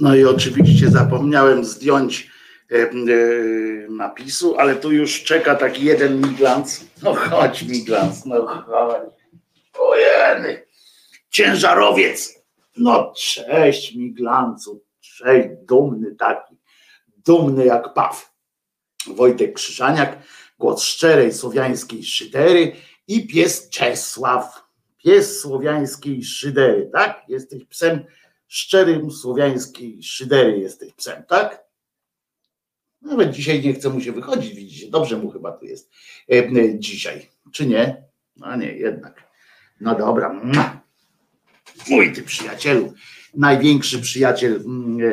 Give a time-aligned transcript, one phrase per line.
[0.00, 2.30] No i oczywiście zapomniałem zdjąć
[2.70, 2.90] e, e,
[3.88, 6.84] napisu, ale tu już czeka taki jeden miglans.
[7.02, 9.12] No chodź miglans, no chodź.
[9.78, 10.66] Ojeny,
[11.30, 12.42] ciężarowiec.
[12.76, 16.56] No cześć miglancu, cześć, dumny taki,
[17.26, 18.32] dumny jak paw.
[19.06, 20.18] Wojtek Krzyżaniak,
[20.58, 22.72] głos szczerej słowiańskiej szydery
[23.08, 24.62] i pies Czesław,
[25.04, 27.22] pies słowiańskiej szydery, tak?
[27.28, 28.04] Jesteś psem
[28.52, 31.64] szczerym słowiańskiej szydery jesteś psem, tak?
[33.02, 35.90] Nawet dzisiaj nie chce mu się wychodzić, widzicie, dobrze mu chyba tu jest
[36.32, 38.04] e, e, dzisiaj, czy nie?
[38.36, 39.22] No nie, jednak.
[39.80, 40.40] No dobra.
[41.88, 42.92] Mój ty przyjacielu,
[43.34, 45.08] największy przyjaciel mm, e, e,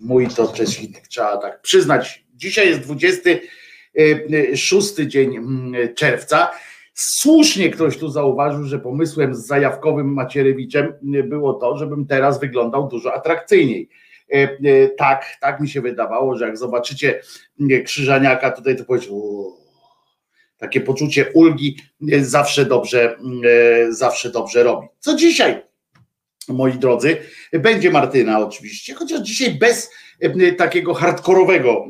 [0.00, 2.24] mój to Czesinek, trzeba tak przyznać.
[2.34, 6.50] Dzisiaj jest 26 dzień mm, czerwca.
[6.94, 10.92] Słusznie ktoś tu zauważył, że pomysłem z zajawkowym Macierewiczem
[11.24, 13.88] było to, żebym teraz wyglądał dużo atrakcyjniej.
[14.32, 17.20] E, e, Tak, tak mi się wydawało, że jak zobaczycie
[17.70, 19.10] e, Krzyżaniaka tutaj, to powiecie,
[20.58, 21.76] takie poczucie ulgi
[22.12, 24.86] e, zawsze dobrze, e, zawsze dobrze robi.
[24.98, 25.62] Co dzisiaj,
[26.48, 27.16] moi drodzy,
[27.52, 29.90] będzie Martyna oczywiście, chociaż dzisiaj bez
[30.20, 31.86] e, takiego hardkorowego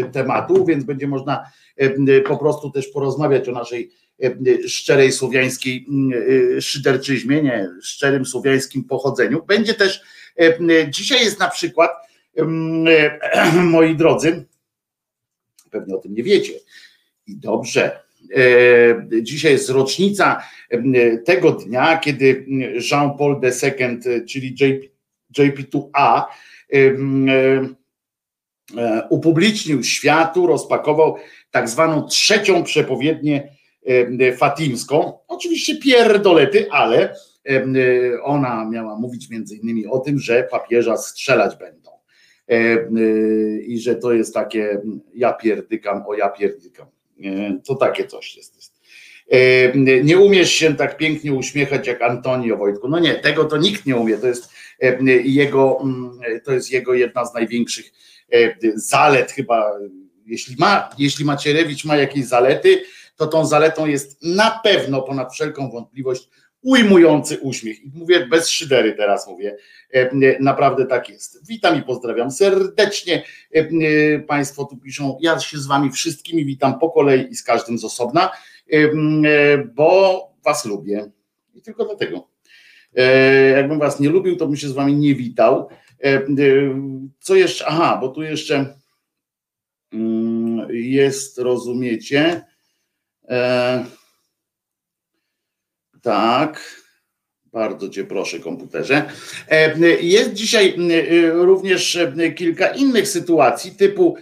[0.00, 1.44] e, tematu, więc będzie można
[1.76, 4.05] e, po prostu też porozmawiać o naszej e,
[4.66, 6.22] szczerej słowiańskiej mm,
[6.56, 9.42] e, szyderczyźmie, nie, szczerym słowiańskim pochodzeniu.
[9.46, 10.02] Będzie też,
[10.40, 11.90] e, dzisiaj jest na przykład,
[12.36, 14.44] e, moi drodzy,
[15.70, 16.52] pewnie o tym nie wiecie
[17.26, 18.00] i dobrze,
[18.36, 22.46] e, dzisiaj jest rocznica e, tego dnia, kiedy
[22.90, 24.96] Jean-Paul II, czyli JP,
[25.38, 26.76] JP2A, e,
[28.76, 31.16] e, upublicznił światu, rozpakował
[31.50, 33.55] tak zwaną trzecią przepowiednię e,
[34.36, 35.18] fatimską.
[35.28, 37.14] Oczywiście pierdolety, ale
[38.22, 41.90] ona miała mówić między innymi o tym, że papieża strzelać będą.
[43.66, 44.80] I że to jest takie
[45.14, 46.86] ja pierdykam, o ja pierdykam.
[47.66, 48.76] To takie coś jest.
[50.04, 52.88] Nie umiesz się tak pięknie uśmiechać jak Antonio Wojtku.
[52.88, 54.18] No nie, tego to nikt nie umie.
[54.18, 54.50] To jest
[55.24, 57.92] jego, mm, to jest jego jedna z największych
[58.74, 59.72] zalet chyba.
[60.26, 62.82] Jeśli ma, jeśli Macierewicz ma jakieś zalety,
[63.16, 66.28] to tą zaletą jest na pewno ponad wszelką wątpliwość
[66.62, 67.84] ujmujący uśmiech.
[67.84, 69.56] I mówię bez szydery teraz mówię.
[70.40, 71.48] Naprawdę tak jest.
[71.48, 73.22] Witam i pozdrawiam serdecznie.
[74.28, 77.84] Państwo tu piszą, ja się z wami wszystkimi witam po kolei i z każdym z
[77.84, 78.30] osobna.
[78.72, 81.10] E, bo was lubię.
[81.54, 82.28] I tylko dlatego.
[82.96, 85.68] E, jakbym was nie lubił, to bym się z wami nie witał.
[86.04, 86.22] E,
[87.20, 87.66] co jeszcze?
[87.66, 88.74] Aha, bo tu jeszcze
[89.92, 92.44] mm, jest, rozumiecie?
[96.02, 96.76] Tak.
[97.52, 99.10] Bardzo Cię proszę, komputerze.
[100.00, 100.76] Jest dzisiaj
[101.32, 101.98] również
[102.36, 104.16] kilka innych sytuacji, typu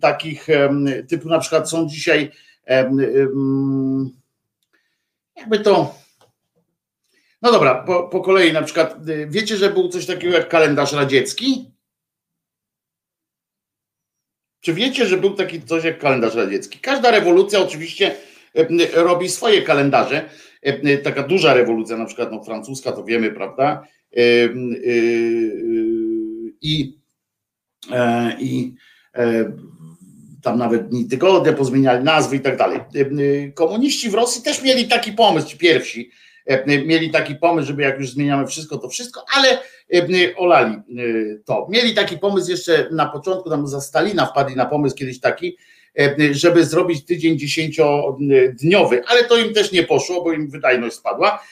[0.00, 0.46] takich,
[1.08, 2.30] typu na przykład są dzisiaj
[5.36, 5.94] jakby to.
[7.42, 8.96] No dobra, po, po kolei na przykład,
[9.26, 11.70] wiecie, że był coś takiego jak kalendarz radziecki?
[14.60, 16.78] Czy wiecie, że był taki coś jak kalendarz radziecki?
[16.78, 18.14] Każda rewolucja oczywiście
[18.94, 20.30] robi swoje kalendarze.
[21.04, 23.86] Taka duża rewolucja, na przykład no, francuska, to wiemy, prawda?
[26.62, 26.98] I,
[27.92, 28.74] e, i
[29.14, 29.52] e,
[30.42, 32.78] tam nawet dni tygodnia, pozmieniali nazwy i tak dalej.
[32.78, 36.27] E, e, komuniści w Rosji też mieli taki pomysł, ci pierwsi, e,
[36.66, 39.58] mieli taki pomysł, żeby jak już zmieniamy wszystko, to wszystko, ale
[40.36, 40.76] olali
[41.44, 41.66] to.
[41.70, 45.56] Mieli taki pomysł jeszcze na początku, tam za Stalina wpadli na pomysł kiedyś taki,
[46.30, 51.42] żeby zrobić tydzień dziesięciodniowy, ale to im też nie poszło, bo im wydajność spadła.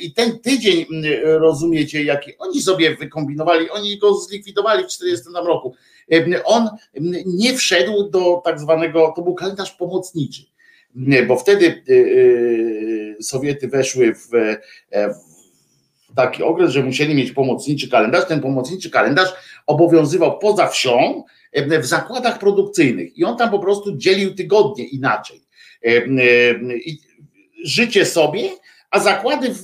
[0.00, 0.86] I ten tydzień,
[1.22, 5.74] rozumiecie, jaki oni sobie wykombinowali, oni go zlikwidowali w 40 roku
[6.44, 6.68] on
[7.26, 10.42] nie wszedł do tak zwanego, to był kalendarz pomocniczy,
[11.28, 11.82] bo wtedy
[13.20, 14.34] Sowiety weszły w,
[14.90, 15.14] e,
[16.10, 18.26] w taki okres, że musieli mieć pomocniczy kalendarz.
[18.26, 19.34] Ten pomocniczy kalendarz
[19.66, 21.24] obowiązywał poza wsią
[21.80, 25.40] w zakładach produkcyjnych i on tam po prostu dzielił tygodnie inaczej.
[27.64, 28.50] Życie sobie,
[28.90, 29.54] a zakłady,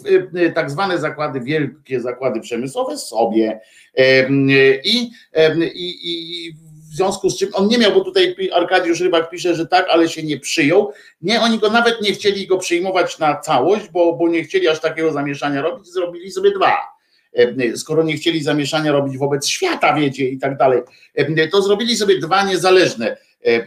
[0.55, 3.61] tak zwane zakłady, wielkie zakłady przemysłowe sobie.
[4.85, 5.11] I,
[5.75, 6.53] i, i
[6.91, 10.09] w związku z czym on nie miał, bo tutaj Arkadiusz Rybak pisze, że tak, ale
[10.09, 10.93] się nie przyjął.
[11.23, 14.81] Nie, oni go nawet nie chcieli go przyjmować na całość, bo, bo nie chcieli aż
[14.81, 16.77] takiego zamieszania robić, zrobili sobie dwa.
[17.77, 20.81] Skoro nie chcieli zamieszania robić wobec świata, wiecie, i tak dalej,
[21.51, 23.67] to zrobili sobie dwa niezależne e,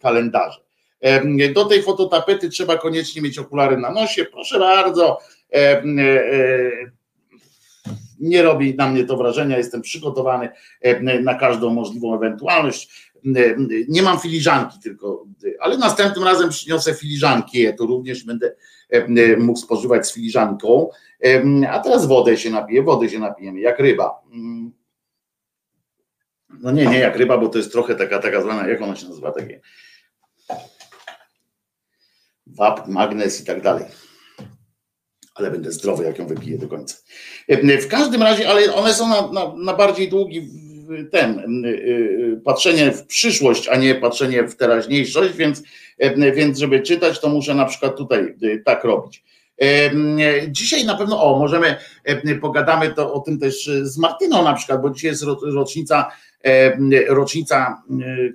[0.00, 0.60] kalendarze.
[1.54, 4.24] Do tej fototapety trzeba koniecznie mieć okulary na nosie.
[4.24, 5.18] Proszę bardzo.
[8.20, 10.48] E, nie robi na mnie to wrażenia, jestem przygotowany
[11.22, 13.12] na każdą możliwą ewentualność.
[13.88, 15.26] Nie mam filiżanki tylko,
[15.60, 18.52] ale następnym razem przyniosę filiżanki, to również będę
[19.38, 20.88] mógł spożywać z filiżanką.
[21.70, 24.22] A teraz wodę się napiję, wody się napijemy, jak ryba.
[26.60, 29.08] No nie, nie jak ryba, bo to jest trochę taka, taka zwana, jak ona się
[29.08, 29.60] nazywa, takie
[32.46, 33.84] wapń, magnes i tak dalej.
[35.36, 36.96] Ale będę zdrowy, jak ją wypiję do końca.
[37.80, 40.48] W każdym razie, ale one są na, na, na bardziej długi
[41.10, 45.62] ten, y, y, patrzenie w przyszłość, a nie patrzenie w teraźniejszość, więc,
[46.34, 49.24] więc żeby czytać, to muszę na przykład tutaj tak robić.
[50.48, 51.76] Dzisiaj na pewno, o, możemy,
[52.40, 56.10] pogadamy to o tym też z Martyną na przykład, bo dzisiaj jest rocznica,
[57.08, 57.82] rocznica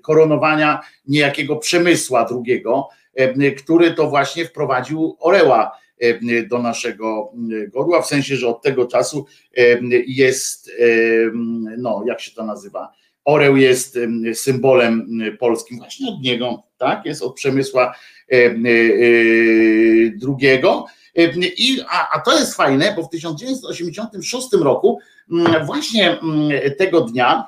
[0.01, 5.71] koronowania niejakiego Przemysła drugiego, E, który to właśnie wprowadził Oreła e,
[6.49, 7.33] do naszego
[7.73, 9.25] godła, w sensie, że od tego czasu
[9.57, 9.61] e,
[10.07, 10.71] jest,
[11.77, 12.91] no jak się to nazywa,
[13.25, 13.99] Oreł jest
[14.33, 17.95] symbolem polskim, właśnie od niego, tak, jest od Przemysła
[20.15, 20.85] drugiego.
[21.57, 24.99] I, a, a to jest fajne, bo w 1986 roku
[25.65, 26.17] właśnie
[26.77, 27.45] tego dnia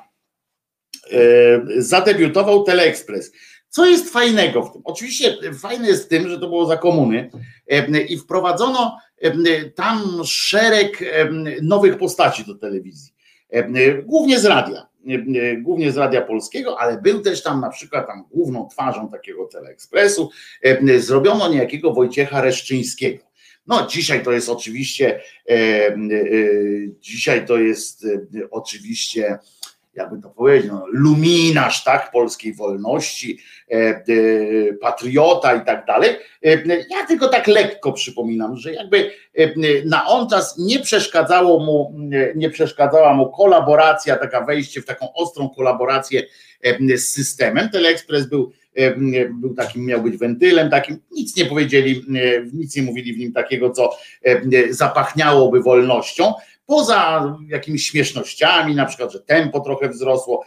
[1.76, 3.32] zadebiutował Teleexpress.
[3.74, 4.82] Co jest fajnego w tym?
[4.84, 7.30] Oczywiście fajne jest w tym, że to było za komuny
[7.68, 11.28] e, i wprowadzono e, tam szereg e,
[11.62, 13.14] nowych postaci do telewizji,
[14.04, 14.86] głównie z radia,
[15.62, 20.30] głównie z radia polskiego, ale był też tam na przykład tam główną twarzą takiego Teleekspresu,
[20.98, 23.24] zrobiono niejakiego Wojciecha Reszczyńskiego.
[23.66, 25.20] No dzisiaj to jest oczywiście,
[27.00, 28.06] dzisiaj to jest
[28.50, 29.38] oczywiście
[29.96, 33.38] jakby to powiedzieć, no, luminarz, tak, polskiej wolności,
[33.70, 34.02] e, e,
[34.80, 36.10] patriota i tak dalej.
[36.44, 39.10] E, ja tylko tak lekko przypominam, że jakby
[39.84, 41.94] na on czas nie przeszkadzało mu,
[42.34, 46.22] nie przeszkadzała mu kolaboracja, taka wejście w taką ostrą kolaborację
[46.96, 47.68] z systemem.
[47.68, 48.52] Teleexpress był
[49.30, 52.04] był takim, miał być wentylem takim, nic nie powiedzieli,
[52.52, 53.96] nic nie mówili w nim takiego, co
[54.70, 56.32] zapachniałoby wolnością,
[56.66, 60.44] poza jakimiś śmiesznościami, na przykład, że tempo trochę wzrosło,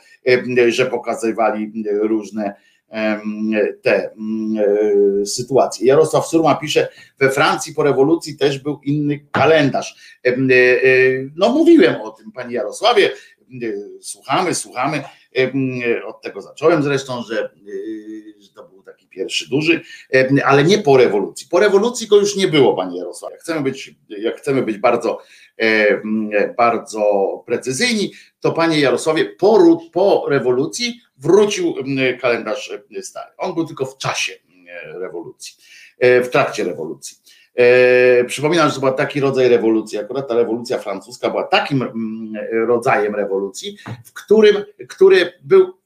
[0.69, 1.71] że pokazywali
[2.01, 2.53] różne
[3.81, 4.11] te e,
[5.25, 5.87] sytuacje.
[5.87, 6.87] Jarosław Surma pisze,
[7.19, 10.17] we Francji po rewolucji też był inny kalendarz.
[10.25, 10.37] E, e,
[11.35, 13.09] no mówiłem o tym, panie Jarosławie,
[14.01, 15.03] słuchamy, słuchamy.
[16.05, 17.49] Od tego zacząłem zresztą, że,
[18.55, 19.81] to był taki pierwszy duży,
[20.45, 21.47] ale nie po rewolucji.
[21.51, 23.37] Po rewolucji go już nie było, panie Jarosławie.
[23.37, 25.36] Chcemy być, jak chcemy być bardzo E,
[26.57, 27.03] bardzo
[27.45, 31.75] precyzyjni, to panie Jarosławie, po, po rewolucji wrócił
[32.21, 33.31] kalendarz stary.
[33.37, 34.33] On był tylko w czasie
[34.93, 35.55] rewolucji,
[35.99, 37.17] e, w trakcie rewolucji.
[37.55, 41.85] E, przypominam, że to był taki rodzaj rewolucji, akurat ta rewolucja francuska była takim
[42.51, 44.55] rodzajem rewolucji, w którym,
[44.87, 45.76] który był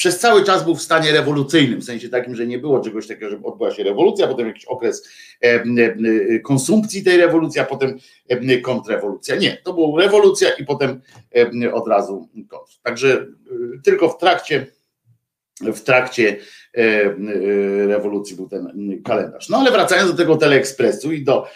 [0.00, 3.30] przez cały czas był w stanie rewolucyjnym, w sensie takim, że nie było czegoś takiego,
[3.30, 5.08] że odbyła się rewolucja, potem jakiś okres
[5.40, 9.36] e, konsumpcji tej rewolucji, a potem e, kontrrewolucja.
[9.36, 11.00] Nie, to była rewolucja i potem
[11.72, 12.72] od razu kontr.
[12.82, 13.26] Także
[13.84, 14.66] tylko w trakcie
[15.60, 16.36] w trakcie
[17.86, 19.48] rewolucji był ten kalendarz.
[19.48, 21.46] No ale wracając do tego teleekspresu i do,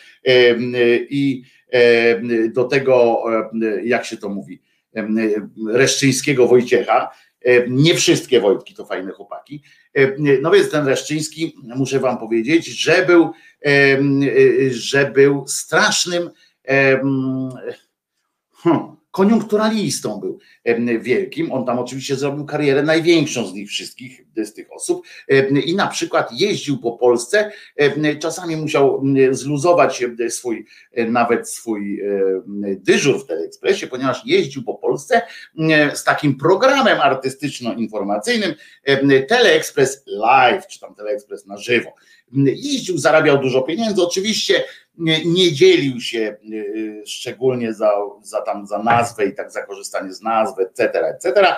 [1.10, 1.42] i
[2.48, 3.24] do tego,
[3.84, 4.62] jak się to mówi,
[5.66, 7.10] Reszczyńskiego Wojciecha,
[7.68, 9.62] nie wszystkie Wojtki to fajne chłopaki.
[9.94, 13.30] E, no więc ten Reszczyński, muszę wam powiedzieć, że był,
[13.66, 13.98] e,
[14.70, 16.30] że był strasznym
[18.62, 20.38] hmm, koniunkturalistą był
[21.00, 21.52] wielkim.
[21.52, 25.06] On tam oczywiście zrobił karierę największą z nich wszystkich, z tych osób
[25.64, 27.50] i na przykład jeździł po Polsce,
[28.20, 30.66] czasami musiał zluzować swój,
[31.08, 32.02] nawet swój
[32.76, 35.22] dyżur w Teleekspresie, ponieważ jeździł po Polsce
[35.94, 38.54] z takim programem artystyczno-informacyjnym
[39.28, 41.94] Teleekspres Live, czy tam Teleekspres na żywo.
[42.46, 44.64] Jeździł, zarabiał dużo pieniędzy, oczywiście
[44.98, 50.22] nie, dzielił się y, szczególnie za, za tam za nazwę i tak za korzystanie z
[50.22, 51.54] nazwy, etc., etc.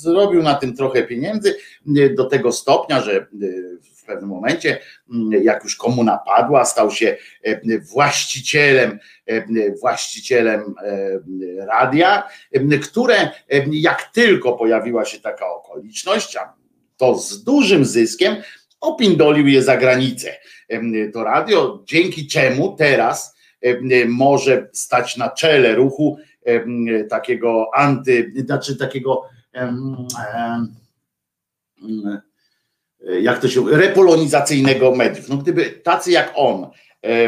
[0.00, 1.56] Zrobił na tym trochę pieniędzy
[1.98, 4.78] y, do tego stopnia, że y, w pewnym momencie,
[5.42, 7.16] jak już komuna padła, stał się
[7.92, 8.98] właścicielem,
[9.80, 10.74] właścicielem
[11.58, 12.28] radia,
[12.82, 13.30] które
[13.70, 16.36] jak tylko pojawiła się taka okoliczność,
[16.96, 18.36] to z dużym zyskiem
[18.80, 20.36] opindolił je za granicę.
[21.12, 23.36] To radio, dzięki czemu teraz
[24.06, 26.18] może stać na czele ruchu
[27.10, 29.22] takiego anty, znaczy takiego
[33.20, 35.28] jak to się repolonizacyjnego mediów.
[35.28, 36.70] No gdyby tacy jak on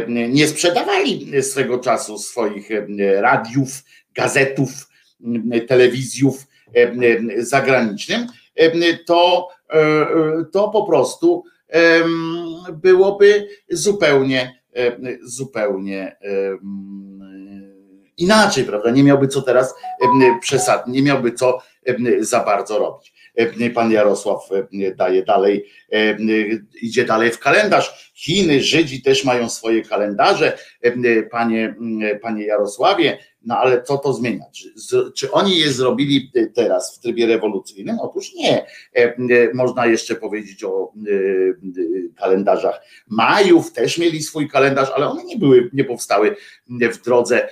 [0.09, 2.69] nie sprzedawali swego czasu swoich
[3.21, 3.83] radiów,
[4.15, 4.71] gazetów,
[5.69, 6.47] telewizjów
[7.39, 8.27] zagranicznym,
[9.07, 9.49] to,
[10.53, 11.45] to po prostu
[12.73, 14.63] byłoby zupełnie,
[15.23, 16.17] zupełnie
[18.17, 18.91] inaczej, prawda?
[18.91, 19.75] Nie miałby co teraz
[20.41, 21.59] przesadnie, nie miałby co
[22.21, 23.21] za bardzo robić.
[23.75, 24.49] Pan Jarosław
[24.97, 25.67] daje dalej,
[26.83, 28.13] idzie dalej w kalendarz.
[28.15, 30.59] Chiny, Żydzi też mają swoje kalendarze.
[31.31, 31.75] Panie,
[32.23, 34.45] panie Jarosławie, no ale co to zmienia?
[34.53, 37.99] Czy, czy, oni je zrobili teraz w trybie rewolucyjnym?
[38.01, 38.59] Otóż nie.
[38.63, 38.67] E,
[38.97, 39.17] e,
[39.55, 45.71] można jeszcze powiedzieć o e, kalendarzach Majów, też mieli swój kalendarz, ale one nie były,
[45.73, 46.37] nie powstały
[46.69, 47.49] w drodze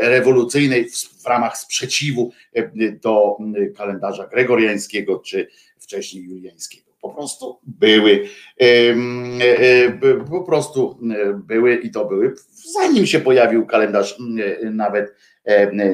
[0.00, 0.90] rewolucyjnej
[1.22, 2.32] w ramach sprzeciwu
[3.02, 3.36] do
[3.76, 8.28] kalendarza gregoriańskiego czy wcześniej juliańskiego po prostu były,
[10.30, 10.98] po prostu
[11.34, 12.34] były i to były,
[12.72, 14.16] zanim się pojawił kalendarz
[14.72, 15.14] nawet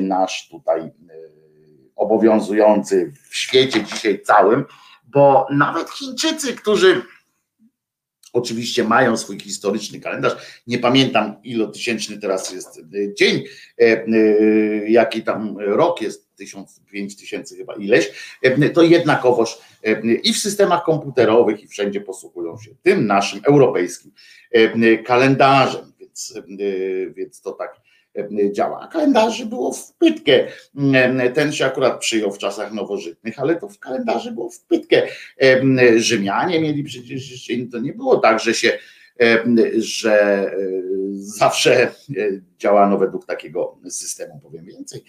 [0.01, 0.91] nasz tutaj
[1.97, 4.65] obowiązujący w świecie dzisiaj całym,
[5.07, 7.03] bo nawet Chińczycy, którzy
[8.33, 10.63] oczywiście mają swój historyczny kalendarz.
[10.67, 12.81] Nie pamiętam, ilotysięczny teraz jest
[13.19, 13.45] dzień,
[14.87, 18.13] jaki tam rok jest tysiąc, pięć tysięcy chyba ileś,
[18.43, 24.13] e, to jednakowoż e, i w systemach komputerowych i wszędzie posługują się tym naszym europejskim
[24.53, 26.35] e, kalendarzem, więc,
[27.15, 27.82] więc to tak
[28.53, 28.81] działa.
[28.81, 30.47] A kalendarzy było w pytkę.
[31.35, 35.03] Ten się akurat przyjął w czasach nowożytnych, ale to w kalendarzy było w pytkę.
[35.97, 38.79] Rzymianie mieli przecież jeszcze, to nie było tak, że się
[39.77, 40.51] że
[41.13, 41.93] zawsze
[42.59, 45.05] działano według takiego systemu, powiem więcej,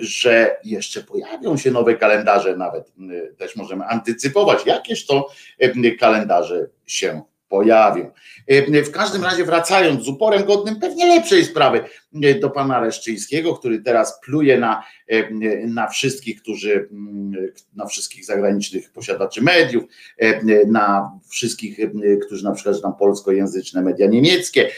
[0.00, 2.92] że jeszcze pojawią się nowe kalendarze, nawet
[3.38, 5.30] też możemy antycypować, jakież to
[6.00, 8.10] kalendarze się pojawią.
[8.48, 11.84] E, w każdym razie wracając z uporem godnym pewnie lepszej sprawy
[12.40, 15.30] do pana Reszczyńskiego, który teraz pluje na, e,
[15.66, 17.32] na wszystkich, którzy, mm,
[17.74, 19.84] na wszystkich zagranicznych posiadaczy mediów,
[20.66, 21.78] na wszystkich,
[22.26, 24.70] którzy na przykład tam polskojęzyczne media niemieckie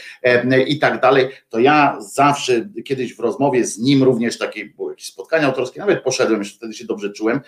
[0.67, 5.07] i tak dalej, to ja zawsze kiedyś w rozmowie z nim również takie były jakieś
[5.07, 7.39] spotkania autorskie, nawet poszedłem, jeszcze wtedy się dobrze czułem,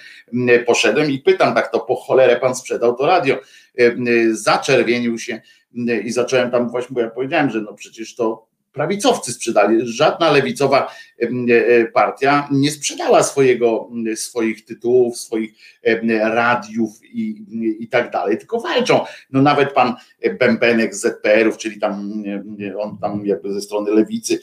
[0.66, 3.40] poszedłem i pytam tak to po cholerę pan sprzedał to radio.
[4.32, 5.42] Zaczerwienił się
[6.04, 8.47] i zacząłem tam właśnie, bo ja powiedziałem, że no przecież to
[8.78, 9.80] prawicowcy sprzedali.
[9.84, 15.54] Żadna lewicowa e, partia nie sprzedała swojego, swoich tytułów, swoich
[16.22, 17.46] radiów i,
[17.80, 19.06] i tak dalej, tylko walczą.
[19.32, 19.96] No nawet pan
[20.40, 22.24] Bębenek z ZPR-ów, czyli tam
[22.80, 24.40] on tam jakby ze strony lewicy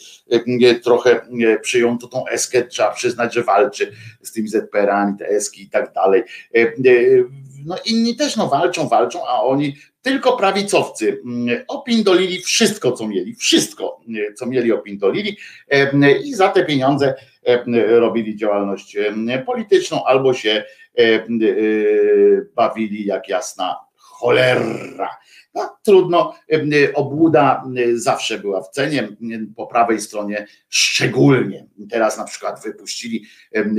[0.84, 1.20] trochę
[1.62, 5.92] przyjął to tą eskę, trzeba przyznać, że walczy z tymi ZPR-ami, te eski i tak
[5.92, 6.22] dalej.
[7.64, 13.34] No inni też no walczą, walczą, a oni tylko prawicowcy mm, opindolili wszystko, co mieli,
[13.34, 15.36] wszystko, mm, co mieli opindolili
[16.24, 17.14] i za te pieniądze
[17.86, 18.96] robili działalność
[19.46, 20.64] polityczną albo się
[22.54, 25.16] bawili jak jasna cholera.
[25.54, 26.34] No, trudno,
[26.94, 29.08] obłuda zawsze była w cenie,
[29.56, 31.66] po prawej stronie szczególnie.
[31.90, 33.24] Teraz na przykład wypuścili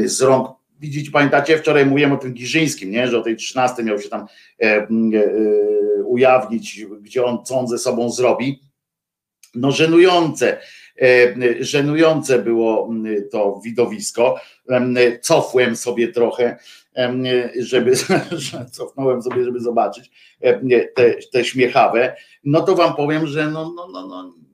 [0.06, 3.08] z rąk widzicie, pamiętacie, wczoraj mówiłem o tym Giżyńskim, nie?
[3.08, 4.26] że o tej 13 miał się tam
[4.62, 4.88] e, e,
[6.06, 8.62] ujawnić, gdzie on, co on ze sobą zrobi.
[9.56, 10.58] No żenujące,
[11.02, 12.90] e, żenujące było
[13.32, 14.40] to widowisko.
[15.22, 16.58] Cofłem sobie trochę,
[17.60, 17.94] żeby,
[18.72, 20.12] cofnąłem sobie, żeby zobaczyć
[20.96, 22.16] te, te śmiechawe.
[22.44, 24.45] No to wam powiem, że no, no, no, no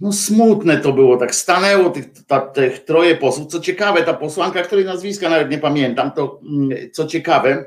[0.00, 3.46] no smutne to było, tak stanęło tych, ta, tych troje posłów.
[3.46, 7.64] Co ciekawe, ta posłanka, której nazwiska nawet nie pamiętam, to mm, co ciekawe,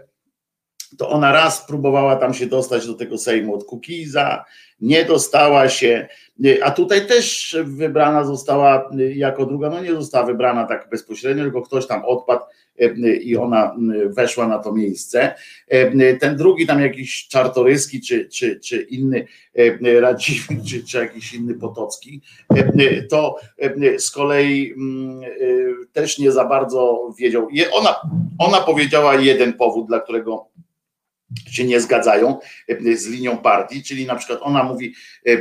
[0.97, 4.45] to ona raz próbowała tam się dostać do tego Sejmu od Kukiza,
[4.81, 6.07] nie dostała się,
[6.63, 11.87] a tutaj też wybrana została jako druga, no nie została wybrana tak bezpośrednio, tylko ktoś
[11.87, 12.43] tam odpadł
[13.21, 15.35] i ona weszła na to miejsce.
[16.19, 19.27] Ten drugi tam jakiś Czartoryski czy, czy, czy inny
[20.01, 22.21] Radziwiłł, czy, czy jakiś inny Potocki,
[23.09, 23.35] to
[23.97, 24.73] z kolei
[25.93, 27.47] też nie za bardzo wiedział.
[27.71, 27.95] Ona,
[28.39, 30.47] ona powiedziała jeden powód, dla którego
[31.49, 34.93] się nie zgadzają e, z linią partii, czyli na przykład ona mówi,
[35.27, 35.37] e,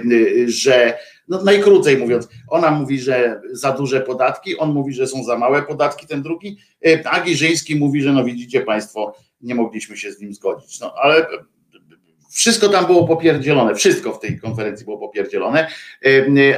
[0.46, 5.38] że no najkrócej mówiąc, ona mówi, że za duże podatki, on mówi, że są za
[5.38, 10.12] małe podatki, ten drugi, e, a Giżyński mówi, że no widzicie Państwo, nie mogliśmy się
[10.12, 10.80] z nim zgodzić.
[10.80, 11.26] No ale
[12.30, 15.68] wszystko tam było popierdzielone, wszystko w tej konferencji było popierdzielone,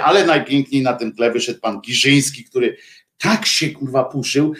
[0.02, 2.76] ale najpiękniej na tym tle wyszedł pan Giżyński, który
[3.18, 4.52] tak się kurwa puszył,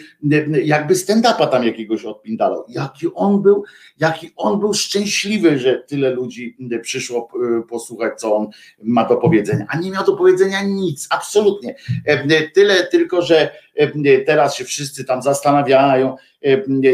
[0.63, 2.65] jakby stand-upa tam jakiegoś odpindalał.
[2.69, 3.63] Jaki on był,
[3.99, 8.47] jaki on był szczęśliwy, że tyle ludzi przyszło e, posłuchać, co on
[8.83, 9.65] ma do powiedzenia.
[9.69, 11.75] A nie miał do powiedzenia nic, absolutnie.
[12.05, 16.15] E, tyle tylko, że e, teraz się wszyscy tam zastanawiają,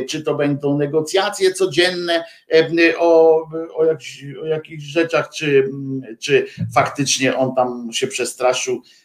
[0.10, 2.24] czy to będą negocjacje codzienne
[2.98, 3.42] o,
[3.76, 5.70] o, jakichś, o jakichś rzeczach, czy,
[6.20, 9.01] czy faktycznie on tam się przestraszył E,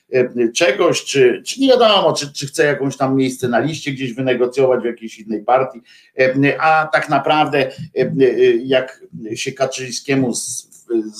[0.55, 4.83] czegoś, czy, czy nie wiadomo, czy, czy chce jakąś tam miejsce na liście gdzieś wynegocjować
[4.83, 5.81] w jakiejś innej partii,
[6.19, 8.11] e, a tak naprawdę e,
[8.57, 9.01] jak
[9.35, 10.33] się Kaczyńskiemu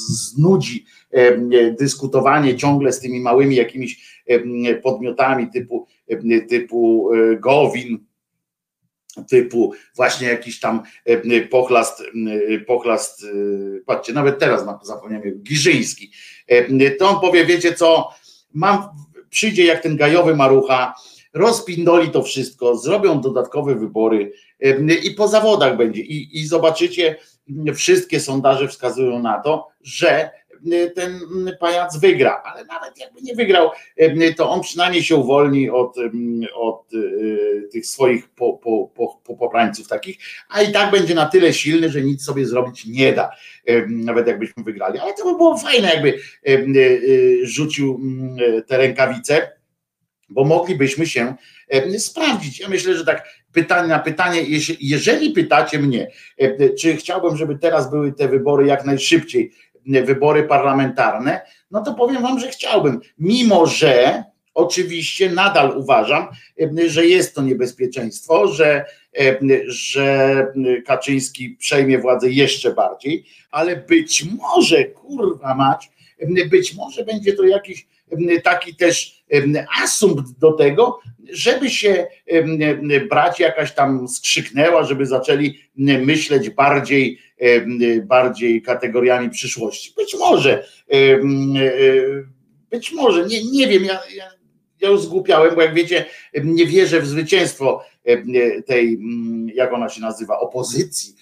[0.09, 0.85] znudzi
[1.79, 4.23] dyskutowanie ciągle z tymi małymi jakimiś
[4.83, 5.87] podmiotami typu,
[6.49, 7.99] typu Gowin,
[9.31, 10.83] typu właśnie jakiś tam
[11.51, 12.03] pochlast,
[12.67, 13.27] pochlast
[13.87, 16.11] patrzcie, nawet teraz zapomniałem, Giżyński,
[16.99, 18.11] to on powie, wiecie co,
[18.55, 18.89] mam,
[19.31, 20.95] przyjdzie jak ten gajowy marucha,
[21.35, 24.33] rozpindoli to wszystko, zrobią dodatkowe wybory
[25.05, 26.03] i po zawodach będzie.
[26.03, 27.17] I, i zobaczycie,
[27.75, 30.31] wszystkie sondaże wskazują na to, że
[30.95, 31.21] ten
[31.61, 33.71] pajac wygra, ale nawet jakby nie wygrał,
[34.37, 35.97] to on przynajmniej się uwolni od,
[36.55, 38.91] od e, tych swoich po, po,
[39.25, 43.13] po, poprańców takich, a i tak będzie na tyle silny, że nic sobie zrobić nie
[43.13, 43.31] da,
[43.89, 44.99] nawet jakbyśmy wygrali.
[44.99, 46.19] Ale to by było fajne, jakby
[47.43, 48.01] rzucił
[48.67, 49.53] te rękawice,
[50.29, 51.35] bo moglibyśmy się
[51.99, 52.61] sprawdzić.
[52.61, 54.43] Ja myślę, że tak pytanie na pytanie,
[54.81, 56.11] jeżeli pytacie mnie,
[56.79, 59.53] czy chciałbym, żeby teraz były te wybory jak najszybciej,
[59.87, 66.29] wybory parlamentarne, no to powiem wam, że chciałbym, mimo że oczywiście nadal uważam,
[66.87, 68.85] że jest to niebezpieczeństwo, że,
[69.67, 70.47] że
[70.87, 75.91] Kaczyński przejmie władzę jeszcze bardziej, ale być może, kurwa mać,
[76.51, 77.87] być może będzie to jakiś
[78.45, 79.25] taki też
[79.83, 81.01] asumpt do tego,
[81.33, 82.07] żeby się
[83.11, 87.19] brać jakaś tam skrzyknęła, żeby zaczęli myśleć bardziej,
[88.03, 89.93] bardziej kategoriami przyszłości.
[89.97, 91.21] Być może, e,
[92.71, 94.31] być może, nie, nie wiem, ja, ja,
[94.81, 96.05] ja już zgłupiałem, bo jak wiecie,
[96.45, 97.85] nie wierzę w zwycięstwo
[98.67, 98.99] tej,
[99.55, 101.15] jak ona się nazywa, opozycji.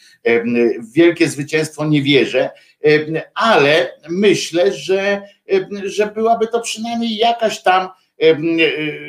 [0.79, 2.51] W wielkie zwycięstwo nie wierzę,
[3.35, 5.23] ale myślę, że,
[5.85, 7.89] że byłaby to przynajmniej jakaś tam e,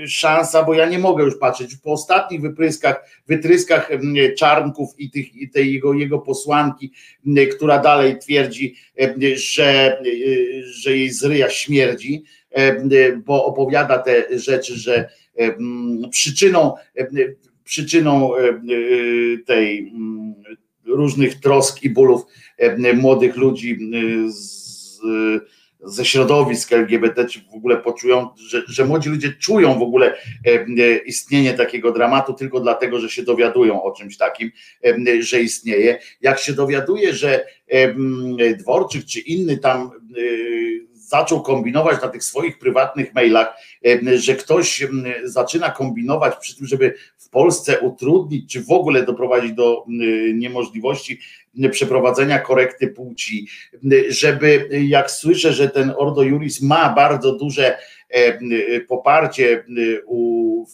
[0.07, 1.75] szansa, bo ja nie mogę już patrzeć.
[1.75, 3.89] Po ostatnich wypryskach, wytryskach
[4.37, 6.91] Czarnków i, tych, i tej jego, jego posłanki,
[7.55, 8.75] która dalej twierdzi,
[9.35, 10.01] że,
[10.63, 12.23] że jej zryja śmierdzi,
[13.25, 15.09] bo opowiada te rzeczy, że
[16.11, 16.73] przyczyną,
[17.63, 18.31] przyczyną
[19.45, 19.91] tej
[20.85, 22.21] różnych trosk i bólów
[22.93, 23.77] młodych ludzi
[24.27, 24.99] z,
[25.83, 30.17] ze środowisk LGBT, czy w ogóle poczują, że, że młodzi ludzie czują w ogóle
[31.05, 34.51] istnienie takiego dramatu tylko dlatego, że się dowiadują o czymś takim,
[35.19, 35.99] że istnieje.
[36.21, 37.45] Jak się dowiaduje, że
[38.59, 39.91] Dworczyk czy inny tam
[41.07, 43.57] zaczął kombinować na tych swoich prywatnych mailach,
[44.15, 44.87] że ktoś
[45.23, 49.85] zaczyna kombinować przy tym, żeby w Polsce utrudnić, czy w ogóle doprowadzić do
[50.33, 51.19] niemożliwości
[51.71, 53.47] przeprowadzenia korekty płci,
[54.09, 57.77] żeby jak słyszę, że ten Ordo Juris ma bardzo duże
[58.87, 59.65] poparcie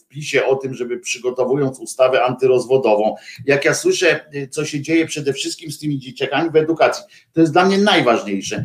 [0.00, 3.14] w PiSie o tym, żeby przygotowując ustawę antyrozwodową,
[3.46, 7.52] jak ja słyszę, co się dzieje przede wszystkim z tymi dzieciakami w edukacji, to jest
[7.52, 8.64] dla mnie najważniejsze.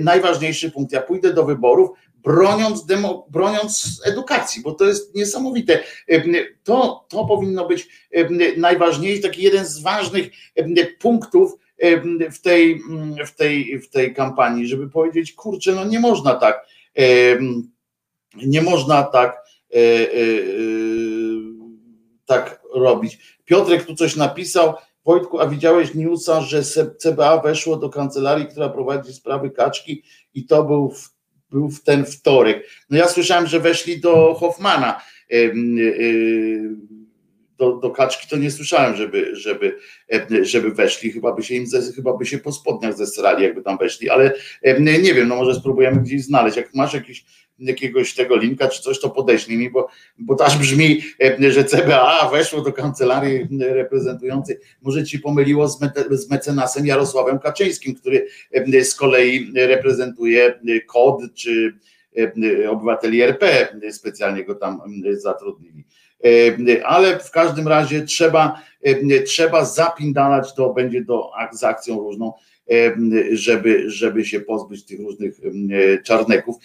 [0.00, 0.92] Najważniejszy punkt.
[0.92, 1.90] Ja pójdę do wyborów,
[2.24, 5.80] broniąc, demo, broniąc edukacji, bo to jest niesamowite.
[6.64, 7.88] To, to powinno być
[8.56, 10.30] najważniejszy, taki jeden z ważnych
[10.98, 11.52] punktów
[12.32, 12.80] w tej,
[13.26, 16.66] w tej, w tej kampanii, żeby powiedzieć, kurczę, no nie można tak,
[18.34, 20.06] nie można tak, e, e, e,
[22.26, 23.38] tak robić.
[23.44, 26.62] Piotrek tu coś napisał, Wojtku, a widziałeś newsa, że
[26.98, 30.02] CBA weszło do kancelarii, która prowadzi sprawy kaczki
[30.34, 31.12] i to był w
[31.52, 32.68] był w ten wtorek.
[32.90, 35.00] No ja słyszałem, że weszli do Hoffmana.
[37.58, 39.78] Do, do kaczki to nie słyszałem, żeby, żeby,
[40.42, 41.12] żeby weszli.
[41.12, 41.66] Chyba by się im
[41.96, 44.32] chyba by się po spodniach zesrali, jakby tam weszli, ale
[44.78, 46.56] nie wiem, no może spróbujemy gdzieś znaleźć.
[46.56, 47.24] Jak masz jakiś
[47.62, 51.02] jakiegoś tego linka czy coś, to podeślij mi, bo, bo aż brzmi,
[51.48, 57.94] że CBA weszło do kancelarii reprezentującej, może ci pomyliło z, me, z mecenasem Jarosławem Kaczyńskim,
[57.94, 58.26] który
[58.82, 61.74] z kolei reprezentuje KOD czy
[62.70, 64.80] obywateli RP, specjalnie go tam
[65.12, 65.84] zatrudnili.
[66.84, 68.60] Ale w każdym razie trzeba,
[69.26, 72.32] trzeba zapindalać to, będzie do, z akcją różną
[73.32, 75.40] żeby, żeby się pozbyć tych różnych
[76.04, 76.56] czarneków.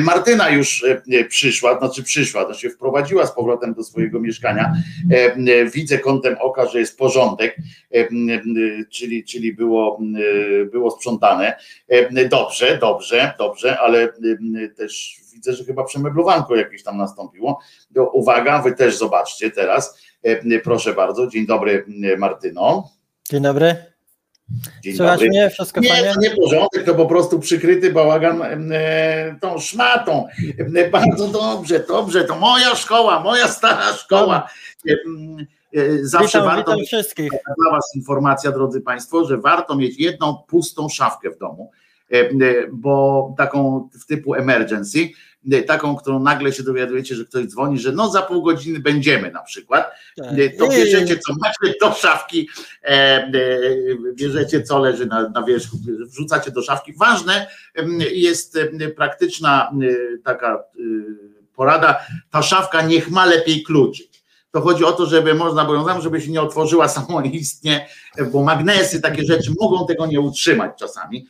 [0.00, 0.84] Martyna już
[1.28, 4.72] przyszła, znaczy przyszła, to się wprowadziła z powrotem do swojego mieszkania.
[5.74, 7.56] Widzę kątem oka, że jest porządek,
[8.90, 10.00] czyli, czyli było,
[10.70, 11.56] było sprzątane.
[12.30, 14.08] Dobrze, dobrze, dobrze, ale
[14.76, 17.60] też widzę, że chyba przemeblowanko jakieś tam nastąpiło.
[18.12, 20.02] Uwaga, wy też zobaczcie teraz.
[20.64, 21.84] Proszę bardzo, dzień dobry
[22.18, 22.90] Martyno.
[23.30, 23.97] Dzień dobry.
[24.82, 25.28] Dzień Słychać dobry.
[25.28, 25.50] mnie?
[25.50, 26.14] Wszystko nie, fajnie?
[26.20, 30.26] nie porządek, to po prostu przykryty bałagan e, tą szmatą.
[30.76, 34.48] E, bardzo dobrze, dobrze, to moja szkoła, moja stara szkoła.
[34.88, 34.96] E,
[36.02, 37.30] zawsze witam, warto witam wszystkich.
[37.30, 41.70] Dla Was informacja, drodzy Państwo, że warto mieć jedną pustą szafkę w domu,
[42.72, 45.08] bo taką w typu emergency,
[45.66, 49.42] taką, którą nagle się dowiadujecie, że ktoś dzwoni, że no za pół godziny będziemy na
[49.42, 50.26] przykład, tak.
[50.58, 52.48] to bierzecie co macie do szafki,
[52.82, 53.30] e, e,
[54.14, 56.92] bierzecie co leży na, na wierzchu, wrzucacie do szafki.
[56.92, 57.46] Ważne
[58.12, 58.58] jest
[58.96, 59.70] praktyczna
[60.24, 60.64] taka
[61.56, 64.08] porada, ta szafka niech ma lepiej kluczyk.
[64.50, 67.88] To chodzi o to, żeby można było ją żeby się nie otworzyła samoistnie,
[68.32, 71.26] bo magnesy, takie rzeczy mogą tego nie utrzymać czasami.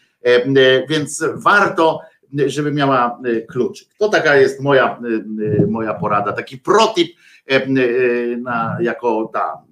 [0.88, 2.00] Więc warto
[2.46, 3.88] żeby miała e, kluczyk.
[3.98, 7.16] To taka jest moja, e, e, moja porada, taki protip
[8.38, 9.62] na, jako ta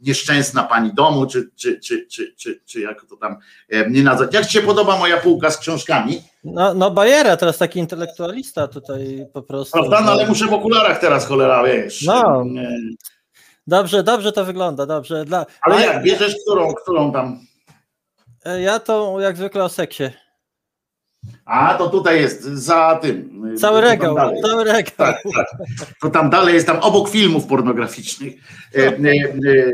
[0.00, 3.36] nieszczęsna pani domu, czy, czy, czy, czy, czy, czy jak to tam
[3.90, 4.34] nie nazwać.
[4.34, 6.22] Jak ci się podoba moja półka z książkami?
[6.44, 9.72] No, no Bajera, teraz taki intelektualista tutaj po prostu.
[9.72, 12.02] Prawda, no ale muszę w okularach teraz, cholera, wiesz.
[12.02, 12.44] No.
[13.66, 15.24] Dobrze, dobrze to wygląda, dobrze.
[15.24, 15.46] Dla...
[15.62, 17.40] Ale jak bierzesz, którą, którą tam?
[18.60, 20.10] Ja to jak zwykle o seksie.
[21.48, 23.38] A to tutaj jest za tym.
[23.56, 24.92] Cały regał, cały regał.
[24.96, 25.46] Tak, tak.
[26.00, 28.34] To tam dalej jest tam obok filmów pornograficznych.
[28.74, 29.72] E, e, e,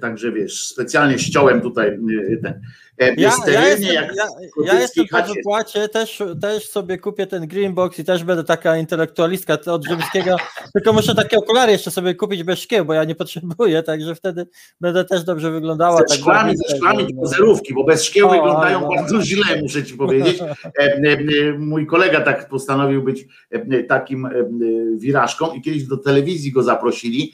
[0.00, 1.98] także wiesz, specjalnie ściąłem tutaj
[2.42, 2.60] ten.
[2.98, 4.08] E, ja, ja, jestem, ja,
[4.64, 9.58] ja jestem po wypłacie, też, też sobie kupię ten Greenbox i też będę taka intelektualistka
[9.66, 10.36] od Rzymskiego,
[10.72, 14.46] tylko muszę takie okulary jeszcze sobie kupić bez szkieł, bo ja nie potrzebuję, także wtedy
[14.80, 15.96] będę też dobrze wyglądała.
[15.96, 18.88] Ze tak szklami, ze szklami tylko zerówki, bo bez szkieł o, wyglądają no.
[18.96, 20.38] bardzo źle, muszę ci powiedzieć.
[21.04, 23.26] E, e, mój kolega tak postanowił być
[23.88, 24.28] takim
[24.96, 27.32] wirażką i kiedyś do telewizji go zaprosili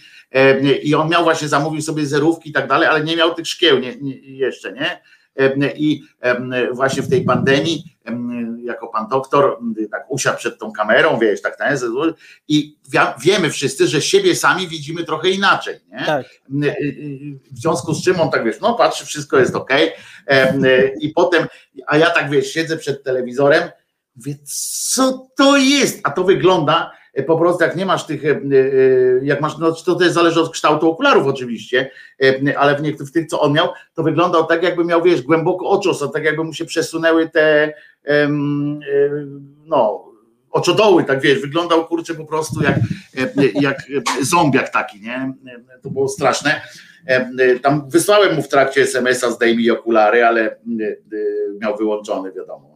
[0.83, 3.79] i on miał właśnie, zamówił sobie zerówki i tak dalej, ale nie miał tych szkieł
[3.79, 5.01] nie, nie, jeszcze, nie?
[5.77, 6.03] i
[6.73, 7.85] właśnie w tej pandemii,
[8.63, 9.59] jako pan doktor,
[9.91, 11.79] tak usiadł przed tą kamerą, wiesz, tak, tak
[12.49, 12.77] i
[13.21, 16.07] wiemy wszyscy, że siebie sami widzimy trochę inaczej, nie?
[16.07, 16.27] Tak.
[17.53, 19.71] W związku z czym on tak, wiesz, no patrzy, wszystko jest ok,
[21.01, 21.47] i potem,
[21.87, 23.71] a ja tak, wiesz, siedzę przed telewizorem,
[24.17, 24.35] mówię,
[24.93, 26.01] co to jest?
[26.05, 26.93] A to wygląda,
[27.27, 28.37] po prostu jak nie masz tych, e, e,
[29.23, 31.91] jak masz, no to też zależy od kształtu okularów oczywiście,
[32.57, 35.69] ale w, niektórych, w tych, co on miał, to wyglądał tak, jakby miał, wiesz, głęboko
[35.69, 37.73] oczos, tak jakby mu się przesunęły te,
[39.67, 40.05] no,
[40.51, 42.77] oczodoły, tak wiesz, wyglądał kurczę po prostu jak,
[43.61, 43.77] jak
[44.23, 45.33] zombiak taki, nie?
[45.83, 46.61] To było straszne.
[47.63, 50.57] Tam wysłałem mu w trakcie SMS-a zdejmij okulary, ale
[51.61, 52.70] miał wyłączony, wiadomo.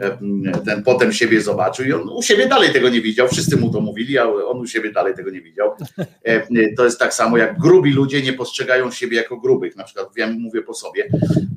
[0.00, 0.18] E,
[0.64, 3.28] ten potem siebie zobaczył i on u siebie dalej tego nie widział.
[3.28, 5.76] Wszyscy mu to mówili, ale on u siebie dalej tego nie widział.
[6.24, 9.76] E, to jest tak samo jak grubi ludzie nie postrzegają siebie jako grubych.
[9.76, 11.08] Na przykład wiem, mówię po sobie,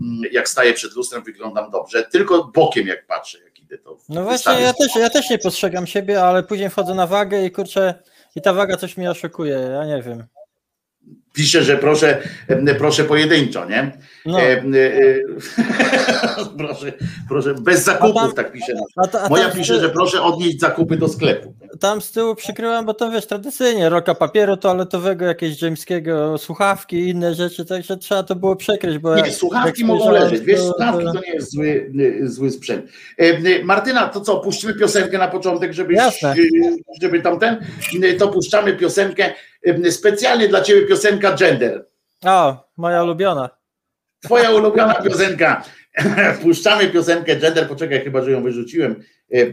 [0.02, 3.98] mm, jak staję przed lustrem, wyglądam dobrze, tylko bokiem jak patrzę, jak idę to.
[4.10, 7.52] No właśnie, ja też, ja też nie postrzegam siebie, ale później wchodzę na wagę i
[7.52, 7.94] kurczę,
[8.36, 10.24] i ta waga coś mnie oszukuje, ja nie wiem
[11.36, 12.22] pisze, że proszę,
[12.78, 13.92] proszę pojedynczo, nie?
[14.26, 14.42] No.
[14.42, 14.64] E, e,
[16.58, 16.94] proszę,
[17.30, 18.74] proszę, bez zakupów, tam, tak pisze.
[18.96, 21.54] A ta, a Moja pisze, że proszę odnieść zakupy do sklepu.
[21.80, 27.10] Tam z tyłu przykryłam, bo to wiesz, tradycyjnie, roka papieru toaletowego, jakieś jamskiego, słuchawki i
[27.10, 28.98] inne rzeczy, także trzeba to było przekryć.
[28.98, 31.92] Bo nie, słuchawki mogą leżeć, wiesz, to, słuchawki to nie jest zły,
[32.24, 32.86] zły sprzęt.
[33.18, 35.96] E, Martyna, to co, puścimy piosenkę na początek, żeby,
[37.02, 37.66] żeby tamten,
[38.20, 39.34] to puszczamy piosenkę,
[39.92, 41.86] specjalnie dla ciebie piosenka Gender.
[42.26, 43.50] O, moja ulubiona.
[44.24, 45.64] Twoja ulubiona piosenka.
[46.42, 49.52] Puszczamy piosenkę Gender, poczekaj, chyba, że ją wyrzuciłem e, e,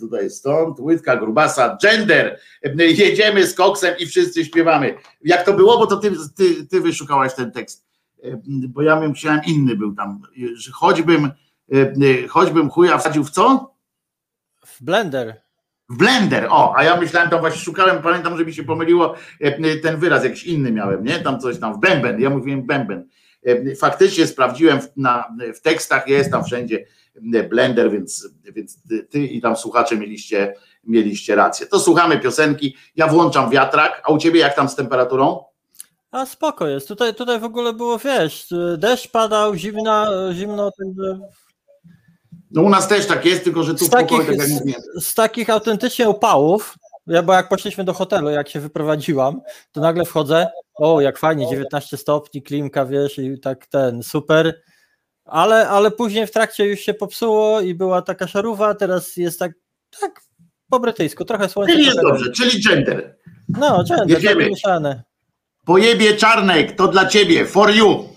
[0.00, 2.40] tutaj stąd, Łydka Grubasa, Gender,
[2.78, 4.94] jedziemy z koksem i wszyscy śpiewamy.
[5.24, 7.86] Jak to było, bo to ty, ty, ty wyszukałaś ten tekst,
[8.68, 10.20] bo ja myślałem inny był tam,
[10.72, 11.30] choćbym,
[12.28, 13.74] choćbym chuja wsadził w co?
[14.66, 15.43] W blender.
[15.88, 19.78] W blender, o, a ja myślałem, tam właśnie szukałem, pamiętam, że mi się pomyliło e,
[19.78, 21.18] ten wyraz, jakiś inny miałem, nie?
[21.20, 23.08] Tam coś tam, w bęben, ja mówiłem bęben.
[23.46, 26.84] E, faktycznie sprawdziłem w, na, w tekstach, jest tam wszędzie
[27.34, 28.78] e, blender, więc, więc
[29.10, 31.66] ty i tam słuchacze mieliście, mieliście rację.
[31.66, 35.44] To słuchamy piosenki, ja włączam wiatrak, a u ciebie jak tam z temperaturą?
[36.10, 41.18] A spoko jest, tutaj, tutaj w ogóle było, wiesz, deszcz padał, zimna, zimno, także
[42.54, 44.62] no u nas też tak jest, tylko że tu z takich, pokoju, tak z,
[45.04, 46.74] z takich autentycznie upałów,
[47.06, 49.40] ja, bo jak poszliśmy do hotelu, jak się wyprowadziłam,
[49.72, 54.62] to nagle wchodzę, o jak fajnie, 19 stopni, klimka, wiesz, i tak ten, super,
[55.24, 59.52] ale, ale później w trakcie już się popsuło i była taka szaruwa, teraz jest tak,
[60.00, 60.20] tak
[60.70, 61.72] po brytyjsku, trochę słońca.
[61.72, 63.16] Czyli jest dobrze, czyli gender.
[63.48, 64.50] No, gender, Jedziemy.
[64.62, 64.96] Tak
[65.64, 68.13] Pojebie Czarnek, to dla ciebie, for you.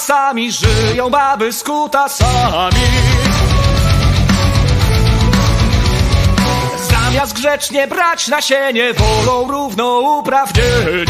[0.00, 2.76] Lasami żyją baby z kutasami.
[6.90, 11.06] Zamiast grzecznie brać nasienie, wolą równouprawnienie.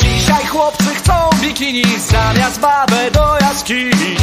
[0.00, 4.16] Dzisiaj chłopcy chcą bikini zamiast babę do jaskini.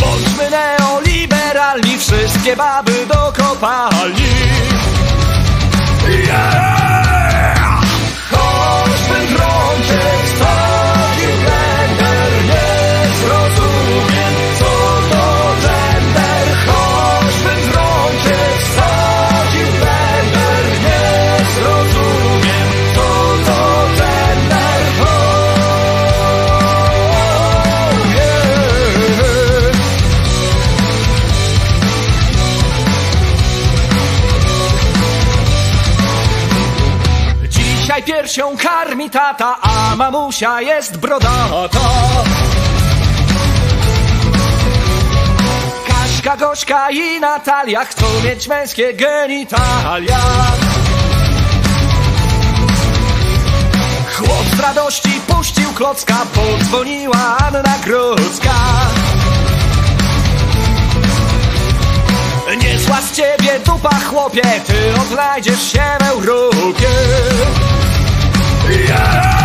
[0.00, 4.89] Bądźmy neoliberalni, wszystkie baby do kopalni.
[6.10, 7.80] Yeah!
[8.30, 9.59] Todos dentro
[39.00, 41.80] karmi tata, a mamusia jest brodata.
[45.88, 50.20] Kaśka, Gośka i Natalia chcą mieć męskie genitalia.
[54.16, 58.54] Chłop z radości puścił klocka, podzwoniła Anna Grodzka.
[62.62, 66.88] Niezła z ciebie dupa chłopie, ty odnajdziesz się w Europie.
[68.70, 69.39] Yeah!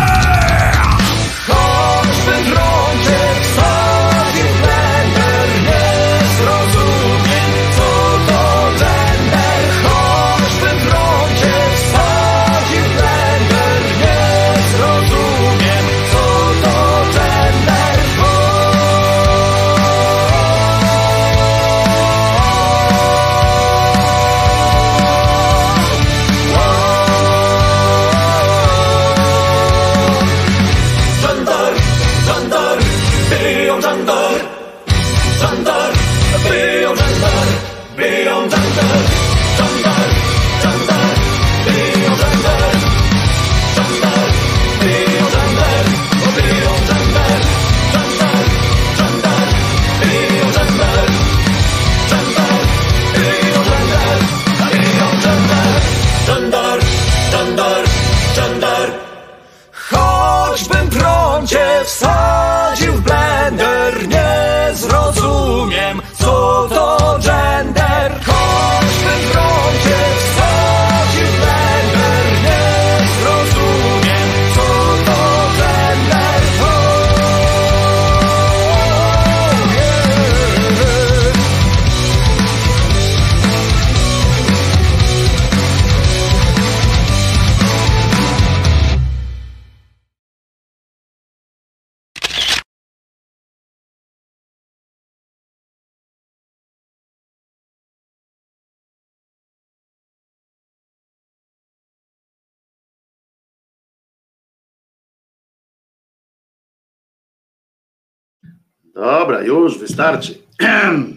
[108.96, 110.34] Dobra, już wystarczy.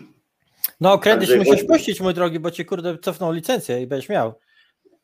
[0.82, 4.34] No, kredyt Andrzej, musisz puścić, mój drogi, bo ci kurde cofną licencję i będziesz miał.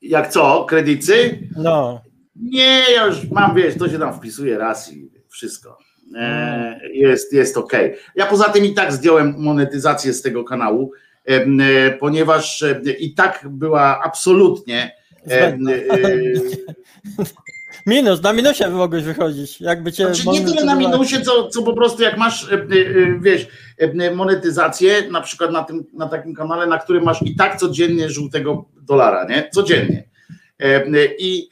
[0.02, 0.66] Jak co?
[0.70, 1.40] Kredycy?
[1.58, 2.02] No,
[2.36, 5.78] Nie, ja już mam, wiesz, to się tam wpisuje raz i wszystko.
[6.16, 7.74] E, jest jest ok.
[8.16, 10.92] Ja poza tym i tak zdjąłem monetyzację z tego kanału,
[11.26, 14.96] e, ponieważ e, i tak była absolutnie.
[15.32, 15.58] e,
[17.86, 20.16] minus, na minusie by mogłeś wychodzić, jakby cię...
[20.16, 22.60] Znaczy nie tyle na minusie, co, co po prostu jak masz, e, e,
[23.20, 27.58] wiesz, e, monetyzację, na przykład na, tym, na takim kanale, na którym masz i tak
[27.60, 29.50] codziennie żółtego dolara, nie?
[29.54, 30.04] Codziennie.
[31.20, 31.50] I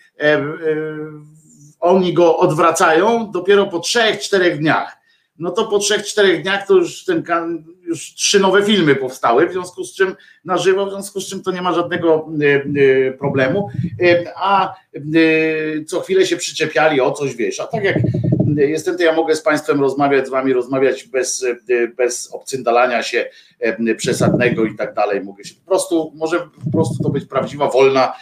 [1.79, 4.97] oni go odwracają dopiero po trzech, czterech dniach.
[5.39, 7.23] No to po trzech, czterech dniach to już ten
[7.93, 11.43] już trzy nowe filmy powstały, w związku z czym na żywo, w związku z czym
[11.43, 13.69] to nie ma żadnego e, e, problemu.
[14.01, 14.75] E, A
[15.87, 17.97] co chwilę się przyczepiali o coś, wiesz, a tak jak
[18.55, 21.45] jestem, to ja mogę z Państwem rozmawiać, z Wami rozmawiać bez,
[21.97, 23.29] bez obcyndalania się
[23.97, 25.21] przesadnego i tak dalej.
[25.21, 28.13] Mogę się po prostu, może po prostu to być prawdziwa, wolna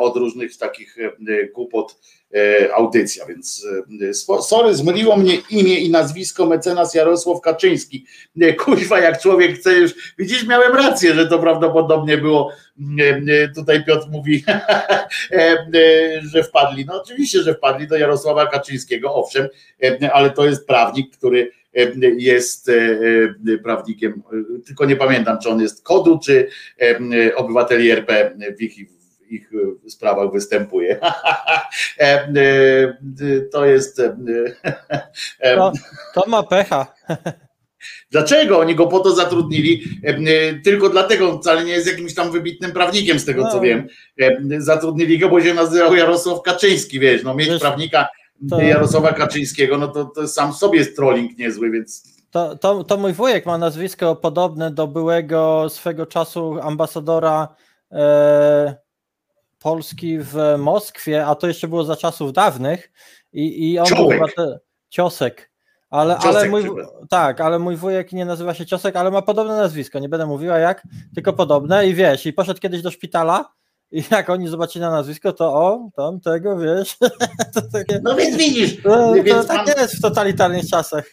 [0.00, 0.96] od różnych takich
[1.54, 1.96] głupot
[2.74, 3.66] audycja, więc
[4.02, 8.06] e, sorry, zmyliło mnie imię i nazwisko mecenas Jarosław Kaczyński.
[8.36, 12.52] Nie, Kuźwa, jak człowiek chce już, widzisz, miałem rację, że to prawdopodobnie było,
[13.00, 14.56] e, e, tutaj Piotr mówi, e,
[15.30, 15.58] e,
[16.22, 19.48] że wpadli, no oczywiście, że wpadli do Jarosława Kaczyńskiego, owszem,
[19.82, 22.72] e, ale to jest prawnik, który e, jest e,
[23.54, 26.48] e, prawnikiem, e, tylko nie pamiętam, czy on jest kodu, czy
[26.80, 29.01] e, e, obywateli RP w ich,
[29.34, 29.50] ich
[29.86, 31.00] e, sprawach występuje.
[32.00, 32.28] E, e,
[33.52, 34.00] To jest.
[35.56, 35.72] To,
[36.14, 36.86] to ma pecha.
[38.10, 39.82] Dlaczego oni go po to zatrudnili?
[40.64, 43.60] Tylko dlatego wcale nie jest jakimś tam wybitnym prawnikiem, z tego co No.
[43.62, 43.86] wiem.
[44.20, 48.08] E, Zatrudnili go, bo się nazywał Jarosław Kaczyński, wiesz, no mieć Wiesz, prawnika
[48.50, 52.96] to- Jarosława Kaczyńskiego, no to, to sam sobie jest trolling niezły, więc To, to, to
[52.96, 57.48] mój wujek ma nazwisko podobne do byłego swego czasu ambasadora
[57.92, 58.76] e,
[59.62, 62.92] Polski w Moskwie, a to jeszcze było za czasów dawnych
[63.32, 64.12] i, i on był Ciołek.
[64.14, 64.58] chyba te,
[64.88, 65.50] ciosek.
[65.90, 66.86] Ale, ale Ciosek mój, chyba.
[67.10, 69.98] tak, ale mój wujek nie nazywa się Ciosek, ale ma podobne nazwisko.
[69.98, 70.82] Nie będę mówiła jak,
[71.14, 73.52] tylko podobne i wiesz, i poszedł kiedyś do szpitala
[73.92, 76.96] i jak oni zobaczyli na nazwisko, to o, tam tego, wiesz.
[77.72, 81.04] takie, no więc widzisz, to, to więc tak pan, jest w totalitarnych czasach.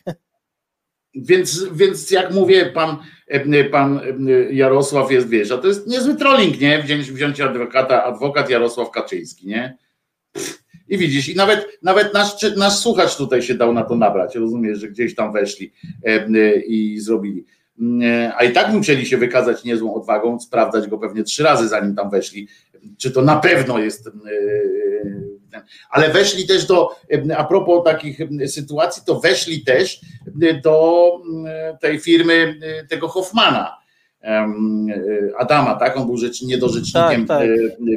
[1.22, 2.98] Więc, więc jak mówię, pan,
[3.28, 6.84] e, pan e, Jarosław jest, wiesz, a to jest niezły trolling, nie?
[6.84, 9.78] Wziąć, wziąć adwokata, adwokat Jarosław Kaczyński, nie?
[10.90, 14.36] I widzisz, i nawet, nawet nasz, nasz słuchacz tutaj się dał na to nabrać.
[14.36, 15.74] Rozumiesz, że gdzieś tam weszli
[16.68, 17.46] i zrobili.
[18.38, 22.10] A i tak musieli się wykazać niezłą odwagą, sprawdzać go pewnie trzy razy, zanim tam
[22.10, 22.48] weszli.
[22.98, 24.10] Czy to na pewno jest
[25.90, 26.96] ale weszli też do,
[27.38, 30.02] a propos takich sytuacji, to weszli też
[30.64, 31.12] do
[31.82, 32.60] tej firmy
[32.90, 33.78] tego Hoffmana.
[35.38, 35.98] Adama, tak?
[35.98, 37.50] On był rzecz, niedorzecznikiem tak, tak.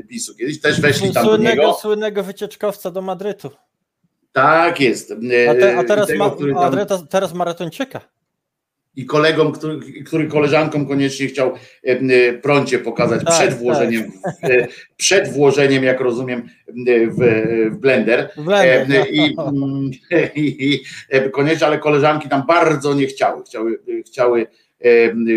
[0.09, 0.35] PiSu.
[0.35, 1.79] Kiedyś też weszli tam słynnego, do niego.
[1.81, 3.51] Słynnego wycieczkowca do Madrytu.
[4.33, 5.13] Tak jest.
[5.51, 7.07] A, te, a teraz, tego, ma, tam...
[7.07, 8.01] teraz maratończyka
[8.97, 14.51] i kolegom, który, który koleżankom koniecznie chciał e, prącie pokazać tak, przed włożeniem, tak.
[14.51, 14.67] e,
[14.97, 16.49] przed włożeniem, jak rozumiem,
[17.09, 18.31] w, w blender.
[18.37, 19.81] blender no.
[20.35, 20.81] I, i, I,
[21.31, 24.47] koniecznie, ale koleżanki tam bardzo nie chciały, chciały, chciały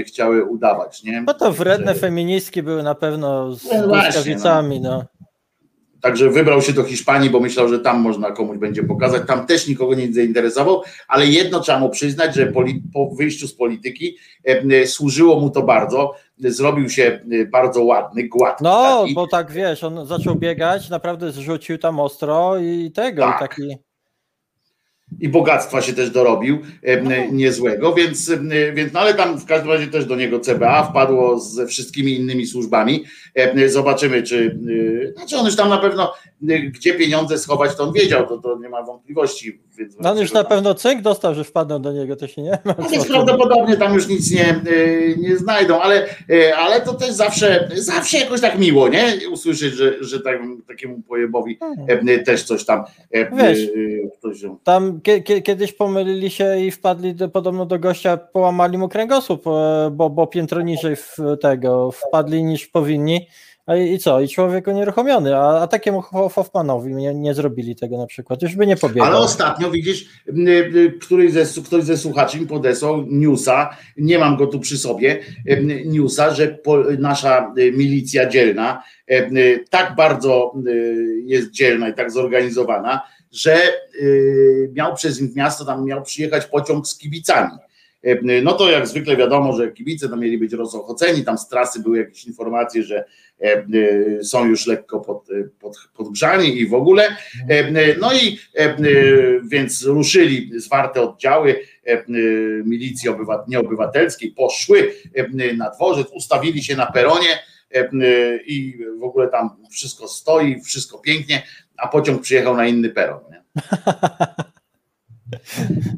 [0.06, 1.22] chciały udawać, nie?
[1.22, 2.00] No to wredne że...
[2.00, 5.06] feministki były na pewno z no błyskawicami, no.
[6.06, 9.24] Także wybrał się do Hiszpanii, bo myślał, że tam można komuś będzie pokazać.
[9.28, 12.54] Tam też nikogo nie zainteresował, ale jedno trzeba mu przyznać, że
[12.94, 16.14] po wyjściu z polityki e, służyło mu to bardzo.
[16.40, 18.64] Zrobił się e, bardzo ładny, gładki.
[18.64, 19.14] No, taki.
[19.14, 23.36] bo tak wiesz, on zaczął biegać, naprawdę zrzucił tam ostro i tego, tak.
[23.36, 23.85] i taki
[25.20, 26.60] i bogactwa się też dorobił
[27.04, 27.12] no.
[27.32, 28.32] niezłego, więc,
[28.74, 32.46] więc no ale tam w każdym razie też do niego CBA wpadło ze wszystkimi innymi
[32.46, 33.04] służbami.
[33.68, 34.60] Zobaczymy, czy
[35.16, 36.14] znaczy on już tam na pewno
[36.74, 39.60] gdzie pieniądze schować, to on wiedział, to, to nie ma wątpliwości.
[39.78, 40.50] Więc no on już na tam...
[40.50, 42.76] pewno cynk dostał, że wpadną do niego, to się nie ma.
[42.78, 44.62] No więc prawdopodobnie tam już nic nie,
[45.18, 46.08] nie znajdą, ale,
[46.58, 49.14] ale to też zawsze, zawsze jakoś tak miło, nie?
[49.32, 52.24] Usłyszeć, że, że tak, takiemu pojebowi hmm.
[52.26, 53.60] też coś tam Wiesz,
[54.20, 55.02] ktoś tam
[55.44, 60.28] kiedyś pomylili się i wpadli do, podobno do gościa, połamali mu kręgosłup, e, bo, bo
[60.28, 63.28] piętro niżej w tego wpadli niż powinni.
[63.68, 64.22] I co?
[64.22, 68.68] I człowiek unieruchomiony, a, a takiemu Hoffmanowi nie, nie zrobili tego na przykład, już by
[68.68, 69.06] nie pobiegł.
[69.06, 70.06] Ale ostatnio widzisz,
[71.02, 75.20] któryś ze, ktoś ze słuchaczy mi podesłał newsa, nie mam go tu przy sobie,
[75.86, 78.84] newsa, że po, nasza milicja dzielna
[79.70, 80.54] tak bardzo
[81.24, 83.02] jest dzielna i tak zorganizowana,
[83.32, 83.58] że
[84.02, 87.52] y, miał przez miasto tam miał przyjechać pociąg z kibicami.
[88.06, 91.80] E, no to jak zwykle wiadomo, że kibice tam mieli być rozochoceni, tam z trasy
[91.80, 93.06] były jakieś informacje, że
[93.42, 95.28] e, e, są już lekko pod,
[95.60, 97.16] pod, podgrzani i w ogóle.
[98.00, 98.40] No i
[99.52, 101.60] więc ruszyli zwarte oddziały
[102.66, 104.94] milicji obywa, nieobywatelskiej, poszły
[105.58, 107.40] na dworzec, ustawili się na peronie
[108.46, 111.44] i w ogóle tam wszystko stoi, wszystko pięknie,
[111.78, 113.22] a pociąg przyjechał na inny peron.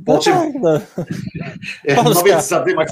[0.06, 0.80] Po no czym, tak, no.
[2.14, 2.90] no więc zadymać,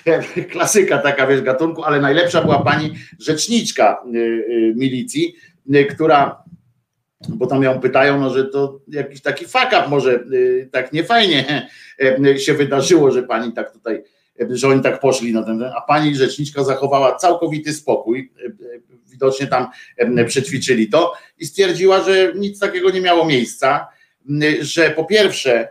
[0.52, 5.34] klasyka taka wiesz gatunku, ale najlepsza była pani rzeczniczka y, y, milicji,
[5.74, 6.48] y, która
[7.28, 10.24] bo tam ją pytają, no, że to jakiś taki fuck up może
[10.72, 11.68] tak niefajnie
[12.44, 14.02] się wydarzyło, że pani tak tutaj,
[14.50, 18.32] że oni tak poszli na ten, a pani rzeczniczka zachowała całkowity spokój,
[19.10, 19.66] widocznie tam
[20.26, 23.88] przećwiczyli to i stwierdziła, że nic takiego nie miało miejsca,
[24.60, 25.68] że po pierwsze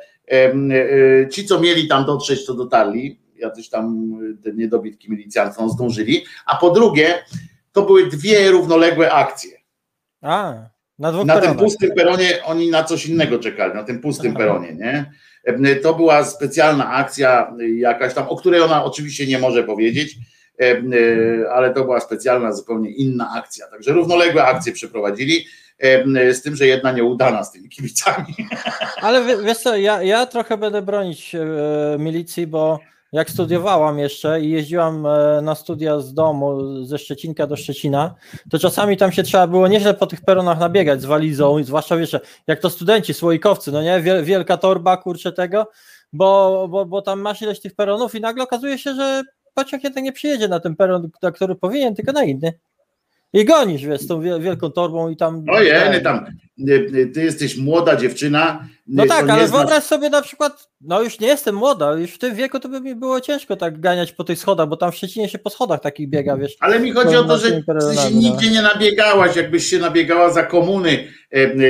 [1.31, 4.13] ci, co mieli tam dotrzeć, to dotarli, jacyś tam
[4.43, 7.23] te niedobitki milicjantów zdążyli, a po drugie,
[7.71, 9.51] to były dwie równoległe akcje.
[10.21, 10.53] A,
[10.99, 14.39] na, dwóch na tym pustym peronie oni na coś innego czekali, na tym pustym Aha.
[14.39, 15.11] peronie, nie?
[15.83, 20.17] To była specjalna akcja jakaś tam, o której ona oczywiście nie może powiedzieć,
[20.61, 20.81] e,
[21.51, 23.67] ale to była specjalna, zupełnie inna akcja.
[23.67, 25.45] Także równoległe akcje przeprowadzili
[26.33, 28.35] z tym, że jedna nieudana z tymi kibicami.
[29.01, 31.45] Ale wiesz co, ja, ja trochę będę bronić e,
[31.99, 32.79] milicji, bo
[33.11, 38.15] jak studiowałam jeszcze i jeździłam e, na studia z domu, ze Szczecinka do Szczecina,
[38.49, 42.15] to czasami tam się trzeba było nieźle po tych peronach nabiegać z walizą, zwłaszcza wiesz,
[42.47, 45.67] jak to studenci, słoikowcy, no nie, wielka torba, kurczę tego,
[46.13, 49.23] bo, bo, bo tam masz ileś tych peronów i nagle okazuje się, że
[49.53, 52.53] pociąg jednak nie przyjedzie na ten peron, na który powinien, tylko na inny.
[53.33, 55.45] I gonisz, wiesz, z tą wielką torbą i tam...
[55.51, 56.25] Ojej, tam,
[57.13, 58.67] ty jesteś młoda dziewczyna.
[58.87, 62.35] No tak, ale wyobraź sobie na przykład, no już nie jestem młoda, już w tym
[62.35, 65.29] wieku to by mi było ciężko tak ganiać po tych schodach, bo tam w Szczecinie
[65.29, 66.55] się po schodach takich biega, wiesz.
[66.59, 70.43] Ale mi chodzi o to, że ty się nigdzie nie nabiegałaś, jakbyś się nabiegała za
[70.43, 71.07] komuny,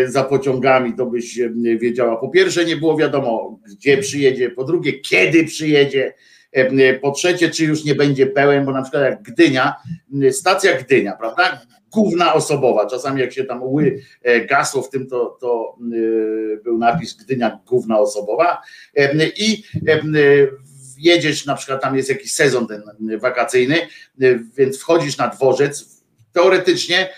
[0.05, 1.39] za pociągami, to byś
[1.79, 2.17] wiedziała.
[2.17, 6.13] Po pierwsze nie było wiadomo, gdzie przyjedzie, po drugie, kiedy przyjedzie, E,
[7.01, 9.75] po trzecie, czy już nie będzie pełen, bo na przykład jak Gdynia,
[10.31, 11.61] stacja Gdynia, prawda?
[11.91, 12.85] Główna osobowa.
[12.85, 17.59] Czasami jak się tam ły e, gasło w tym, to, to e, był napis Gdynia
[17.65, 18.61] główna osobowa.
[19.37, 19.63] I
[20.97, 22.83] jedziesz, na przykład tam jest jakiś sezon ten
[23.19, 23.75] wakacyjny,
[24.57, 26.03] więc wchodzisz na dworzec,
[26.33, 27.09] teoretycznie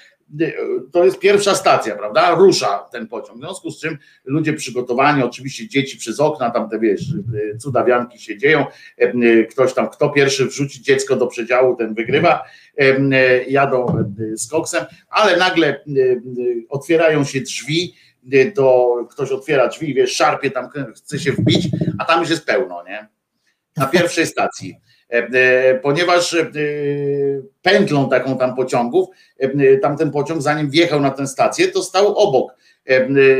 [0.92, 2.36] to jest pierwsza stacja, prawda?
[2.36, 3.38] Rusza ten pociąg.
[3.38, 7.02] W związku z czym ludzie przygotowani, oczywiście dzieci przez okna, tam te wiesz,
[7.60, 8.66] cudawianki się dzieją.
[9.52, 12.44] Ktoś tam, kto pierwszy wrzuci dziecko do przedziału, ten wygrywa.
[13.48, 15.84] Jadą z koksem, ale nagle
[16.70, 17.94] otwierają się drzwi
[18.56, 21.68] do, ktoś otwiera drzwi, wiesz, szarpie tam, chce się wbić,
[22.00, 23.08] a tam już jest pełno, nie?
[23.78, 24.76] Na pierwszej stacji.
[25.12, 26.52] E, e, ponieważ e,
[27.62, 29.08] pętlą taką tam pociągów,
[29.82, 32.56] tamten pociąg zanim wjechał na tę stację, to stał obok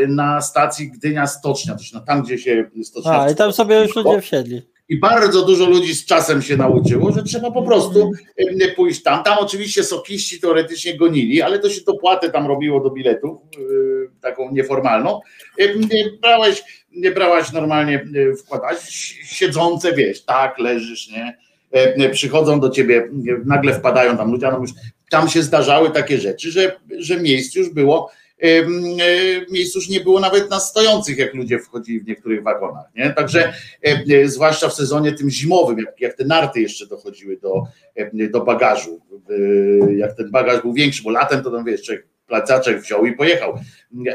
[0.08, 3.22] na stacji Gdynia Stocznia, to tam gdzie się stocznia.
[3.22, 4.62] A i tam sobie już ludzie wsiedli.
[4.90, 8.12] I bardzo dużo ludzi z czasem się nauczyło, że trzeba po prostu
[8.76, 9.24] pójść tam.
[9.24, 13.38] Tam oczywiście sokiści teoretycznie gonili, ale to się dopłatę tam robiło do biletów,
[14.22, 15.20] taką nieformalną.
[16.22, 18.06] Brałeś, nie brałaś normalnie,
[18.40, 18.78] wkładać
[19.24, 21.38] siedzące, wiesz, tak, leżysz, nie?
[21.72, 23.10] E, przychodzą do ciebie,
[23.46, 24.72] nagle wpadają tam ludzie, no już,
[25.10, 28.12] tam się zdarzały takie rzeczy, że, że miejsc już było,
[28.42, 28.48] e,
[29.52, 32.86] miejsc już nie było nawet na stojących, jak ludzie wchodzili w niektórych wagonach.
[32.96, 33.10] Nie?
[33.10, 37.64] Także e, zwłaszcza w sezonie tym zimowym, jak, jak te narty jeszcze dochodziły do,
[38.30, 39.02] do bagażu,
[39.98, 43.60] jak ten bagaż był większy, bo latem to tam wiesz, człowiek placaczek wziął i pojechał,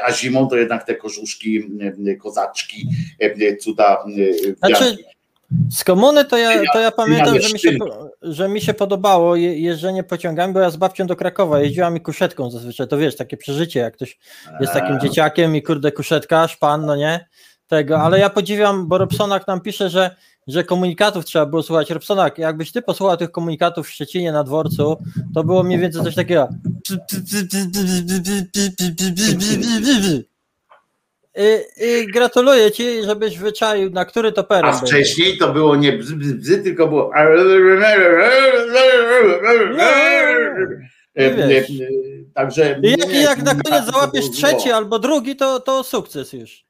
[0.03, 1.63] a zimą to jednak te kożuszki,
[2.23, 2.89] kozaczki,
[3.61, 4.05] cuda,
[4.59, 4.97] znaczy,
[5.71, 7.71] z komuny to ja, to ja pamiętam, że mi, się,
[8.23, 12.51] że mi się podobało jeżdżenie pociągami, bo ja z babcią do Krakowa jeździłam i kuszetką
[12.51, 14.19] zazwyczaj, to wiesz, takie przeżycie, jak ktoś
[14.61, 17.27] jest takim dzieciakiem i kurde kuszetka, szpan, no nie,
[17.67, 20.17] tego, ale ja podziwiam, bo Robsonak nam pisze, że,
[20.47, 21.91] że komunikatów trzeba było słuchać.
[21.91, 24.97] Robsonak, jakbyś ty posłuchał tych komunikatów w Szczecinie na dworcu,
[25.35, 26.49] to było mniej więcej coś takiego
[31.37, 34.71] i, I, gratuluję ci, żebyś wyczaił, na który to peron.
[34.71, 37.11] A wcześniej to było nie bzy, bzy, tylko było.
[42.35, 42.81] Także.
[42.83, 46.65] I jak, jak na koniec załapiesz trzeci albo drugi, to, to sukces już.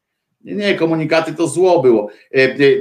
[0.45, 2.09] Nie, nie, komunikaty to zło było.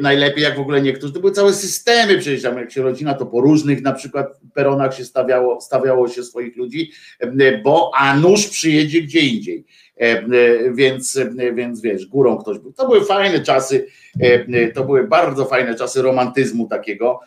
[0.01, 3.25] Najlepiej jak w ogóle niektórzy, to były całe systemy przecież tam jak się rodzina, to
[3.25, 6.91] po różnych na przykład peronach się stawiało, stawiało się swoich ludzi,
[7.63, 9.65] bo a nóż przyjedzie gdzie indziej.
[9.97, 12.73] E, e, więc, e, więc wiesz, górą ktoś był.
[12.73, 13.87] To były fajne czasy,
[14.73, 17.19] to były bardzo fajne czasy romantyzmu takiego.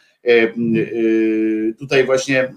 [1.79, 2.55] Tutaj właśnie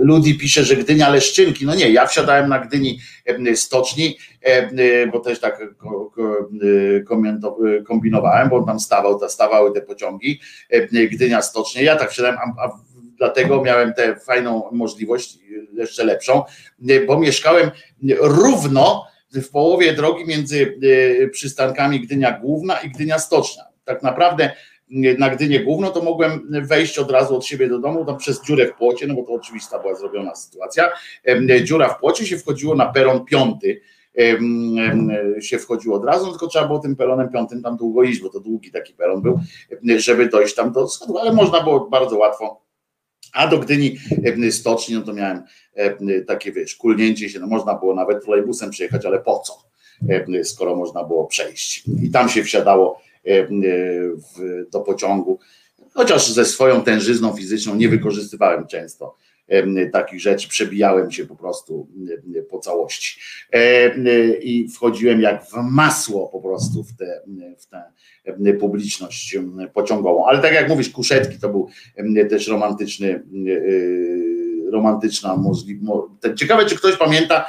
[0.00, 1.66] Ludi pisze, że Gdynia Leszczynki.
[1.66, 2.98] No nie, ja wsiadałem na Gdyni
[3.54, 4.18] stoczni,
[5.12, 5.62] bo też tak
[7.86, 10.40] kombinowałem, bo tam stawał, stawały te pociągi.
[11.10, 11.82] Gdynia stocznie.
[11.82, 12.68] Ja tak wsiadałem, a
[13.18, 15.38] dlatego miałem tę fajną możliwość,
[15.76, 16.42] jeszcze lepszą,
[17.06, 17.70] bo mieszkałem
[18.20, 20.78] równo w połowie drogi między
[21.22, 23.64] e, przystankami Gdynia Główna i Gdynia Stoczna.
[23.84, 24.52] Tak naprawdę e,
[25.18, 28.66] na Gdynię Główną to mogłem wejść od razu od siebie do domu, tam przez dziurę
[28.66, 30.90] w płocie, no bo to oczywista była zrobiona sytuacja.
[31.64, 33.80] Dziura w płocie się wchodziło na peron piąty,
[35.40, 38.40] się wchodziło od razu, tylko trzeba było tym peronem piątym tam długo iść, bo to
[38.40, 39.40] długi taki peron był,
[39.96, 42.63] żeby dojść tam do schodu, ale można było bardzo łatwo
[43.34, 43.98] a do Gdyni
[44.50, 45.42] stoczni, no to miałem
[46.26, 49.64] takie, wiesz, kulnięcie się, no można było nawet trolejbusem przyjechać, ale po co,
[50.42, 51.84] skoro można było przejść.
[52.02, 53.00] I tam się wsiadało
[54.72, 55.38] do pociągu,
[55.94, 59.16] chociaż ze swoją tężyzną fizyczną nie wykorzystywałem często
[59.92, 61.88] takich rzeczy, przebijałem się po prostu
[62.50, 63.20] po całości
[64.42, 67.20] i wchodziłem jak w masło po prostu w tę,
[67.56, 69.36] w tę publiczność
[69.74, 70.26] pociągową.
[70.26, 71.68] Ale tak jak mówisz, kuszetki to był
[72.30, 76.08] też romantyczny e, romantyczna możliwość.
[76.36, 77.48] Ciekawe, czy ktoś pamięta,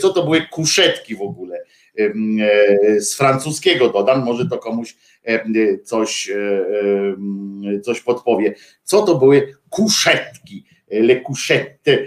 [0.00, 1.64] co to były kuszetki w ogóle.
[1.98, 4.96] E, z francuskiego dodam, może to komuś
[5.84, 8.54] coś, e, coś podpowie.
[8.84, 10.64] Co to były kuszetki?
[11.02, 11.98] Le Couchette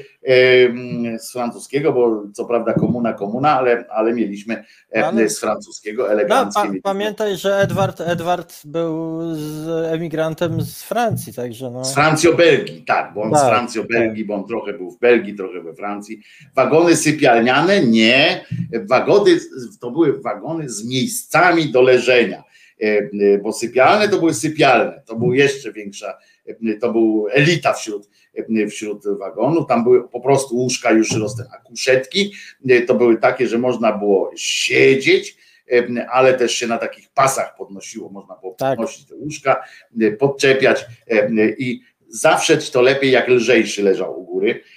[1.20, 4.64] z francuskiego, bo co prawda komuna, komuna, ale, ale mieliśmy
[4.94, 5.30] ale...
[5.30, 6.62] z francuskiego eleganckie.
[6.64, 11.86] No, pa, pamiętaj, że Edward, Edward był z emigrantem z Francji, także no.
[11.86, 14.28] Z Francjo-Belgii, tak, bo on tak, z Francjo-Belgii, tak.
[14.28, 16.22] bo on trochę był w Belgii, trochę we Francji.
[16.56, 17.82] Wagony sypialniane?
[17.82, 18.46] Nie.
[18.90, 19.38] Wagony,
[19.82, 22.44] to były wagony z miejscami do leżenia
[23.44, 26.18] bo sypialne to były sypialne, to był jeszcze większa,
[26.82, 28.10] to był elita wśród
[28.70, 29.66] wśród wagonu.
[29.66, 32.34] Tam były po prostu łóżka już rosną, a kuszetki
[32.88, 35.38] to były takie, że można było siedzieć,
[36.12, 38.78] ale też się na takich pasach podnosiło, można było tak.
[38.78, 39.64] podnosić te łóżka,
[40.20, 40.86] podczepiać
[41.58, 44.77] i zawsze to lepiej jak lżejszy leżał u góry e,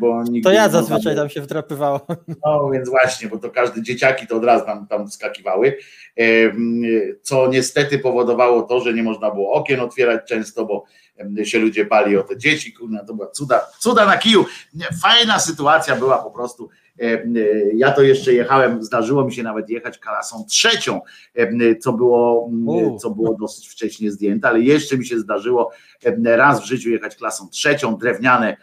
[0.00, 2.00] bo To ja zazwyczaj tam się wdrapywało.
[2.46, 5.78] No więc właśnie, bo to każde dzieciaki to od razu tam, tam wskakiwały,
[7.22, 10.84] co niestety powodowało to, że nie można było okien otwierać często, bo
[11.44, 14.44] się ludzie bali o te dzieci, kurna, to była cuda, cuda na kiju.
[15.02, 16.68] Fajna sytuacja była po prostu.
[17.74, 21.00] Ja to jeszcze jechałem, zdarzyło mi się nawet jechać klasą trzecią,
[21.80, 22.50] co było,
[23.00, 25.70] co było dosyć wcześnie zdjęte, ale jeszcze mi się zdarzyło
[26.24, 28.56] raz w życiu jechać klasą trzecią, drewniane,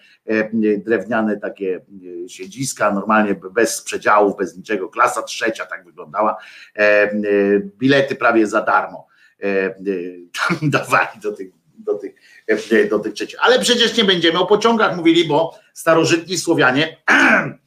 [0.78, 1.82] drewniane takie
[2.28, 6.38] siedziska, normalnie bez przedziałów, bez niczego, klasa trzecia tak wyglądała,
[7.80, 9.08] bilety prawie za darmo
[10.48, 12.16] tam dawali do tych do tych,
[12.48, 13.40] e, do tych trzecich.
[13.42, 16.98] Ale przecież nie będziemy o pociągach mówili, bo starożytni Słowianie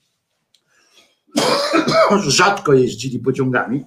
[2.26, 3.84] rzadko jeździli pociągami.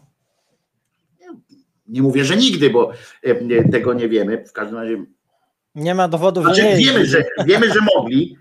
[1.87, 2.91] Nie mówię, że nigdy, bo
[3.23, 4.45] e, tego nie wiemy.
[4.45, 5.05] W każdym razie.
[5.75, 8.37] Nie ma dowodów, znaczy, że nie wiemy, że wiemy, że mogli,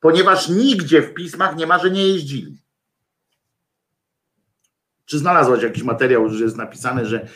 [0.00, 2.56] ponieważ nigdzie w pismach nie ma, że nie jeździli.
[5.04, 7.26] Czy znalazłaś jakiś materiał, że jest napisane, że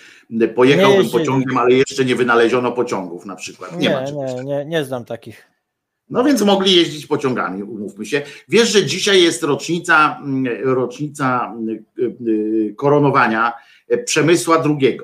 [0.54, 3.78] pojechałbym pociągiem, ale jeszcze nie wynaleziono pociągów na przykład?
[3.78, 5.57] Nie, nie, nie, nie, nie znam takich.
[6.10, 8.22] No więc mogli jeździć pociągami, umówmy się.
[8.48, 11.54] Wiesz, że dzisiaj jest rocznica, mm, rocznica
[11.98, 13.52] y, y, koronowania
[13.88, 15.00] e, Przemysła II.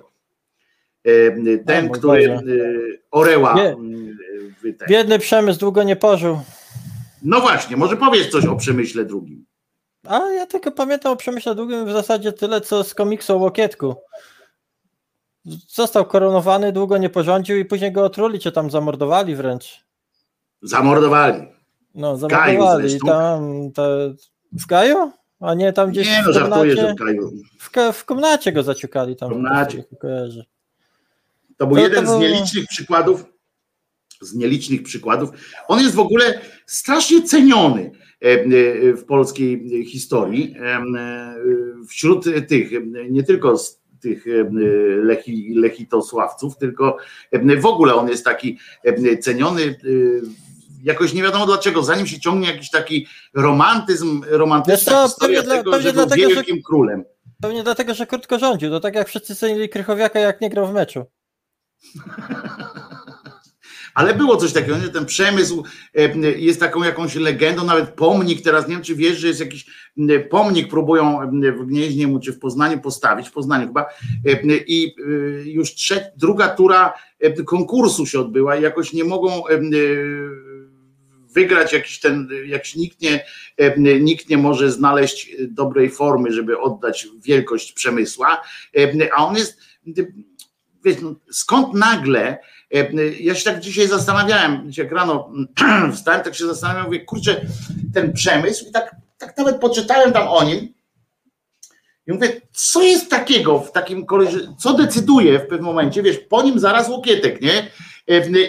[1.05, 2.43] E, ten, no, który Boże.
[3.11, 3.55] Oreła.
[3.55, 3.69] Nie.
[3.69, 4.19] Mm,
[4.89, 6.41] Biedny Przemysł długo nie pożył.
[7.23, 9.45] No właśnie, może powiedz coś o Przemyśle II.
[10.09, 13.95] A ja tylko pamiętam o Przemyśle Długim w zasadzie tyle, co z komiksu o Łokietku.
[15.69, 19.85] Został koronowany, długo nie porządził i później go otruli, czy tam zamordowali wręcz.
[20.65, 21.43] Zamordowali.
[21.95, 22.99] No, zamordowali.
[23.07, 24.15] Tam te,
[24.53, 25.13] w Gaju?
[25.41, 26.77] A nie tam gdzieś nie, no, komnacie.
[26.77, 27.33] Że w, Gaju.
[27.59, 29.31] W, w komnacie go zaciukali tam.
[29.31, 29.85] W komnacie.
[31.57, 32.19] To był to, jeden to był...
[32.19, 33.25] z nielicznych przykładów,
[34.21, 35.31] z nielicznych przykładów.
[35.69, 37.91] On jest w ogóle strasznie ceniony
[38.25, 40.55] E, e, w polskiej historii.
[40.61, 40.85] E,
[41.89, 42.71] wśród tych,
[43.11, 44.25] nie tylko z tych
[45.03, 46.97] lechi, lechitosławców, tylko
[47.61, 48.59] w ogóle on jest taki
[49.21, 49.79] ceniony
[50.85, 55.81] jakoś nie wiadomo dlaczego, zanim się ciągnie jakiś taki romantyzm, romantyczna co, historia pewnie tego,
[55.81, 57.05] że był wielkim że, królem.
[57.43, 60.73] Pewnie dlatego, że krótko rządził, to tak jak wszyscy cenili Krychowiaka, jak nie grał w
[60.73, 61.05] meczu.
[63.95, 65.65] ale było coś takiego, że ten przemysł
[65.95, 69.67] e, jest taką jakąś legendą, nawet pomnik, teraz nie wiem, czy wiesz, że jest jakiś
[70.31, 71.21] pomnik, próbują
[71.59, 73.87] w Gnieźnie mu czy w Poznaniu postawić, w Poznaniu chyba,
[74.67, 75.03] i e,
[75.51, 76.95] już trzecia, druga tura
[77.47, 79.61] konkursu się odbyła i jakoś nie mogą e,
[81.35, 83.25] wygrać jakiś ten, jak nikt nie,
[84.01, 88.43] nikt nie może znaleźć dobrej formy, żeby oddać wielkość przemysła,
[89.17, 89.61] a on jest,
[90.85, 92.39] wiesz, no, skąd nagle
[92.75, 95.33] E, ja się tak dzisiaj zastanawiałem, jak rano
[95.95, 97.41] wstałem, tak się zastanawiałem, mówię, kurczę,
[97.95, 100.75] ten przemysł i tak, tak nawet poczytałem tam o nim
[102.07, 106.43] i mówię, co jest takiego w takim koleży, co decyduje w pewnym momencie, wiesz, po
[106.43, 107.67] nim zaraz Łokietek, nie?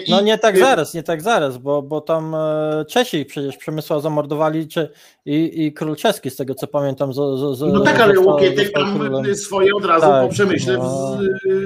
[0.08, 4.68] No nie tak zaraz, nie tak zaraz, bo, bo tam e, Czesi przecież Przemysła zamordowali,
[4.68, 4.88] czy,
[5.26, 7.12] i, i król czeski, z tego co pamiętam.
[7.12, 7.16] Z,
[7.58, 11.18] z, no tak, ale Łokietek tam swoje od razu tak, po przemyśle no.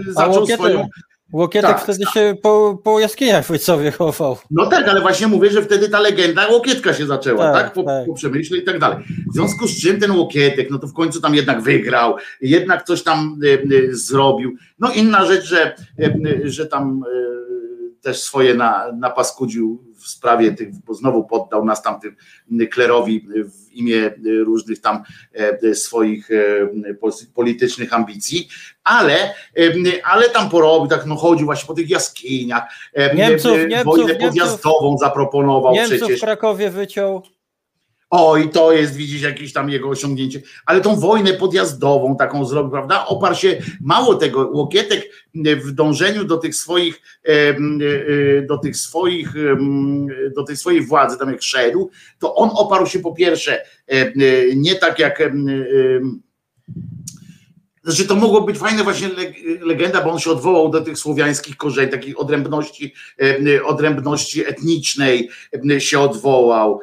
[0.08, 0.88] zaczął swoją
[1.32, 2.14] Łokietek tak, wtedy tak.
[2.14, 4.38] się po, po jaskiniach w Ojcowie chował.
[4.50, 7.64] No tak, ale właśnie mówię, że wtedy ta legenda Łokietka się zaczęła, tak?
[7.64, 7.72] tak?
[7.72, 8.06] Po, tak.
[8.06, 8.98] po przemyśle i tak dalej.
[9.30, 13.02] W związku z czym ten Łokietek, no to w końcu tam jednak wygrał, jednak coś
[13.02, 14.54] tam y, y, zrobił.
[14.78, 17.04] No inna rzecz, że, y, że tam
[18.02, 22.16] też swoje na, napaskudził w sprawie tych, bo znowu poddał nas tam tym
[22.70, 24.10] klerowi w imię
[24.44, 26.94] różnych tam e, swoich e,
[27.34, 28.48] politycznych ambicji,
[28.84, 29.14] ale,
[29.56, 29.72] e,
[30.04, 32.62] ale tam porobił, tak no chodził właśnie po tych jaskiniach,
[33.14, 36.18] Niemców, Niemców, wojnę podjazdową Niemców, zaproponował Niemców przecież.
[36.18, 37.22] w Krakowie wyciął.
[38.10, 40.42] O, i to jest, widzisz, jakieś tam jego osiągnięcie.
[40.66, 43.06] Ale tą wojnę podjazdową taką zrobił, prawda?
[43.06, 47.56] Oparł się, mało tego, Łokietek w dążeniu do tych swoich, e, e,
[48.42, 49.34] do tych swoich,
[50.36, 54.12] do tej swojej władzy, tam jak szedł, to on oparł się po pierwsze, e,
[54.56, 55.32] nie tak jak
[57.84, 59.10] znaczy to mogło być fajne właśnie
[59.60, 62.94] legenda, bo on się odwołał do tych słowiańskich korzeni, takiej odrębności,
[63.64, 65.30] odrębności etnicznej
[65.78, 66.80] się odwołał.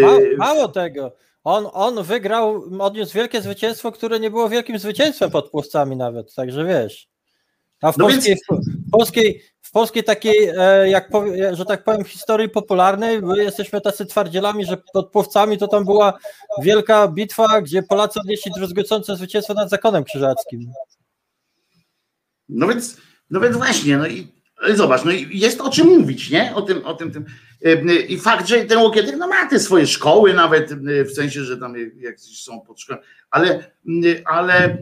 [0.00, 1.12] Mało, mało tego.
[1.44, 6.64] On, on wygrał, odniósł wielkie zwycięstwo, które nie było wielkim zwycięstwem pod Płoscami nawet, także
[6.64, 7.08] wiesz.
[7.82, 8.64] A w, no polskiej, więc...
[8.86, 13.80] w, polskiej, w polskiej takiej, e, jak powie, że tak powiem, historii popularnej, my jesteśmy
[13.80, 16.18] tacy twardzielami, że pod Płowcami to tam była
[16.62, 20.72] wielka bitwa, gdzie Polacy odnieśli druzgocące zwycięstwo nad zakonem krzyżackim.
[22.48, 22.96] No więc,
[23.30, 24.41] no więc właśnie, no i
[24.74, 26.54] Zobacz, no jest o czym mówić, nie?
[26.54, 27.24] O tym, o tym, tym.
[28.08, 31.74] I fakt, że ten Łokietek no ma te swoje szkoły nawet, w sensie, że tam
[31.96, 33.00] jakieś są pod szkołą,
[33.30, 33.64] ale,
[34.24, 34.78] ale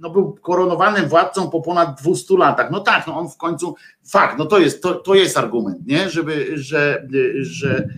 [0.00, 2.70] no był koronowanym władcą po ponad 200 latach.
[2.70, 3.74] No tak, no on w końcu,
[4.10, 6.10] fakt, no to jest, to, to jest argument, nie?
[6.10, 7.06] Żeby, że,
[7.40, 7.88] że,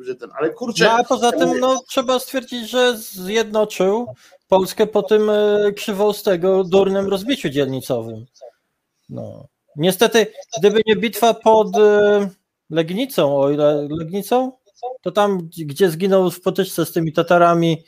[0.00, 0.84] że ten, ale kurczę.
[0.84, 4.06] No, a poza tym no, trzeba stwierdzić, że zjednoczył
[4.48, 8.26] Polskę po tym e, krzywostego durnym rozbiciu dzielnicowym.
[9.08, 9.53] No.
[9.76, 10.26] Niestety,
[10.58, 12.28] gdyby nie bitwa pod e,
[12.70, 14.52] Legnicą, o ile Legnicą,
[15.00, 17.84] to tam, gdzie zginął w potyczce z tymi Tatarami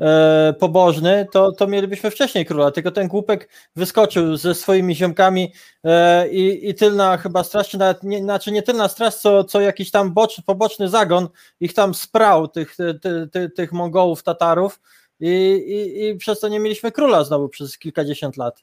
[0.00, 5.52] e, pobożny, to, to mielibyśmy wcześniej króla, tylko ten głupek wyskoczył ze swoimi ziomkami
[5.84, 9.60] e, i, i tylna chyba straż, czy nawet nie, znaczy nie tylna straż, co, co
[9.60, 11.28] jakiś tam boczny, poboczny zagon
[11.60, 14.80] ich tam sprał, tych, ty, ty, tych Mongołów, Tatarów
[15.20, 15.28] i,
[15.66, 18.62] i, i przez to nie mieliśmy króla znowu przez kilkadziesiąt lat.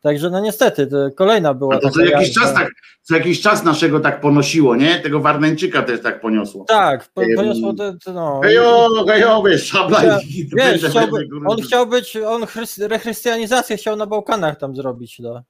[0.00, 1.74] Także no niestety, to kolejna była.
[1.74, 2.70] A to co jakiś czas tak,
[3.02, 5.00] co jakiś czas naszego tak ponosiło, nie?
[5.00, 6.64] Tego Warneńczyka też tak poniosło.
[6.64, 8.40] Tak, po, poniosło to, to no.
[8.44, 12.46] Hejo, hejo, wiesz, szabla ja, i wiesz, chciałby, On chciał być, on
[12.80, 15.42] rechrystianizację chciał na Bałkanach tam zrobić, no.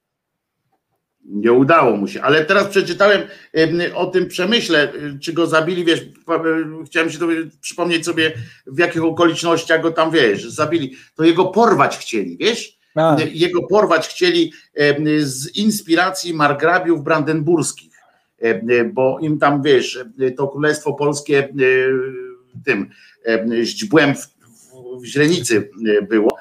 [1.25, 3.21] Nie udało mu się, ale teraz przeczytałem
[3.95, 6.01] o tym przemyśle, czy go zabili, wiesz,
[6.85, 7.19] chciałem się
[7.61, 8.33] przypomnieć sobie,
[8.67, 10.95] w jakich okolicznościach go tam, wiesz, zabili.
[11.15, 12.78] To jego porwać chcieli, wiesz?
[12.99, 13.17] A.
[13.31, 14.53] Jego porwać chcieli
[15.19, 17.93] z inspiracji margrabiów brandenburskich,
[18.93, 20.05] bo im tam, wiesz,
[20.37, 21.49] to Królestwo Polskie
[22.65, 22.89] tym
[23.63, 24.27] źdźbłem w,
[25.01, 25.69] w źrenicy
[26.09, 26.37] było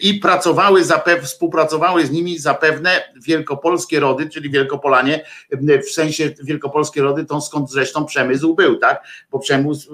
[0.00, 2.90] i pracowały, zapew, współpracowały z nimi zapewne
[3.26, 5.24] wielkopolskie rody, czyli Wielkopolanie,
[5.86, 9.04] w sensie wielkopolskie rody, to skąd zresztą przemysł był, tak?
[9.30, 9.92] Bo przemysł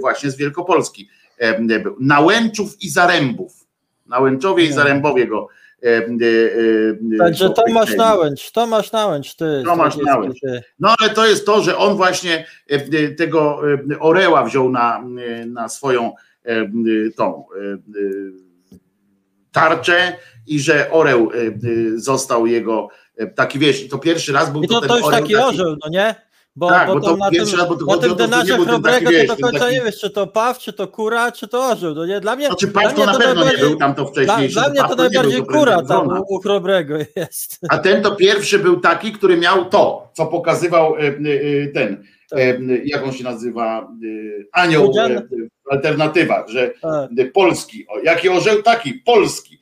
[0.00, 1.08] właśnie z Wielkopolski
[1.82, 1.96] był.
[2.00, 3.59] Nałęczów i Zarębów
[4.10, 5.48] Nałęczowie i Zarębowie go.
[5.82, 6.02] E, e,
[7.14, 9.62] e, Także Tomasz Nałęcz, Tomasz Nałęcz, ty.
[9.64, 10.38] Tomasz Nałęcz.
[10.78, 12.46] No ale to jest to, że on właśnie
[13.18, 13.60] tego
[14.00, 15.04] Oreła wziął na,
[15.46, 16.12] na swoją
[17.16, 17.44] tą
[19.52, 20.12] tarczę
[20.46, 21.30] i że Oreł
[21.96, 22.88] został jego
[23.34, 26.29] taki wiesz, to pierwszy raz był I to, to, to już taki orzeł, no nie?
[26.56, 29.36] Bo, tak, bo, bo to na tym, raz, bo to na tym denarze chrobrego to
[29.36, 29.74] do końca taki...
[29.74, 31.94] nie wiesz, czy to paw, czy to kura, czy to orzeł.
[31.94, 32.20] No nie?
[32.20, 34.48] Dla mnie, znaczy paw to na pewno nie był tam to wcześniej.
[34.48, 37.58] Dla, dla mnie to najbardziej kura tam u chrobrego jest.
[37.68, 41.12] A ten to pierwszy był taki, który miał to, co pokazywał e, e,
[41.66, 42.38] ten, tak.
[42.40, 43.88] E, jak on się nazywa,
[44.52, 44.92] anioł,
[45.70, 47.32] alternatywa, że tak.
[47.32, 49.60] polski, jaki orzeł, taki, polski.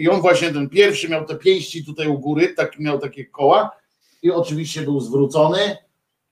[0.00, 3.70] I on właśnie ten pierwszy miał te pięści tutaj u góry, tak, miał takie koła
[4.22, 5.76] i oczywiście był zwrócony,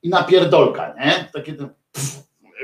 [0.04, 1.28] i napierdolka, nie?
[1.32, 2.22] Taki, pff,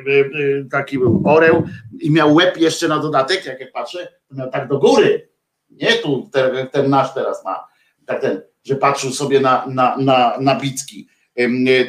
[0.08, 1.62] y, y, taki był oreł
[2.00, 5.28] i miał łeb jeszcze na dodatek, jak ja patrzę, to miał tak do góry.
[5.70, 7.66] Nie tu ten, ten nasz teraz ma,
[8.06, 11.08] tak ten, że patrzył sobie na, na, na, na bicki,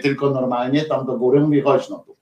[0.01, 2.17] tylko normalnie tam do góry mówi, chodź no tu.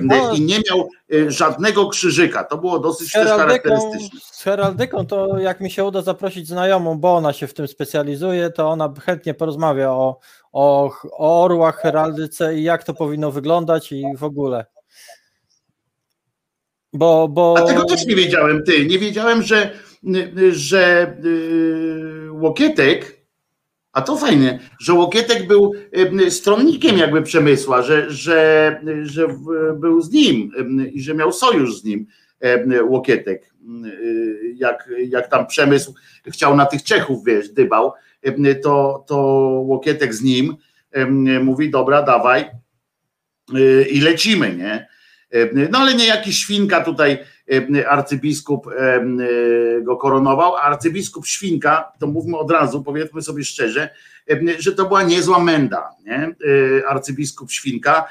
[0.00, 2.44] No, I nie miał y, żadnego krzyżyka.
[2.44, 4.20] To było dosyć też charakterystyczne.
[4.22, 8.50] Z heraldyką to jak mi się uda zaprosić znajomą, bo ona się w tym specjalizuje,
[8.50, 10.18] to ona chętnie porozmawia o,
[10.56, 14.66] o, o orłach, heraldyce i jak to powinno wyglądać i w ogóle.
[16.92, 17.54] Bo, bo...
[17.58, 18.86] A tego też nie wiedziałem, ty.
[18.86, 19.70] Nie wiedziałem, że,
[20.50, 23.26] że yy, Łokietek,
[23.92, 25.72] a to fajne, że Łokietek był
[26.28, 29.26] stronnikiem jakby Przemysła, że, że, że
[29.74, 30.52] był z nim
[30.92, 32.06] i że miał sojusz z nim
[32.88, 33.54] Łokietek.
[33.86, 35.94] Y, jak, jak tam Przemysł
[36.26, 37.92] chciał na tych Czechów, wiesz, dybał,
[38.62, 39.16] to, to
[39.66, 40.56] Łokietek z nim
[41.42, 42.50] mówi, dobra, dawaj
[43.54, 44.88] y, i lecimy, nie?
[45.70, 47.18] No ale nie jakiś świnka tutaj
[47.88, 53.90] arcybiskup y, go koronował, arcybiskup świnka, to mówmy od razu, powiedzmy sobie szczerze,
[54.58, 56.34] że to była niezła menda, nie?
[56.46, 58.08] Y, arcybiskup świnka,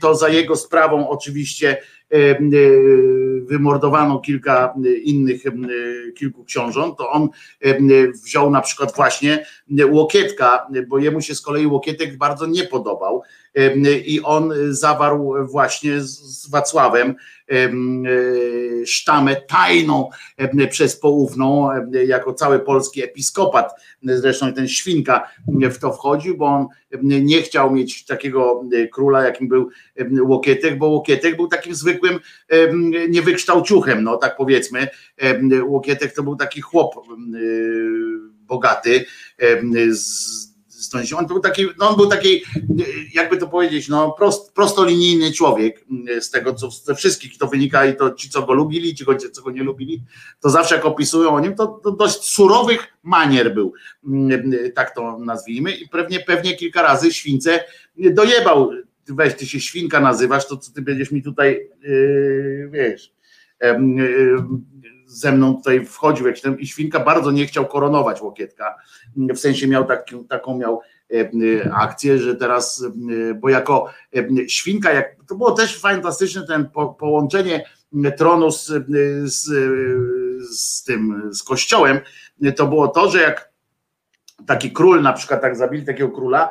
[0.00, 1.76] to za jego sprawą oczywiście
[3.48, 5.42] wymordowano kilka innych,
[6.16, 7.28] kilku książąt, to on
[8.24, 9.46] wziął na przykład właśnie
[9.90, 13.22] Łokietka, bo jemu się z kolei Łokietek bardzo nie podobał
[14.06, 17.14] i on zawarł właśnie z Wacławem
[17.50, 17.54] e,
[18.86, 20.10] sztamę tajną
[20.70, 21.68] przez poufną,
[22.06, 23.72] jako cały polski episkopat,
[24.02, 26.66] zresztą ten Świnka w to wchodził, bo on
[27.02, 29.68] nie chciał mieć takiego króla, jakim był
[30.22, 32.18] Łokietek, bo Łokietek był takim zwykłym
[33.08, 34.88] niewykształciuchem, no tak powiedzmy.
[35.66, 36.94] Łokietek to był taki chłop
[38.48, 39.04] bogaty,
[39.90, 40.47] z
[41.16, 42.42] On był taki, no on był taki,
[43.14, 45.84] jakby to powiedzieć, no prost, prostolinijny człowiek
[46.20, 49.42] z tego, co ze wszystkich to wynika i to ci, co go lubili, ci, co
[49.42, 50.02] go nie lubili,
[50.40, 53.72] to zawsze jak opisują o nim, to, to dość surowych manier był,
[54.74, 57.64] tak to nazwijmy i pewnie, pewnie kilka razy śwince
[57.96, 58.70] dojebał,
[59.08, 63.12] weź ty się świnka nazywasz, to co ty będziesz mi tutaj, yy, wiesz,
[63.62, 64.36] yy,
[65.08, 68.74] ze mną tutaj wchodził jakiś ten i Świnka bardzo nie chciał koronować Łokietka,
[69.16, 70.80] w sensie miał taki, taką miał
[71.12, 72.84] e, akcję, że teraz,
[73.30, 77.64] e, bo jako e, Świnka, jak, to było też fantastyczne ten po, połączenie
[78.16, 78.66] tronu z,
[79.24, 79.44] z,
[80.58, 82.00] z tym, z kościołem,
[82.56, 83.52] to było to, że jak
[84.46, 86.50] taki król na przykład tak zabili takiego króla,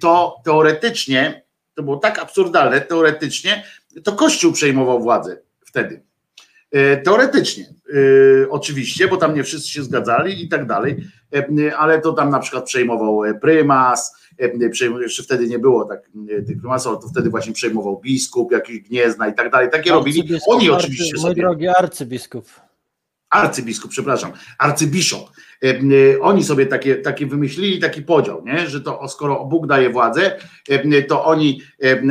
[0.00, 1.42] to teoretycznie,
[1.74, 3.64] to było tak absurdalne, teoretycznie,
[4.04, 5.94] to kościół przejmował władzę wtedy.
[5.94, 6.09] E,
[7.04, 7.64] teoretycznie,
[8.44, 10.96] e, oczywiście, bo tam nie wszyscy się zgadzali i tak dalej,
[11.34, 14.20] e, ale to tam na przykład przejmował prymas,
[15.00, 16.00] jeszcze wtedy nie było tak
[16.46, 19.70] tych prymasów, to wtedy właśnie przejmował biskup, jakiś gniezna i tak dalej.
[19.70, 20.38] Takie robili.
[20.46, 21.42] Oni oczywiście Mój sobie.
[21.42, 22.46] drogi arcybiskup
[23.30, 25.30] arcybiskup, przepraszam, arcybiszop.
[26.20, 28.68] Oni sobie takie, takie wymyślili taki podział, nie?
[28.68, 30.36] że to skoro Bóg daje władzę,
[31.08, 31.62] to oni,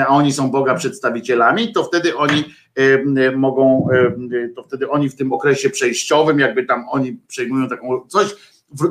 [0.07, 2.43] oni są Boga przedstawicielami, to wtedy oni
[3.36, 3.88] mogą,
[4.55, 8.36] to wtedy oni w tym okresie przejściowym, jakby tam oni przejmują taką coś,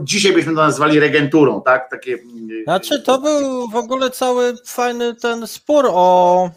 [0.02, 1.90] dzisiaj byśmy to nazwali regenturą, tak?
[1.90, 2.18] Takie...
[2.64, 6.50] Znaczy to był w ogóle cały fajny ten spór o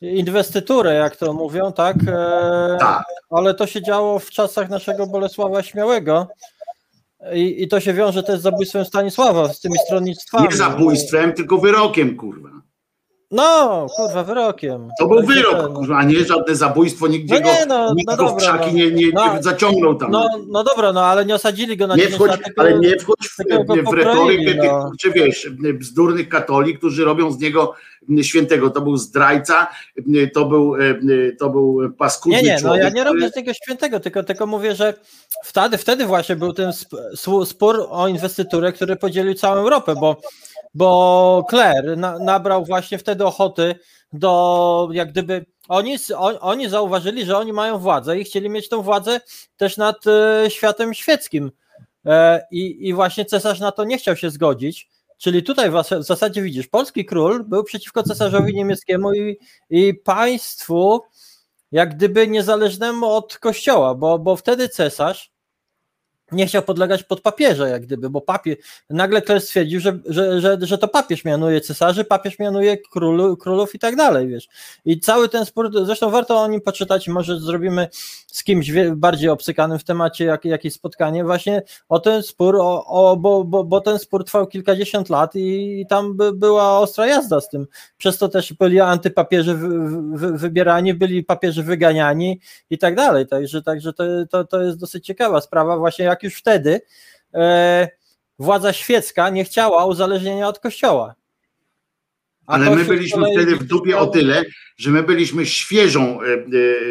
[0.00, 1.96] inwestyturę, jak to mówią, tak?
[2.08, 3.04] E, tak.
[3.30, 6.28] Ale to się działo w czasach naszego Bolesława Śmiałego.
[7.32, 10.48] I, I to się wiąże też z zabójstwem Stanisława, z tymi stronnictwami.
[10.48, 12.48] Nie zabójstwem, tylko wyrokiem, kurwa.
[13.30, 14.88] No, kurwa, wyrokiem.
[14.98, 18.24] To był wyrok, kurwa, a nie żadne zabójstwo, nigdzie no nie, no, nikt no go
[18.24, 18.72] dobra, w krzaki no.
[18.72, 20.10] nie, nie, no, zaciągnął tam.
[20.10, 23.28] No, no dobra, no ale nie osadzili go na nie wchodź, lat, Ale nie wchodź
[23.28, 23.36] w,
[23.90, 24.62] w retorykę no.
[24.62, 27.74] tych, czy wiesz, bzdurnych katoli, którzy robią z niego
[28.22, 28.70] świętego.
[28.70, 29.66] To był zdrajca,
[30.34, 30.74] to był,
[31.38, 34.74] to był paskudny Nie, nie, no ja nie robię z niego świętego, tylko, tylko mówię,
[34.74, 34.94] że
[35.44, 36.72] wtedy, wtedy właśnie był ten
[37.44, 40.16] spór o inwestyturę, który podzielił całą Europę, bo
[40.78, 43.74] bo Claire na, nabrał właśnie wtedy ochoty
[44.12, 48.82] do, jak gdyby, oni, on, oni zauważyli, że oni mają władzę i chcieli mieć tą
[48.82, 49.20] władzę
[49.56, 51.50] też nad e, światem świeckim.
[52.50, 54.88] I, I właśnie cesarz na to nie chciał się zgodzić.
[55.18, 59.38] Czyli tutaj w zasadzie widzisz, polski król był przeciwko cesarzowi niemieckiemu i,
[59.70, 61.02] i państwu,
[61.72, 65.32] jak gdyby niezależnemu od kościoła, bo, bo wtedy cesarz
[66.32, 68.56] nie chciał podlegać pod papieża, jak gdyby, bo papier,
[68.90, 73.74] nagle ktoś stwierdził, że, że, że, że to papież mianuje cesarzy, papież mianuje królu, królów
[73.74, 74.48] i tak dalej, wiesz.
[74.84, 77.88] I cały ten spór, zresztą warto o nim poczytać, może zrobimy
[78.26, 83.16] z kimś bardziej obcykanym w temacie jak, jakieś spotkanie, właśnie o ten spór, o, o,
[83.16, 87.40] bo, bo, bo ten spór trwał kilkadziesiąt lat i, i tam by, była ostra jazda
[87.40, 87.66] z tym.
[87.96, 88.78] Przez to też byli
[90.12, 95.06] wy, wybierani, byli papieży wyganiani i tak dalej, także, także to, to, to jest dosyć
[95.06, 96.80] ciekawa sprawa, właśnie jak jak już wtedy
[97.34, 97.88] e,
[98.38, 101.14] władza świecka nie chciała uzależnienia od kościoła.
[102.46, 104.44] Ale my byliśmy wtedy w dupie o tyle,
[104.76, 106.22] że my byliśmy świeżą.
[106.22, 106.44] E,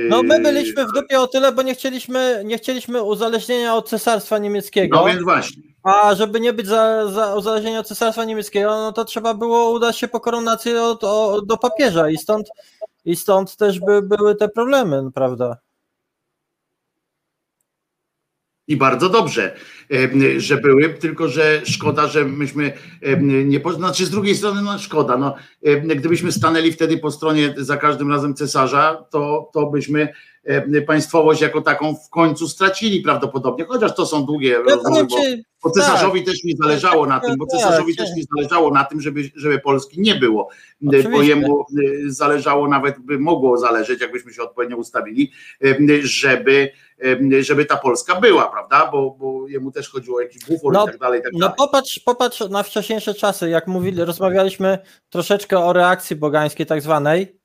[0.10, 4.38] no my byliśmy w dupie o tyle, bo nie chcieliśmy, nie chcieliśmy uzależnienia od cesarstwa
[4.38, 4.98] niemieckiego.
[4.98, 5.64] No więc właśnie.
[5.84, 9.98] A żeby nie być za, za uzależnienia od cesarstwa niemieckiego, no to trzeba było udać
[9.98, 12.48] się po koronację od, o, do papieża i stąd,
[13.06, 15.58] i stąd też by, były te problemy, prawda?
[18.68, 19.56] I bardzo dobrze,
[20.38, 22.74] że były, tylko że szkoda, że myśmy
[23.46, 25.36] nie znaczy z drugiej strony no szkoda, no,
[25.96, 30.14] gdybyśmy stanęli wtedy po stronie za każdym razem cesarza, to, to byśmy
[30.88, 35.18] państwowość jako taką w końcu stracili prawdopodobnie, chociaż to są długie ja rozmowy, bo,
[35.64, 36.34] bo cesarzowi tak.
[36.34, 38.06] też nie zależało na tym, bo tak, cesarzowi tak.
[38.06, 40.50] też nie zależało na tym, żeby, żeby Polski nie było,
[40.88, 41.12] Oczywiście.
[41.12, 41.66] bo jemu
[42.08, 45.32] zależało nawet, by mogło zależeć, jakbyśmy się odpowiednio ustawili,
[46.02, 46.70] żeby
[47.40, 48.90] żeby ta Polska była, prawda?
[48.92, 51.22] Bo, bo jemu też chodziło o jakiś bufor no, i tak dalej.
[51.24, 54.80] Tak no popatrz, popatrz na wcześniejsze czasy, jak mówili, rozmawialiśmy
[55.10, 57.38] troszeczkę o reakcji bogańskiej tak zwanej,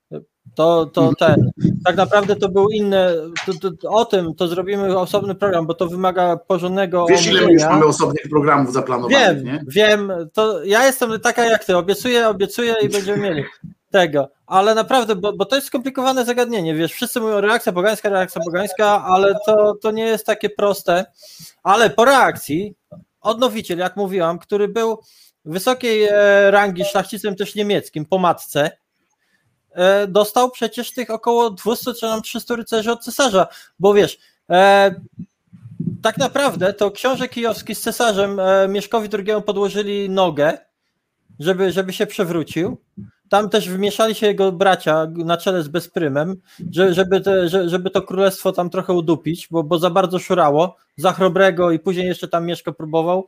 [0.55, 1.15] to, to mhm.
[1.17, 1.51] ten,
[1.85, 3.07] tak naprawdę to był inny,
[3.47, 7.53] to, to, o tym to zrobimy osobny program, bo to wymaga porządnego Wiesz ile my
[7.53, 9.61] już mamy osobnych programów zaplanowanych, Wiem, nie?
[9.69, 13.45] wiem, to ja jestem taka jak ty, obiecuję, obiecuję i będziemy mieli
[13.91, 18.43] tego, ale naprawdę, bo, bo to jest skomplikowane zagadnienie, wiesz, wszyscy mówią reakcja bogańska, reakcja
[18.45, 21.05] bogańska, ale to, to nie jest takie proste,
[21.63, 22.75] ale po reakcji
[23.21, 24.99] odnowiciel, jak mówiłam, który był
[25.45, 26.15] wysokiej e,
[26.51, 28.71] rangi szlachcicem też niemieckim po matce,
[29.71, 33.47] e, dostał przecież tych około 200 czy 300 rycerzy od cesarza,
[33.79, 34.19] bo wiesz,
[34.51, 34.95] e,
[36.03, 40.59] tak naprawdę to książę kijowski z cesarzem Mieszkowi II podłożyli nogę,
[41.39, 42.79] żeby, żeby się przewrócił.
[43.33, 46.37] Tam też wmieszali się jego bracia na czele z Bezprymem,
[46.91, 51.71] żeby, te, żeby to królestwo tam trochę udupić, bo, bo za bardzo szurało, za chrobrego
[51.71, 53.27] i później jeszcze tam Mieszko próbował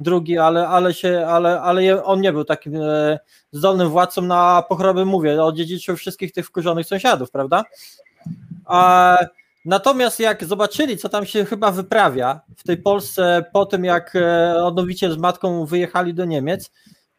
[0.00, 3.18] drugi, ale, ale, się, ale, ale on nie był takim e,
[3.52, 7.64] zdolnym władcą na pochroby, mówię, odziedziczył wszystkich tych wkurzonych sąsiadów, prawda?
[8.64, 9.18] A,
[9.64, 14.54] natomiast jak zobaczyli, co tam się chyba wyprawia w tej Polsce po tym, jak e,
[14.64, 16.70] odnowiciel z matką wyjechali do Niemiec,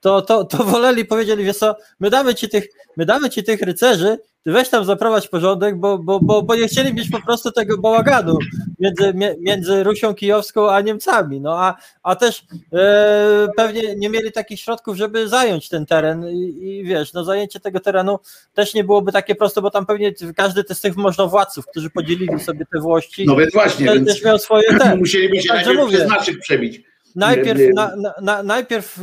[0.04, 3.62] to, to, to woleli, powiedzieli, wiesz co, my damy ci tych, my damy ci tych
[3.62, 7.52] rycerzy, ty weź tam zaprowadź porządek, bo, bo, bo, bo nie chcieli mieć po prostu
[7.52, 8.38] tego bałaganu
[8.80, 12.44] między, między Rusią Kijowską a Niemcami, no a, a też
[12.74, 17.60] e, pewnie nie mieli takich środków, żeby zająć ten teren i, i, wiesz, no zajęcie
[17.60, 18.20] tego terenu
[18.54, 22.66] też nie byłoby takie proste, bo tam pewnie każdy z tych możnowładców, którzy podzielili sobie
[22.74, 24.96] te włości, no więc właśnie, też, więc miał swoje te.
[24.96, 26.93] Musieliby się najpierw mówię, przez naszych przebić.
[27.16, 27.92] Najpierw, na,
[28.22, 29.00] na, najpierw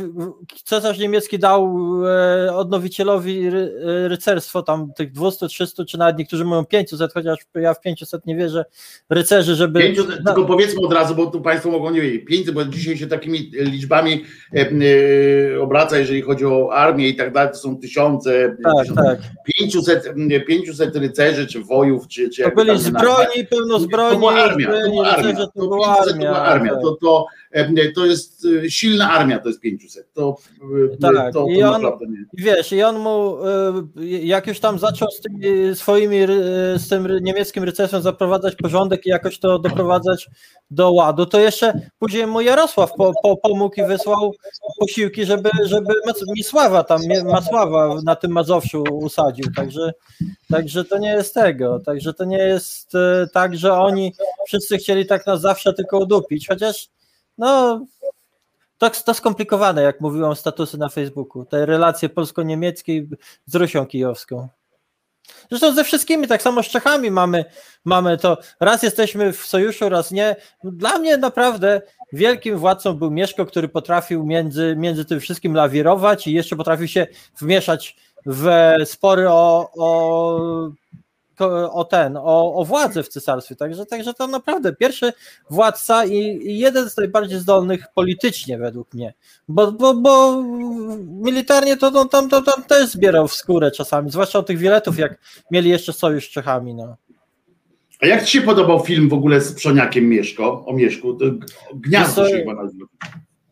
[0.63, 1.69] cesarz niemiecki dał
[2.05, 3.73] e, odnowicielowi ry,
[4.05, 8.25] e, rycerstwo tam tych 200, 300 czy nawet niektórzy mówią 500, chociaż ja w 500
[8.25, 8.65] nie wierzę,
[9.09, 9.79] rycerzy, żeby...
[9.79, 13.07] 500, tylko powiedzmy od razu, bo tu Państwo mogą nie wiedzieć, 500, bo dzisiaj się
[13.07, 14.23] takimi liczbami
[14.55, 14.69] e,
[15.55, 19.19] e, obraca, jeżeli chodzi o armię i tak dalej, to są tysiące, tak, tysiące, tak.
[19.59, 20.13] 500,
[20.47, 22.29] 500 rycerzy, czy wojów, czy...
[22.29, 26.41] czy to byli zbrojni, pełno zbrojni, to była armia, to była armia, to, to, była
[26.41, 27.25] armia, to, to,
[27.95, 30.13] to jest y, silna armia, to jest 500.
[30.13, 30.37] To,
[30.93, 32.25] y, tak, to, to i on, nie.
[32.33, 33.37] Wiesz, i on mu,
[33.97, 36.17] y, jak już tam zaczął z tymi swoimi,
[36.75, 40.29] z tym niemieckim rycerzem zaprowadzać porządek i jakoś to doprowadzać
[40.71, 44.33] do ładu, to jeszcze później mu Jarosław po, po, pomógł i wysłał
[44.79, 45.93] posiłki, żeby, żeby
[46.35, 49.91] Misława tam, Masława na tym Mazowszu usadził, także,
[50.49, 52.93] także to nie jest tego, także to nie jest
[53.33, 54.13] tak, że oni
[54.47, 56.89] wszyscy chcieli tak na zawsze tylko udupić, chociaż
[57.37, 57.85] no,
[58.77, 61.45] to, to skomplikowane, jak mówiłam, statusy na Facebooku.
[61.45, 63.05] Te relacje polsko-niemieckie
[63.45, 64.47] z Rusią Kijowską.
[65.49, 67.45] Zresztą ze wszystkimi, tak samo z Czechami mamy,
[67.85, 68.37] mamy to.
[68.59, 70.35] Raz jesteśmy w sojuszu, raz nie.
[70.63, 71.81] Dla mnie naprawdę
[72.13, 77.07] wielkim władcą był Mieszko, który potrafił między, między tym wszystkim lawirować i jeszcze potrafił się
[77.39, 78.49] wmieszać w
[78.85, 80.71] spory o, o
[81.71, 83.55] o ten, o, o władzę w cesarstwie.
[83.55, 85.13] Także, także to naprawdę pierwszy
[85.49, 89.13] władca i, jeden z najbardziej zdolnych politycznie według mnie.
[89.47, 90.43] Bo, bo, bo
[91.07, 94.99] militarnie to, to tam, to, tam też zbierał w skórę czasami, zwłaszcza o tych wieletów,
[94.99, 95.19] jak
[95.51, 96.75] mieli jeszcze sojusz z Czechami.
[96.75, 96.95] No.
[98.01, 101.17] A jak Ci się podobał film w ogóle z Przoniakiem Mieszko, o Mieszku?
[101.73, 102.85] Gniazdo się chyba nazywa.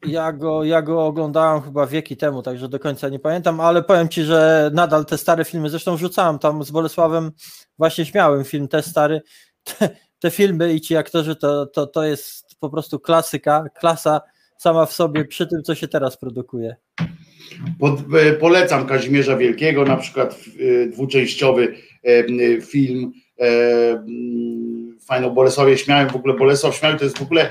[0.05, 4.09] Ja go, ja go oglądałem chyba wieki temu, także do końca nie pamiętam, ale powiem
[4.09, 7.31] ci, że nadal te stare filmy, zresztą wrzucałem tam z Bolesławem
[7.77, 9.21] właśnie śmiałem film te stary,
[9.63, 9.89] te,
[10.19, 14.21] te filmy i ci aktorzy to, to, to jest po prostu klasyka, klasa
[14.57, 16.75] sama w sobie przy tym, co się teraz produkuje.
[17.79, 23.11] Pod, e, polecam Kazimierza Wielkiego, na przykład e, dwuczęściowy e, film
[25.09, 27.49] fajną Bolesławie Śmiałem, w ogóle Bolesław Śmiały to jest w ogóle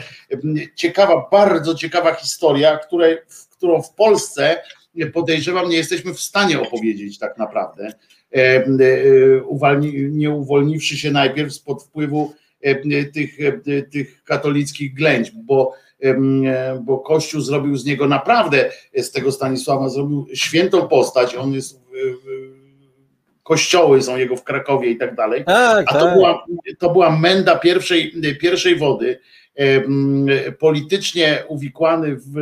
[0.74, 3.16] ciekawa, bardzo ciekawa historia, której,
[3.50, 4.62] którą w Polsce
[5.12, 7.92] podejrzewam nie jesteśmy w stanie opowiedzieć tak naprawdę,
[8.32, 8.64] e,
[9.42, 12.34] uwalni, nie uwolniwszy się najpierw spod wpływu
[13.14, 13.36] tych,
[13.90, 15.72] tych katolickich ględź, bo
[16.80, 21.80] bo Kościół zrobił z niego naprawdę, z tego Stanisława zrobił świętą postać, on jest
[23.48, 25.44] kościoły są jego w Krakowie i tak dalej.
[25.44, 26.14] Tak, A to, tak.
[26.14, 26.44] Była,
[26.78, 29.18] to była menda pierwszej, pierwszej wody,
[30.58, 32.32] politycznie uwikłany w,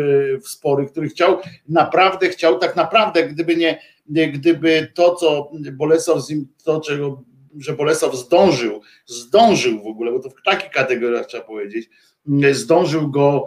[0.42, 1.38] w spory, który chciał,
[1.68, 3.80] naprawdę chciał, tak naprawdę, gdyby nie,
[4.32, 6.18] gdyby to, co Bolesław
[6.64, 7.22] to, czego,
[7.58, 11.90] że Bolesław zdążył, zdążył w ogóle, bo to w takich kategoriach trzeba powiedzieć,
[12.52, 13.46] zdążył go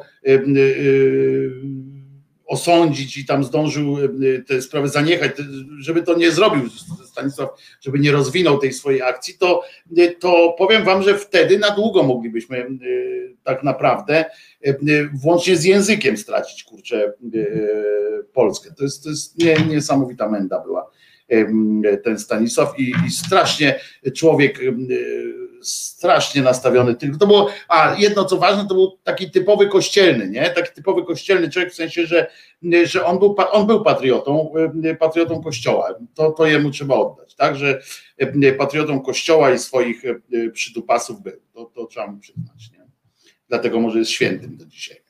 [2.49, 5.31] osądzić i tam zdążył e, te sprawy zaniechać,
[5.79, 6.69] żeby to nie zrobił
[7.05, 7.49] Stanisław,
[7.81, 9.61] żeby nie rozwinął tej swojej akcji, to,
[9.97, 12.67] e, to powiem wam, że wtedy na długo moglibyśmy e,
[13.43, 14.25] tak naprawdę
[15.13, 17.13] włącznie z językiem stracić, kurczę,
[18.33, 18.73] Polskę.
[18.77, 19.37] To jest, to jest
[19.69, 20.91] niesamowita menda była
[22.03, 23.79] ten Stanisław i, i strasznie
[24.15, 24.59] człowiek
[25.61, 26.95] strasznie nastawiony.
[27.19, 30.49] To było, a jedno co ważne, to był taki typowy kościelny, nie?
[30.49, 32.27] Taki typowy kościelny człowiek w sensie, że,
[32.83, 34.53] że on, był, on był patriotą,
[34.99, 35.95] patriotą kościoła.
[36.15, 37.55] To, to jemu trzeba oddać, tak?
[37.55, 37.81] Że
[38.57, 40.03] patriotą kościoła i swoich
[40.53, 41.41] przydupasów był.
[41.53, 42.85] To, to trzeba mu przyznać, nie?
[43.49, 45.08] Dlatego może jest świętym do dzisiaj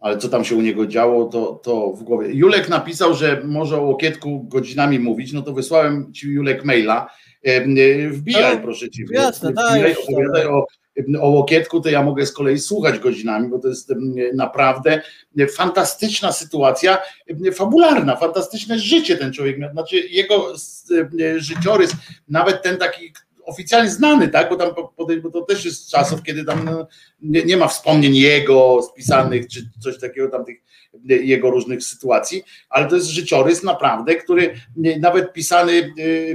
[0.00, 2.32] ale co tam się u niego działo, to, to w głowie.
[2.32, 7.08] Julek napisał, że może o Łokietku godzinami mówić, no to wysłałem ci Julek maila,
[7.42, 9.04] E, wbijaj, proszę cię.
[9.10, 10.64] Jasne, wbijaj, opowiadaj o,
[11.20, 13.92] o Łokietku, to ja mogę z kolei słuchać godzinami, bo to jest
[14.34, 15.02] naprawdę
[15.56, 16.98] fantastyczna sytuacja,
[17.54, 20.54] fabularna, fantastyczne życie ten człowiek miał, znaczy jego
[21.36, 21.92] życiorys,
[22.28, 23.12] nawet ten taki,
[23.48, 24.50] oficjalnie znany, tak?
[24.50, 24.70] Bo tam
[25.22, 26.86] bo to też jest z czasów, kiedy tam no,
[27.22, 30.62] nie, nie, ma wspomnień jego spisanych, czy coś takiego tam tych
[31.04, 34.54] jego różnych sytuacji, ale to jest życiorys naprawdę, który
[35.00, 35.92] nawet pisany,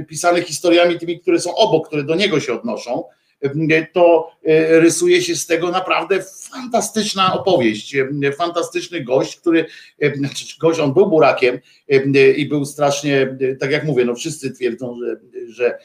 [0.08, 3.04] pisany historiami tymi, które są obok, które do niego się odnoszą,
[3.92, 7.96] to e, rysuje się z tego naprawdę fantastyczna opowieść.
[8.38, 9.66] Fantastyczny gość, który,
[10.00, 14.50] e, znaczy gość, on był burakiem e, i był strasznie, tak jak mówię, no wszyscy
[14.52, 15.78] twierdzą, że, że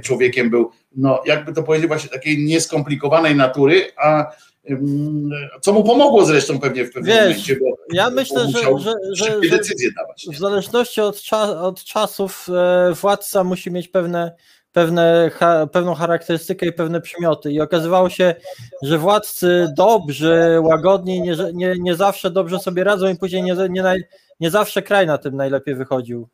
[0.00, 4.26] człowiekiem był, no jakby to powiedzieć, właśnie takiej nieskomplikowanej natury, a
[5.60, 9.40] co mu pomogło zresztą pewnie w pewnym Wiesz, momencie, bo ja myślę, że, że, że,
[9.50, 10.26] decyzje dawać.
[10.32, 11.22] W zależności od,
[11.60, 12.46] od czasów
[13.00, 14.32] władca musi mieć pewne
[14.72, 17.52] pewne, ha, pewną charakterystykę i pewne przymioty.
[17.52, 18.34] I okazywało się,
[18.82, 23.96] że władcy dobrzy, łagodni, nie, nie, nie zawsze dobrze sobie radzą i później nie, nie,
[24.40, 26.28] nie zawsze kraj na tym najlepiej wychodził.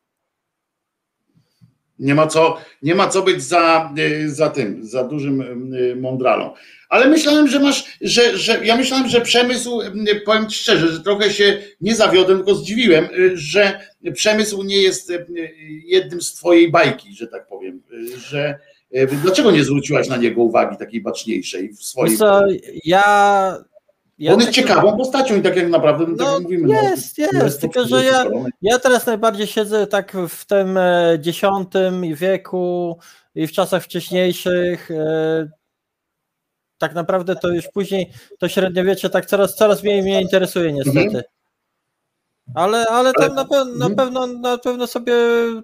[1.99, 3.95] Nie ma co, nie ma co być za,
[4.26, 5.40] za tym, za dużym
[5.74, 6.55] y, mądralą.
[6.88, 9.80] Ale myślałem, że masz, że, że ja myślałem, że przemysł,
[10.24, 13.80] powiem ci szczerze, że trochę się nie zawiodłem, tylko zdziwiłem, że
[14.14, 15.12] przemysł nie jest
[15.84, 17.82] jednym z twojej bajki, że tak powiem,
[18.16, 18.59] że
[19.22, 22.16] dlaczego nie zwróciłaś na niego uwagi takiej baczniejszej w swoim...
[22.16, 22.42] Co,
[22.84, 23.64] ja
[24.18, 26.68] ja On jest tak, ciekawą postacią i tak jak naprawdę no, tak jak mówimy.
[26.68, 28.24] No, jest, no, jest, tylko że ja,
[28.62, 32.98] ja teraz najbardziej siedzę tak w tym e, dziesiątym wieku
[33.34, 35.48] i w czasach wcześniejszych e,
[36.78, 41.00] tak naprawdę to już później to średniowiecze tak coraz, coraz mniej mnie interesuje niestety.
[41.00, 41.24] Mhm.
[42.55, 43.97] Ale, ale tam na, pe na, mhm.
[43.97, 45.14] pewno, na pewno sobie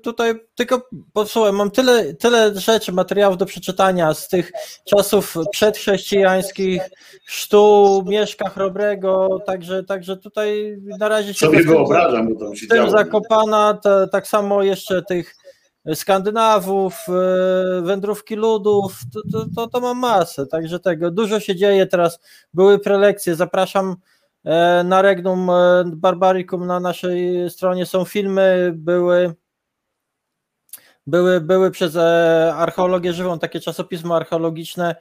[0.03, 4.53] tutaj tylko posłuchaj, mam tyle, tyle rzeczy, materiałów do przeczytania z tych
[4.89, 6.83] czasów przedchrześcijańskich,
[7.25, 12.91] sztu, Mieszka Chrobrego, także, także tutaj na razie się sobie wyobrażam, bo to się tym
[12.91, 15.37] zakopana, to, tak samo jeszcze tych
[15.95, 21.87] Skandynawów, e, wędrówki ludów, to, to, to, to mam masę, także tego, dużo się dzieje
[21.87, 22.21] teraz,
[22.55, 23.97] były prelekcje, zapraszam
[24.85, 29.35] na Regnum e, Barbaricum na naszej stronie są filmy, były
[31.07, 31.97] były, były przez
[32.55, 34.97] archeologię żywą takie czasopismo archeologiczne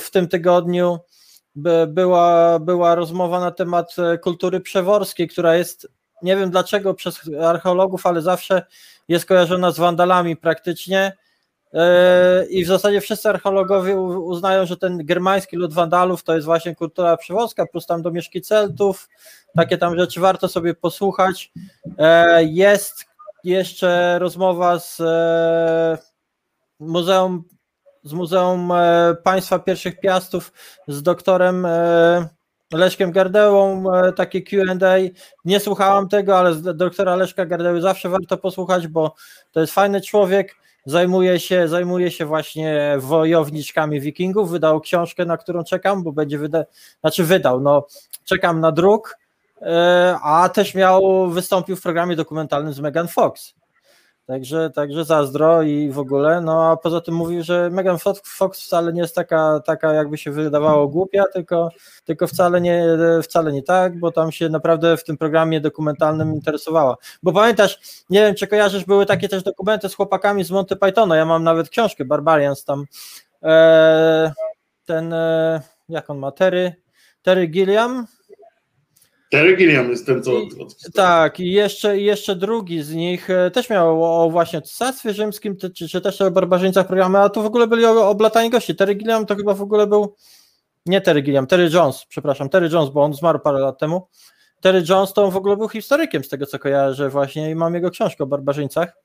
[0.00, 0.98] w tym tygodniu
[1.88, 5.88] była, była rozmowa na temat kultury przeworskiej, która jest
[6.22, 8.62] nie wiem dlaczego przez archeologów, ale zawsze
[9.08, 11.12] jest kojarzona z wandalami praktycznie.
[11.74, 16.74] E, I w zasadzie wszyscy archeologowie uznają, że ten germański lud wandalów to jest właśnie
[16.74, 19.08] kultura przywozka, plus tam domieszki Celtów,
[19.56, 21.52] takie tam rzeczy warto sobie posłuchać.
[21.98, 23.04] E, jest
[23.44, 25.98] jeszcze rozmowa z e,
[26.80, 27.44] Muzeum,
[28.04, 28.72] z Muzeum
[29.22, 30.52] Państwa Pierwszych Piastów
[30.88, 31.66] z doktorem
[32.72, 33.84] Leszkiem Gardełą,
[34.16, 34.74] takie QA.
[35.44, 39.14] Nie słuchałam tego, ale doktora Leszka Gardeły zawsze warto posłuchać, bo
[39.52, 40.61] to jest fajny człowiek.
[40.84, 44.50] Zajmuje się, zajmuje się właśnie wojowniczkami wikingów.
[44.50, 46.64] Wydał książkę, na którą czekam, bo będzie wydał,
[47.00, 47.86] znaczy wydał, no
[48.24, 49.18] czekam na druk,
[49.62, 53.54] e, a też miał, wystąpił w programie dokumentalnym z Megan Fox.
[54.26, 56.40] Także, także zazdro i w ogóle.
[56.40, 60.30] No a poza tym mówił, że Megan Fox wcale nie jest taka, taka jakby się
[60.30, 61.68] wydawało głupia, tylko,
[62.04, 62.86] tylko wcale, nie,
[63.22, 66.96] wcale nie tak, bo tam się naprawdę w tym programie dokumentalnym interesowała.
[67.22, 71.16] Bo pamiętasz, nie wiem czy kojarzysz, były takie też dokumenty z chłopakami z Monty Pythona,
[71.16, 72.84] ja mam nawet książkę Barbarians tam,
[73.42, 74.32] e,
[74.84, 76.74] ten, e, jak on ma, Terry,
[77.22, 78.06] Terry Gilliam,
[79.32, 80.32] Terry Gilliam jest ten, co...
[80.94, 85.88] tak, i jeszcze, jeszcze drugi z nich e, też miał o właśnie Cesarstwie Rzymskim, czy,
[85.88, 88.76] czy też o barbarzyńcach programy, a tu w ogóle byli oblatani gości.
[88.76, 90.16] Terry Gilliam to chyba w ogóle był,
[90.86, 94.08] nie Terry Gilliam, Terry Jones, przepraszam, Terry Jones, bo on zmarł parę lat temu.
[94.60, 97.74] Terry Jones to on w ogóle był historykiem, z tego co kojarzę właśnie i mam
[97.74, 98.96] jego książkę o barbarzyńcach.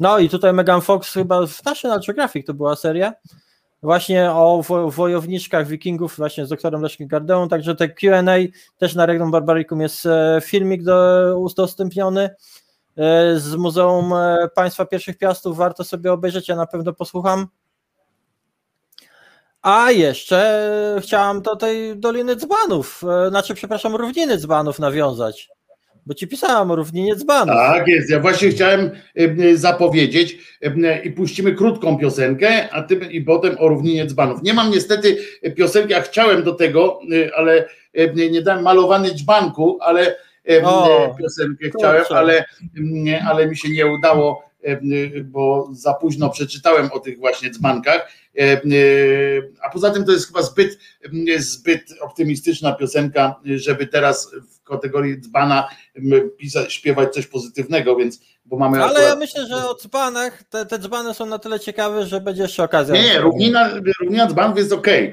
[0.00, 3.12] No i tutaj Megan Fox chyba w National Geographic to była seria,
[3.84, 8.36] właśnie o wojowniczkach wikingów właśnie z doktorem Leszkiem Gardełą, także te Q&A
[8.78, 12.22] też na Regnum Barbaricum jest e, filmik do, udostępniony
[12.96, 17.46] e, z Muzeum e, Państwa Pierwszych Piastów, warto sobie obejrzeć, ja na pewno posłucham.
[19.62, 25.53] A jeszcze chciałam do tej Doliny Dzbanów, znaczy przepraszam, Równiny Dzbanów nawiązać
[26.06, 27.56] bo ci pisałam o równinie dzbanów.
[27.56, 28.90] Tak jest, ja właśnie chciałem
[29.54, 30.38] zapowiedzieć
[31.04, 34.42] i puścimy krótką piosenkę, a ty i potem o równinie dzbanów.
[34.42, 35.16] Nie mam niestety
[35.56, 37.00] piosenki, a chciałem do tego,
[37.36, 37.68] ale
[38.30, 40.16] nie dałem malowany dzbanku, ale
[40.64, 42.44] o, piosenkę chciałem, ale,
[43.28, 44.42] ale mi się nie udało
[45.24, 48.08] bo za późno przeczytałem o tych właśnie dzbankach,
[49.62, 50.78] a poza tym to jest chyba zbyt,
[51.38, 55.68] zbyt optymistyczna piosenka, żeby teraz w kategorii dzbana
[56.38, 58.76] pisać, śpiewać coś pozytywnego, więc bo mamy.
[58.76, 59.08] Ale akurat...
[59.08, 62.62] ja myślę, że o dzbanach te, te dzbany są na tyle ciekawe, że będzie jeszcze
[62.62, 62.94] okazja.
[62.94, 63.70] Nie, nie, równina,
[64.00, 64.72] równina dzbanów jest.
[64.72, 65.12] Okay.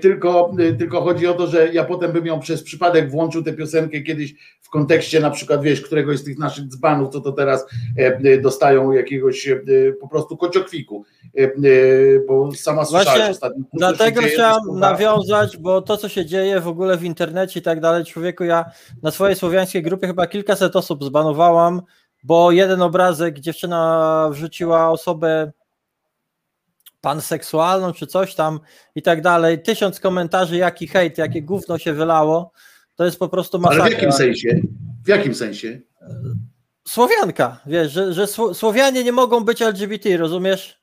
[0.00, 4.00] Tylko, tylko chodzi o to, że ja potem bym ją przez przypadek włączył tę piosenkę
[4.00, 4.34] kiedyś
[4.68, 7.66] w kontekście na przykład, wiesz, któregoś z tych naszych dzbanów, co to teraz
[8.42, 9.48] dostają jakiegoś
[10.00, 11.04] po prostu kociokwiku.
[12.28, 13.64] Bo sama słyszałeś ostatnio.
[13.72, 18.04] Dlatego chciałem nawiązać, bo to, co się dzieje w ogóle w internecie i tak dalej,
[18.04, 18.64] człowieku, ja
[19.02, 21.82] na swojej słowiańskiej grupie chyba kilkaset osób zbanowałam
[22.22, 25.52] bo jeden obrazek dziewczyna wrzuciła osobę
[27.00, 28.60] panseksualną czy coś tam
[28.94, 32.52] i tak dalej, tysiąc komentarzy, jaki hejt, jakie gówno się wylało,
[32.98, 33.82] to jest po prostu masakra.
[33.84, 34.60] Ale w jakim sensie?
[35.04, 35.80] W jakim sensie?
[36.88, 40.77] Słowianka, wiesz, że, że Słowianie nie mogą być LGBT, rozumiesz?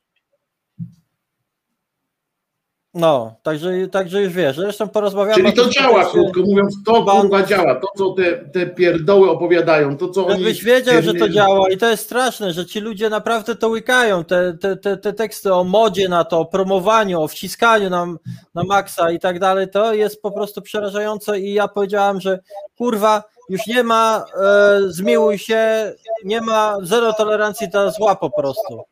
[2.96, 5.34] No, także, także już wiesz, zresztą porozmawiamy.
[5.34, 10.08] Czyli to działa, krótko mówiąc, to kurwa działa, to co te, te pierdoły opowiadają, to
[10.08, 10.44] co oni...
[10.44, 14.24] Byś wiedział, że to działa i to jest straszne, że ci ludzie naprawdę to łykają,
[14.24, 18.06] te, te, te, te teksty o modzie na to, o promowaniu, o wciskaniu na,
[18.54, 22.38] na maksa i tak dalej, to jest po prostu przerażające i ja powiedziałam, że
[22.78, 25.92] kurwa, już nie ma, e, zmiłuj się,
[26.24, 28.84] nie ma zero tolerancji dla zła po prostu.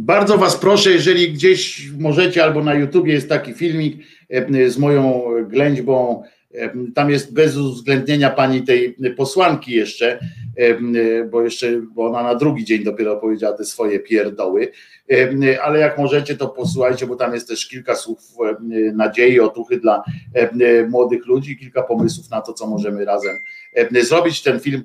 [0.00, 3.96] Bardzo Was proszę, jeżeli gdzieś możecie, albo na YouTubie jest taki filmik
[4.68, 6.22] z moją ględźbą,
[6.94, 10.18] tam jest bez uwzględnienia pani tej posłanki jeszcze,
[11.30, 14.68] bo jeszcze, bo ona na drugi dzień dopiero powiedziała te swoje pierdoły,
[15.62, 18.18] ale jak możecie, to posłuchajcie, bo tam jest też kilka słów
[18.94, 20.02] nadziei, otuchy dla
[20.88, 23.36] młodych ludzi, kilka pomysłów na to, co możemy razem
[24.02, 24.42] zrobić.
[24.42, 24.84] Ten film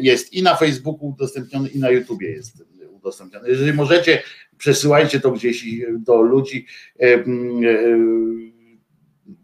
[0.00, 2.69] jest i na Facebooku udostępniony, i na YouTubie jest
[3.00, 3.48] udostępniane.
[3.48, 4.22] Jeżeli możecie,
[4.58, 5.64] przesyłajcie to gdzieś
[5.98, 6.66] do ludzi,
[7.00, 7.24] e, e,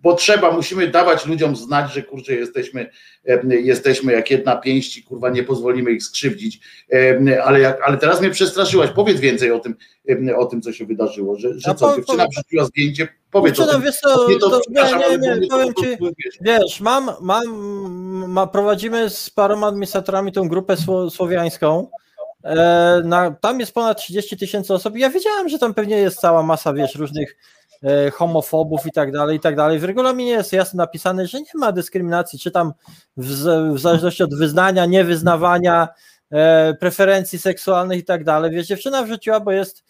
[0.03, 2.91] bo trzeba, musimy dawać ludziom znać, że kurczę, jesteśmy,
[3.49, 6.61] jesteśmy jak jedna pięść i kurwa nie pozwolimy ich skrzywdzić.
[7.45, 8.91] Ale, jak, ale teraz mnie przestraszyłaś.
[8.91, 9.75] Powiedz więcej o tym,
[10.37, 11.37] o tym co się wydarzyło.
[11.37, 13.83] Że, że co, dziewczyna wrzuciła zdjęcie, powiedz o tym.
[13.83, 15.87] Wiesz co, nie, to, to, nie, nie, nie, powiem ci,
[16.41, 17.45] wiesz, mam, mam,
[18.29, 20.77] ma, prowadzimy z paroma administratorami tą grupę
[21.11, 22.06] słowiańską E,
[23.05, 26.73] na, tam jest ponad 30 tysięcy osób ja wiedziałem, że tam pewnie jest cała masa,
[26.73, 27.37] wiesz, różnych
[27.83, 29.79] e, homofobów i tak dalej, i tak dalej.
[29.79, 32.73] W regulaminie jest jasno napisane, że nie ma dyskryminacji, czy tam
[33.17, 33.27] w,
[33.75, 35.89] w zależności od wyznania, niewyznawania,
[36.31, 38.51] e, preferencji seksualnych i tak dalej.
[38.51, 39.85] Wiesz, dziewczyna wrzuciła, bo jest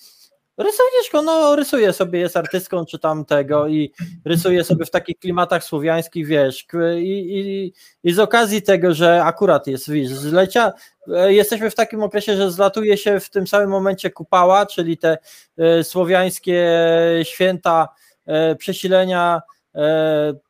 [0.58, 3.92] Rysowniczką, no rysuje sobie, jest artystką czy tam tego i
[4.24, 6.66] rysuje sobie w takich klimatach słowiańskich, wiesz,
[6.98, 7.72] i, i,
[8.08, 10.72] i z okazji tego, że akurat jest, wiesz, zlecia,
[11.08, 15.18] e, jesteśmy w takim okresie, że zlatuje się w tym samym momencie kupała, czyli te
[15.80, 16.68] y, słowiańskie
[17.22, 17.88] święta
[18.52, 19.40] y, przesilenia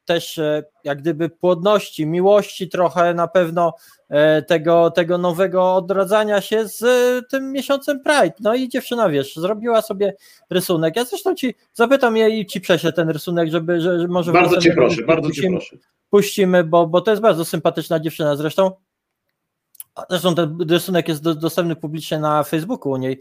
[0.05, 3.75] też e, jak gdyby płodności, miłości trochę na pewno
[4.09, 6.85] e, tego, tego nowego odradzania się z
[7.29, 8.35] tym miesiącem Pride.
[8.41, 10.15] No i dziewczyna, wiesz, zrobiła sobie
[10.51, 10.97] rysunek.
[10.97, 14.33] Ja zresztą ci zapytam jej i ci prześlę ten rysunek, żeby, że, że może...
[14.33, 15.77] Bardzo cię proszę, bardzo cię proszę.
[16.11, 18.71] Puścimy, bo, bo to jest bardzo sympatyczna dziewczyna zresztą.
[20.11, 23.21] Zresztą ten rysunek jest do, dostępny publicznie na Facebooku u niej.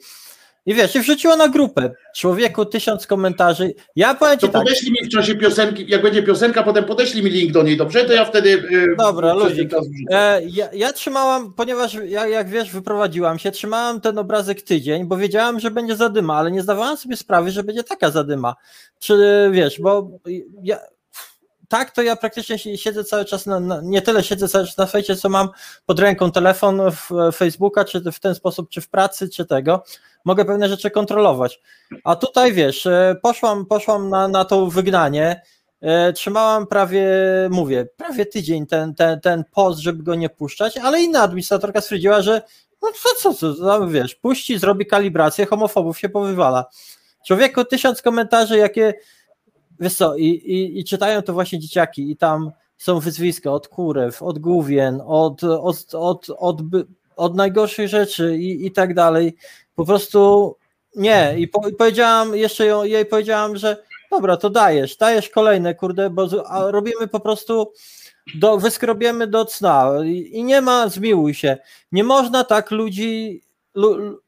[0.65, 1.91] I wiesz, i wrzuciła na grupę.
[2.15, 3.73] Człowieku, tysiąc komentarzy.
[3.95, 4.63] Ja powiem ci to tak.
[4.63, 8.05] podeślij mi w czasie piosenki, jak będzie piosenka, potem podeślij mi link do niej, dobrze?
[8.05, 8.49] To ja wtedy.
[8.49, 9.71] Yy, Dobra, ludzik.
[10.11, 15.17] E, ja, ja, trzymałam, ponieważ ja, jak wiesz, wyprowadziłam się, trzymałam ten obrazek tydzień, bo
[15.17, 18.55] wiedziałam, że będzie zadyma, ale nie zdawałam sobie sprawy, że będzie taka zadyma.
[18.99, 20.09] Czy wiesz, bo
[20.63, 20.79] ja,
[21.67, 24.85] tak, to ja praktycznie siedzę cały czas, na, na, nie tyle siedzę cały czas na
[24.85, 25.49] fejcie, co mam
[25.85, 29.83] pod ręką telefon w Facebooka, czy w ten sposób, czy w pracy, czy tego.
[30.25, 31.61] Mogę pewne rzeczy kontrolować.
[32.03, 35.41] A tutaj wiesz, e, poszłam, poszłam na, na to wygnanie,
[35.81, 37.07] e, trzymałam prawie,
[37.49, 42.21] mówię, prawie tydzień ten, ten, ten post, żeby go nie puszczać, ale inna administratorka stwierdziła,
[42.21, 42.41] że
[42.81, 46.65] no co, co, co, wiesz, puści, zrobi kalibrację, homofobów się powywala.
[47.27, 48.93] Człowieku, tysiąc komentarzy, jakie
[49.79, 54.21] Wiesz co, i, i, i czytają to właśnie dzieciaki i tam są wyzwiska od kurew,
[54.21, 56.61] od główien, od, od, od, od, od
[57.33, 59.35] najgorszych rzeczy i, i tak dalej.
[59.75, 60.55] Po prostu
[60.95, 61.35] nie.
[61.37, 63.77] I, po, powiedziałam, jeszcze ją, jej powiedziałam, że
[64.11, 66.27] dobra, to dajesz, dajesz kolejne, kurde, bo
[66.71, 67.73] robimy po prostu,
[68.35, 71.57] do, wyskrobiemy do cna i, i nie ma, zmiłuj się.
[71.91, 73.41] Nie można tak ludzi.
[73.75, 74.19] Lu,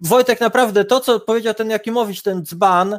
[0.00, 2.98] Wojtek, naprawdę to, co powiedział ten Jakimowicz, ten dzban,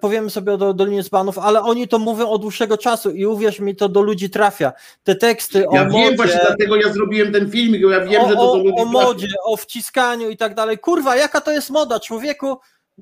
[0.00, 3.76] powiemy sobie o Dolinie Dzbanów, ale oni to mówią od dłuższego czasu i uwierz mi,
[3.76, 4.72] to do ludzi trafia.
[5.04, 8.22] Te teksty ja o wiem, modzie, właśnie dlatego ja zrobiłem ten filmik, bo ja wiem,
[8.22, 10.78] o, że to do ludzi o modzie, o wciskaniu i tak dalej.
[10.78, 12.56] Kurwa, jaka to jest moda, człowieku?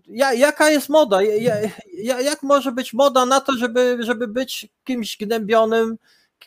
[0.06, 1.22] Ja, jaka jest moda?
[1.22, 1.54] Ja,
[1.94, 5.96] ja, jak może być moda na to, żeby, żeby być kimś gnębionym,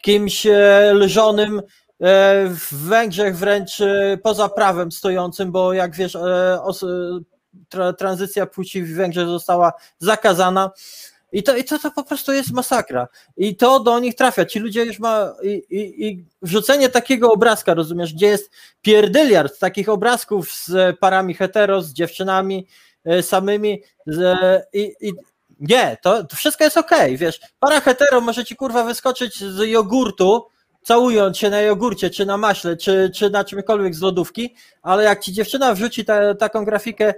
[0.01, 1.61] kimś e, lżonym, e,
[2.49, 6.17] w Węgrzech wręcz e, poza prawem stojącym, bo jak wiesz,
[7.69, 10.71] tra, tranzycja płci w Węgrzech została zakazana.
[11.31, 13.07] I to, i to, to po prostu jest masakra.
[13.37, 14.45] I to do nich trafia.
[14.45, 15.33] Ci ludzie już ma.
[15.43, 18.51] I, i, i wrzucenie takiego obrazka, rozumiesz, gdzie jest
[18.81, 22.67] pierdyliard takich obrazków z parami hetero, z dziewczynami
[23.05, 23.83] e, samymi.
[24.07, 25.13] Z, i, i,
[25.59, 27.39] nie, to, to wszystko jest okej, okay, wiesz.
[27.59, 30.45] Para hetero może ci kurwa wyskoczyć z jogurtu,
[30.83, 35.23] całując się na jogurcie, czy na maśle, czy, czy na czymkolwiek z lodówki, ale jak
[35.23, 37.13] ci dziewczyna wrzuci ta, taką grafikę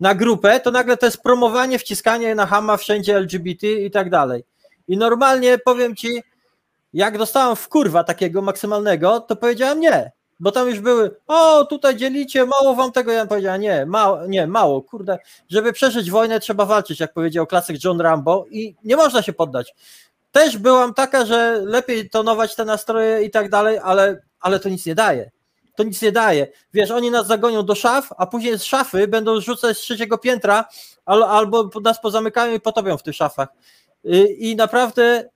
[0.00, 4.44] na grupę, to nagle to jest promowanie, wciskanie na hama wszędzie LGBT i tak dalej.
[4.88, 6.22] I normalnie powiem ci,
[6.92, 11.96] jak dostałam w kurwa takiego maksymalnego, to powiedziałam nie, bo tam już były, o tutaj
[11.96, 15.18] dzielicie, mało wam tego, ja powiedziałam nie, mało, nie, mało, kurde,
[15.48, 19.74] żeby przeżyć wojnę trzeba walczyć, jak powiedział klasyk John Rambo i nie można się poddać
[20.32, 24.86] też byłam taka, że lepiej tonować te nastroje i tak dalej, ale, ale to nic
[24.86, 25.30] nie daje.
[25.74, 26.48] To nic nie daje.
[26.74, 30.64] Wiesz, oni nas zagonią do szaf, a później z szafy będą rzucać z trzeciego piętra
[31.04, 33.48] albo nas pozamykają i potopią w tych szafach.
[34.38, 35.30] I naprawdę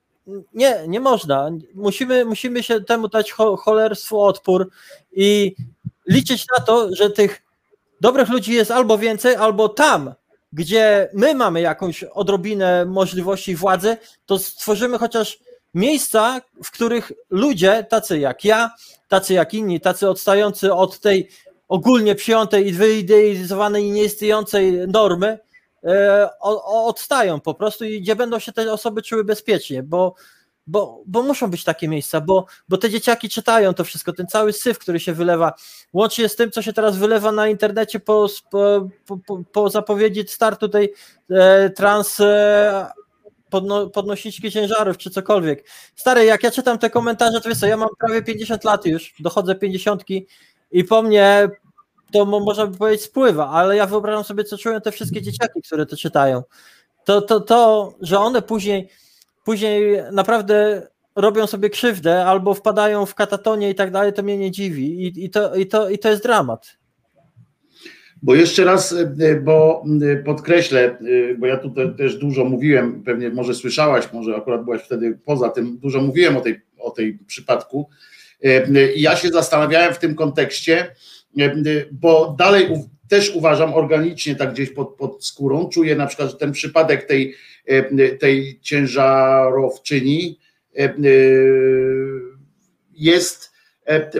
[0.54, 1.50] nie, nie można.
[1.74, 4.70] Musimy, musimy się temu dać cholerstwo odpór
[5.12, 5.54] i
[6.08, 7.42] liczyć na to, że tych
[8.00, 10.14] dobrych ludzi jest albo więcej, albo tam
[10.55, 15.39] gdzie my mamy jakąś odrobinę możliwości władzy, to stworzymy chociaż
[15.74, 18.70] miejsca, w których ludzie, tacy jak ja,
[19.09, 21.28] tacy jak inni, tacy odstający od tej
[21.68, 25.39] ogólnie przyjętej i wyidealizowanej i nieistniejącej normy,
[25.85, 30.14] e, odstają po prostu i gdzie będą się te osoby czuły bezpiecznie, bo
[30.66, 34.52] bo, bo muszą być takie miejsca, bo, bo te dzieciaki czytają to wszystko, ten cały
[34.52, 35.52] syf, który się wylewa,
[35.92, 38.88] łącznie z tym, co się teraz wylewa na internecie po, po,
[39.26, 40.92] po, po zapowiedzi startu tej
[41.30, 42.86] e, trans e,
[43.50, 45.68] podno, podnosiczki ciężarów, czy cokolwiek.
[45.96, 49.14] Stary, jak ja czytam te komentarze, to wiesz co, ja mam prawie 50 lat już,
[49.20, 50.02] dochodzę 50
[50.72, 51.48] i po mnie
[52.12, 55.86] to można by powiedzieć spływa, ale ja wyobrażam sobie, co czują te wszystkie dzieciaki, które
[55.86, 56.42] to czytają.
[57.04, 58.88] To, to, to że one później
[59.44, 64.50] później naprawdę robią sobie krzywdę albo wpadają w katatonię i tak dalej, to mnie nie
[64.50, 66.78] dziwi i, i, to, i, to, i to jest dramat.
[68.22, 70.98] Bo jeszcze raz, e, bo e, podkreślę, e,
[71.38, 75.78] bo ja tutaj też dużo mówiłem, pewnie może słyszałaś, może akurat byłaś wtedy poza tym,
[75.78, 77.88] dużo mówiłem o tej, o tej przypadku.
[78.94, 80.94] I ja się zastanawiałem w tym kontekście,
[81.92, 82.68] bo dalej
[83.09, 87.35] też uważam organicznie, tak gdzieś pod, pod skórą, czuję na przykład, że ten przypadek tej,
[87.66, 90.39] e, tej ciężarowczyni
[90.78, 90.94] e, e,
[92.93, 93.55] jest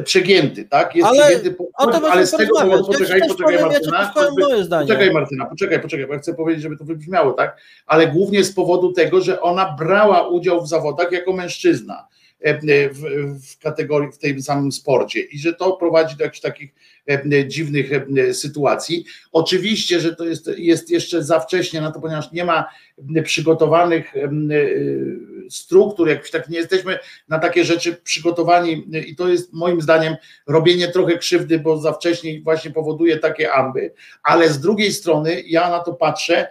[0.05, 0.97] przegięty, tak?
[0.97, 1.67] Jest ale, przegięty, po,
[2.13, 4.13] ale z tego powodu, poczekaj, ja poczekaj powiem, Martyna,
[4.71, 7.61] ja poczekaj Martyna, poczekaj, poczekaj, bo ja chcę powiedzieć, żeby to wybrzmiało, tak?
[7.87, 12.09] Ale głównie z powodu tego, że ona brała udział w zawodach jako mężczyzna
[12.41, 13.01] w,
[13.53, 16.75] w kategorii, w tym samym sporcie i że to prowadzi do jakichś takich
[17.47, 19.05] dziwnych e, sytuacji.
[19.33, 22.65] Oczywiście, że to jest, jest jeszcze za wcześnie na to, ponieważ nie ma
[23.25, 24.31] przygotowanych e,
[25.51, 26.99] struktur, jakoś tak nie jesteśmy
[27.29, 30.17] na takie rzeczy przygotowani i to jest moim zdaniem
[30.47, 35.71] robienie trochę krzywdy, bo za wcześnie właśnie powoduje takie amby, ale z drugiej strony ja
[35.71, 36.49] na to patrzę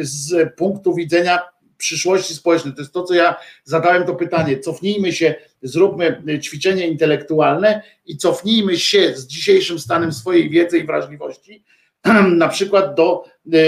[0.00, 1.38] z punktu widzenia
[1.76, 2.74] przyszłości społecznej.
[2.74, 4.58] To jest to, co ja zadałem to pytanie.
[4.58, 11.64] Cofnijmy się, zróbmy ćwiczenie intelektualne i cofnijmy się z dzisiejszym stanem swojej wiedzy i wrażliwości
[12.36, 13.58] na przykład do, e,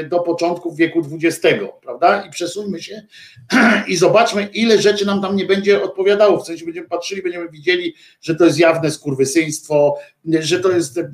[0.00, 2.22] e, do początków wieku XX, prawda?
[2.26, 3.02] I przesuńmy się
[3.88, 6.40] i zobaczmy, ile rzeczy nam tam nie będzie odpowiadało.
[6.40, 11.04] W sensie będziemy patrzyli, będziemy widzieli, że to jest jawne skurwysyństwo, że to jest e,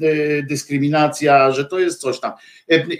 [0.42, 2.32] dyskryminacja, że to jest coś tam.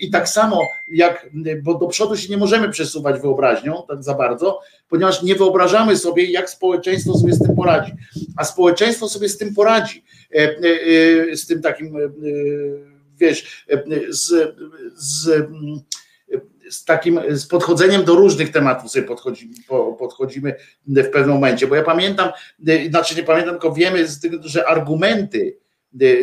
[0.00, 1.30] I tak samo jak,
[1.62, 6.24] bo do przodu się nie możemy przesuwać wyobraźnią tak za bardzo, ponieważ nie wyobrażamy sobie,
[6.24, 7.92] jak społeczeństwo sobie z tym poradzi.
[8.36, 10.04] A społeczeństwo sobie z tym poradzi,
[11.32, 11.96] z tym takim
[13.20, 13.66] wiesz,
[14.08, 14.54] z,
[14.94, 15.48] z,
[16.70, 19.54] z takim z podchodzeniem do różnych tematów sobie podchodzimy,
[19.98, 20.54] podchodzimy
[20.86, 22.30] w pewnym momencie, bo ja pamiętam,
[22.90, 24.06] znaczy nie pamiętam, tylko wiemy
[24.40, 25.58] że argumenty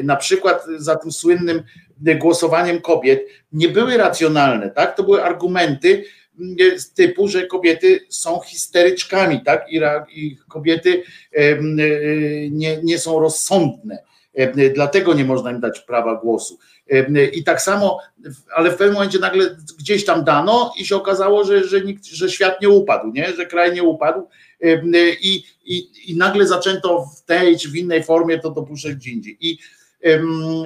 [0.04, 1.64] na przykład za tym słynnym
[1.98, 4.96] głosowaniem kobiet nie były racjonalne, tak?
[4.96, 6.06] To były argumenty
[6.96, 9.66] typu, że kobiety są histeryczkami, tak?
[9.70, 11.04] I, i kobiety
[12.52, 14.04] nie, nie są rozsądne
[14.74, 16.58] Dlatego nie można im dać prawa głosu.
[17.34, 18.00] I tak samo,
[18.56, 22.30] ale w pewnym momencie nagle gdzieś tam dano i się okazało, że, że, nikt, że
[22.30, 23.34] świat nie upadł, nie?
[23.34, 24.28] że kraj nie upadł
[25.22, 29.38] i, i, i nagle zaczęto w tej czy w innej formie to dopuszczać gdzie indziej.
[29.42, 29.58] I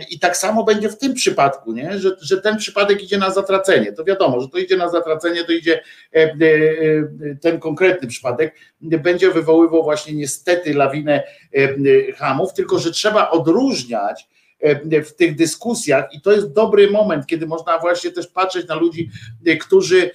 [0.09, 1.99] i tak samo będzie w tym przypadku, nie?
[1.99, 3.93] Że, że ten przypadek idzie na zatracenie.
[3.93, 5.81] To wiadomo, że to idzie na zatracenie, to idzie
[6.13, 11.23] e, e, e, ten konkretny przypadek, będzie wywoływał właśnie niestety lawinę
[12.17, 14.27] hamów, tylko że trzeba odróżniać
[15.05, 19.09] w tych dyskusjach i to jest dobry moment, kiedy można właśnie też patrzeć na ludzi,
[19.61, 20.11] którzy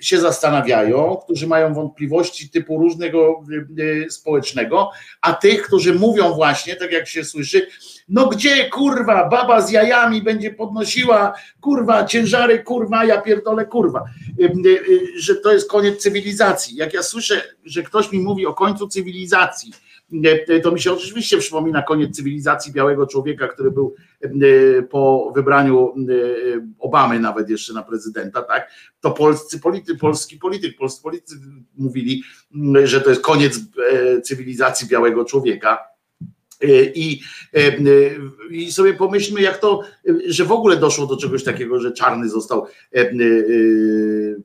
[0.00, 3.44] się zastanawiają, którzy mają wątpliwości typu różnego
[4.08, 4.90] społecznego,
[5.20, 7.66] a tych, którzy mówią właśnie, tak jak się słyszy,
[8.08, 14.04] no gdzie kurwa, baba z jajami będzie podnosiła kurwa ciężary, kurwa, ja pierdolę kurwa,
[15.16, 16.76] że to jest koniec cywilizacji.
[16.76, 19.72] Jak ja słyszę, że ktoś mi mówi o końcu cywilizacji,
[20.62, 23.94] to mi się oczywiście przypomina koniec cywilizacji białego człowieka, który był
[24.90, 25.94] po wybraniu
[26.78, 28.70] Obamy nawet jeszcze na prezydenta, tak?
[29.00, 31.36] To polscy politycy, polski polityk, polscy politycy
[31.78, 32.22] mówili,
[32.84, 33.60] że to jest koniec
[33.92, 35.93] e, cywilizacji białego człowieka E,
[36.94, 37.20] I,
[37.54, 37.76] e,
[38.50, 39.80] I sobie pomyślmy, jak to,
[40.26, 43.10] że w ogóle doszło do czegoś takiego, że Czarny został e,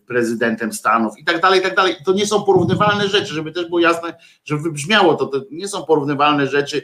[0.07, 1.95] prezydentem Stanów i tak dalej, i tak dalej.
[2.05, 4.13] To nie są porównywalne rzeczy, żeby też było jasne,
[4.45, 6.83] żeby wybrzmiało to, to nie są porównywalne rzeczy,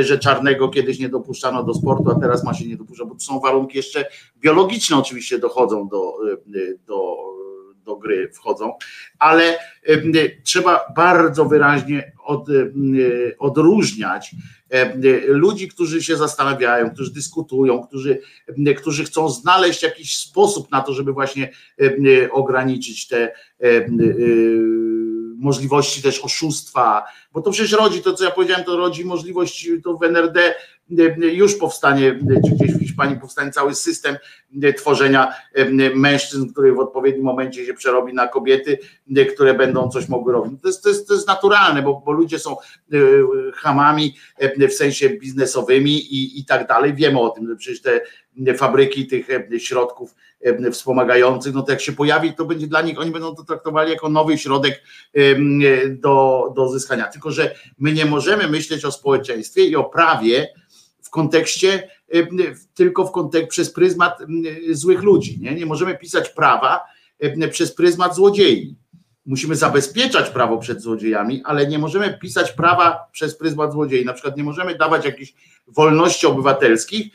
[0.00, 3.20] że Czarnego kiedyś nie dopuszczano do sportu, a teraz ma się nie dopuszczać, bo to
[3.20, 4.04] są warunki jeszcze
[4.40, 6.14] biologiczne oczywiście dochodzą do,
[6.86, 7.16] do
[7.84, 8.72] do gry wchodzą,
[9.18, 9.58] ale
[10.44, 12.46] trzeba bardzo wyraźnie od,
[13.38, 14.34] odróżniać
[15.26, 18.20] ludzi, którzy się zastanawiają, którzy dyskutują, którzy,
[18.76, 21.52] którzy chcą znaleźć jakiś sposób na to, żeby właśnie
[22.30, 23.32] ograniczyć te
[25.36, 29.96] możliwości też oszustwa, bo to przecież rodzi, to co ja powiedziałem, to rodzi możliwość, to
[29.96, 30.54] w NRD
[31.32, 32.18] już powstanie,
[32.48, 34.16] czy gdzieś w Hiszpanii powstanie cały system
[34.76, 35.34] tworzenia
[35.94, 38.78] mężczyzn, który w odpowiednim momencie się przerobi na kobiety,
[39.34, 40.52] które będą coś mogły robić.
[40.62, 42.56] To jest, to jest, to jest naturalne, bo, bo ludzie są
[43.54, 44.16] hamami
[44.68, 46.94] w sensie biznesowymi i, i tak dalej.
[46.94, 48.00] Wiemy o tym, że przecież te
[48.54, 50.14] fabryki tych środków
[50.72, 54.08] wspomagających, no to jak się pojawi, to będzie dla nich, oni będą to traktowali jako
[54.08, 54.82] nowy środek
[55.88, 57.06] do, do zyskania.
[57.06, 60.48] Tylko, że my nie możemy myśleć o społeczeństwie i o prawie
[61.10, 61.88] w kontekście,
[62.74, 64.18] tylko w kontekście przez pryzmat
[64.70, 65.38] złych ludzi.
[65.40, 66.80] Nie, nie możemy pisać prawa
[67.50, 68.76] przez pryzmat złodziei.
[69.26, 74.04] Musimy zabezpieczać prawo przed złodziejami, ale nie możemy pisać prawa przez pryzmat złodziei.
[74.04, 75.34] Na przykład nie możemy dawać jakichś
[75.66, 77.06] wolności obywatelskich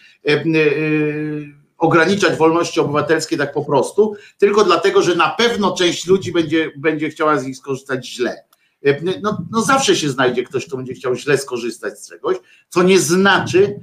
[1.77, 7.09] ograniczać wolności obywatelskie tak po prostu, tylko dlatego, że na pewno część ludzi będzie, będzie
[7.09, 8.44] chciała z nich skorzystać źle.
[8.85, 12.37] E, no, no zawsze się znajdzie ktoś, kto będzie chciał źle skorzystać z czegoś,
[12.69, 13.79] co nie znaczy,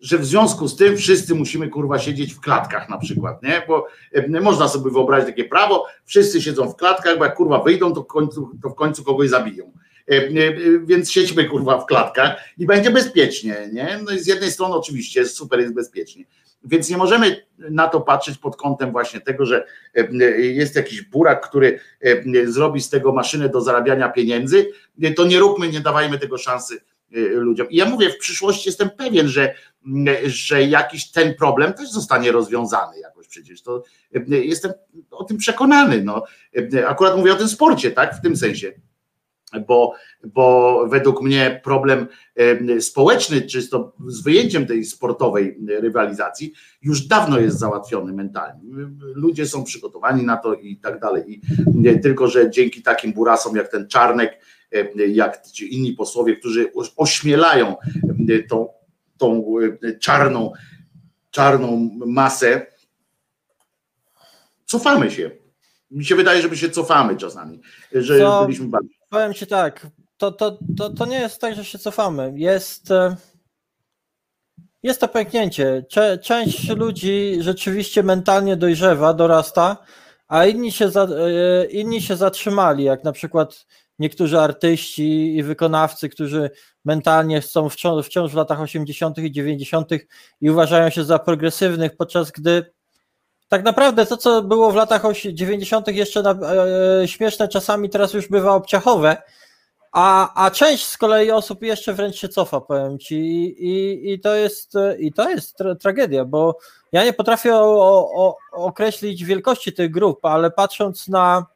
[0.00, 3.62] że w związku z tym wszyscy musimy kurwa siedzieć w klatkach na przykład, nie?
[3.68, 7.92] Bo e, można sobie wyobrazić takie prawo, wszyscy siedzą w klatkach, bo jak kurwa wyjdą,
[7.92, 9.72] to w końcu, to w końcu kogoś zabiją.
[10.06, 10.28] E,
[10.84, 14.00] więc siedźmy kurwa w klatkach i będzie bezpiecznie, nie?
[14.04, 16.24] No i z jednej strony oczywiście super jest bezpiecznie,
[16.64, 20.06] więc nie możemy na to patrzeć pod kątem właśnie tego, że e,
[20.40, 24.70] jest jakiś burak, który e, zrobi z tego maszynę do zarabiania pieniędzy,
[25.16, 26.80] to nie róbmy, nie dawajmy tego szansy
[27.14, 27.70] e, ludziom.
[27.70, 29.54] I ja mówię, w przyszłości jestem pewien, że,
[30.24, 33.62] że jakiś ten problem też zostanie rozwiązany jakoś przecież.
[33.62, 33.82] To
[34.28, 34.72] jestem
[35.10, 36.02] o tym przekonany.
[36.04, 36.24] No.
[36.86, 38.16] Akurat mówię o tym sporcie, tak?
[38.16, 38.72] W tym sensie
[39.66, 39.94] bo,
[40.24, 42.06] bo według mnie problem
[42.80, 46.52] społeczny, czysto z wyjęciem tej sportowej rywalizacji,
[46.82, 48.60] już dawno jest załatwiony mentalnie.
[49.14, 51.24] Ludzie są przygotowani na to i tak dalej.
[51.28, 54.40] I tylko, że dzięki takim burasom jak ten Czarnek,
[55.08, 57.76] jak ci inni posłowie, którzy ośmielają
[58.48, 58.68] tą,
[59.18, 59.54] tą
[60.00, 60.52] czarną,
[61.30, 62.66] czarną masę,
[64.64, 65.30] cofamy się.
[65.90, 67.60] Mi się wydaje, że my się cofamy czasami,
[67.92, 68.44] że Co?
[68.44, 69.86] byliśmy bardzo Powiem Ci tak,
[70.16, 72.32] to, to, to, to nie jest tak, że się cofamy.
[72.36, 73.16] Jest, e,
[74.82, 75.84] jest to pęknięcie.
[76.22, 79.76] Część ludzi rzeczywiście mentalnie dojrzewa, dorasta,
[80.28, 83.66] a inni się, za, e, inni się zatrzymali, jak na przykład
[83.98, 86.50] niektórzy artyści i wykonawcy, którzy
[86.84, 89.18] mentalnie są wciąż, wciąż w latach 80.
[89.18, 89.90] i 90.
[90.40, 92.72] i uważają się za progresywnych, podczas gdy
[93.48, 95.02] tak naprawdę to, co było w latach
[95.32, 95.88] 90.
[95.88, 96.30] jeszcze na,
[97.02, 99.16] e, śmieszne czasami, teraz już bywa obciachowe,
[99.92, 103.16] a, a część z kolei osób jeszcze wręcz się cofa, powiem ci,
[103.64, 106.58] i, i to jest, i to jest tra tragedia, bo
[106.92, 111.46] ja nie potrafię o, o, określić wielkości tych grup, ale patrząc na,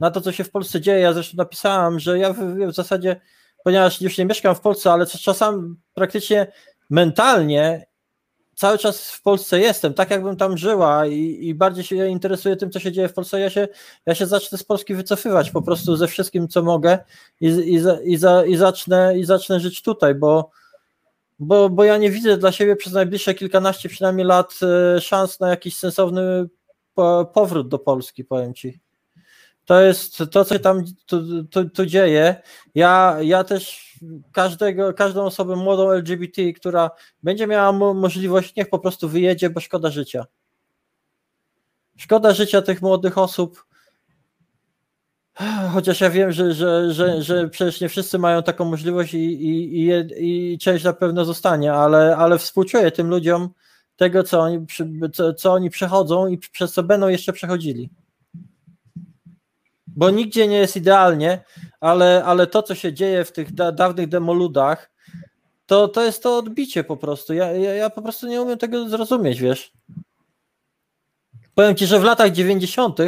[0.00, 2.38] na to, co się w Polsce dzieje, ja zresztą napisałem, że ja w,
[2.70, 3.20] w zasadzie,
[3.64, 6.52] ponieważ już nie mieszkam w Polsce, ale czasami praktycznie
[6.90, 7.86] mentalnie
[8.62, 12.70] cały czas w Polsce jestem, tak jakbym tam żyła i, i, bardziej się interesuję tym,
[12.70, 13.68] co się dzieje w Polsce, ja się,
[14.06, 16.98] ja się zacznę z Polski wycofywać po prostu ze wszystkim, co mogę
[17.40, 17.74] i, i,
[18.12, 20.50] i, za, i, zacznę, i zacznę żyć tutaj, bo,
[21.38, 25.48] bo, bo ja nie widzę dla siebie przez najbliższe kilkanaście przynajmniej lat e, szans na
[25.48, 26.48] jakiś sensowny
[27.34, 28.80] powrót do Polski, powiem Ci.
[29.64, 32.36] To jest to, co tam tu, tu, tu dzieje.
[32.74, 33.91] Ja, ja też
[34.32, 36.90] każdego, każdą osobę młodą LGBT, która
[37.22, 40.24] będzie miała możliwość, niech po prostu wyjedzie, bo szkoda życia.
[41.96, 43.64] Szkoda życia tych młodych osób.
[45.72, 49.80] Chociaż ja wiem, że, że, że, że przecież nie wszyscy mają taką możliwość i, i,
[49.80, 53.50] i, i część na pewno zostanie, ale, ale współczuję tym ludziom
[53.96, 54.66] tego, co oni,
[55.12, 57.90] co, co oni przechodzą i przez co będą jeszcze przechodzili
[59.96, 61.44] bo nigdzie nie jest idealnie,
[61.80, 64.90] ale, ale to, co się dzieje w tych da, dawnych demoludach,
[65.66, 67.34] to, to jest to odbicie po prostu.
[67.34, 69.72] Ja, ja, ja po prostu nie umiem tego zrozumieć, wiesz.
[71.54, 72.98] Powiem ci, że w latach 90.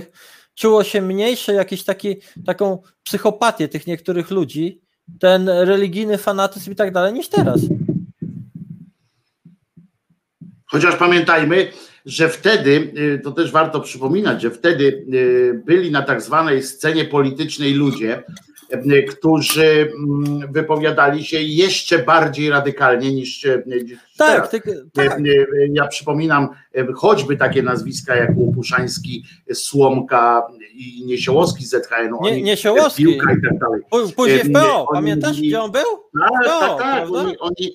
[0.55, 2.16] czuło się mniejsze jakieś taki,
[2.47, 4.81] taką psychopatię tych niektórych ludzi,
[5.20, 7.61] ten religijny fanatyzm i tak dalej, niż teraz.
[10.66, 11.73] Chociaż pamiętajmy,
[12.06, 17.05] że wtedy, y, to też warto przypominać, że wtedy y, byli na tak zwanej scenie
[17.05, 18.22] politycznej ludzie,
[18.72, 23.93] y, którzy mm, wypowiadali się jeszcze bardziej radykalnie niż, niż
[24.27, 25.21] tak, tak, tak.
[25.73, 26.49] Ja przypominam
[26.95, 30.43] choćby takie nazwiska jak Łopuszański, Słomka
[30.75, 32.15] i Niesiołowski z ZHN.
[32.23, 33.05] Nie, Niesiołowski.
[33.05, 33.81] Piłka i tak dalej.
[34.17, 35.83] Później w PO, pamiętasz gdzie on był?
[36.21, 37.11] Tak, no, tak, tak.
[37.11, 37.75] Oni, oni,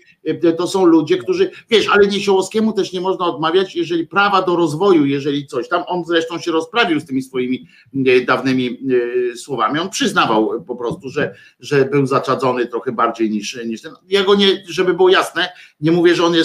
[0.57, 5.05] to są ludzie, którzy, wiesz, ale Niesiołowskiemu też nie można odmawiać, jeżeli prawa do rozwoju,
[5.05, 7.67] jeżeli coś tam, on zresztą się rozprawił z tymi swoimi
[8.27, 8.79] dawnymi
[9.35, 13.93] słowami, on przyznawał po prostu, że, że był zaczadzony trochę bardziej niż, niż ten.
[14.09, 15.49] Ja go nie, żeby było jasne,
[15.81, 16.38] nie mówię, że on jest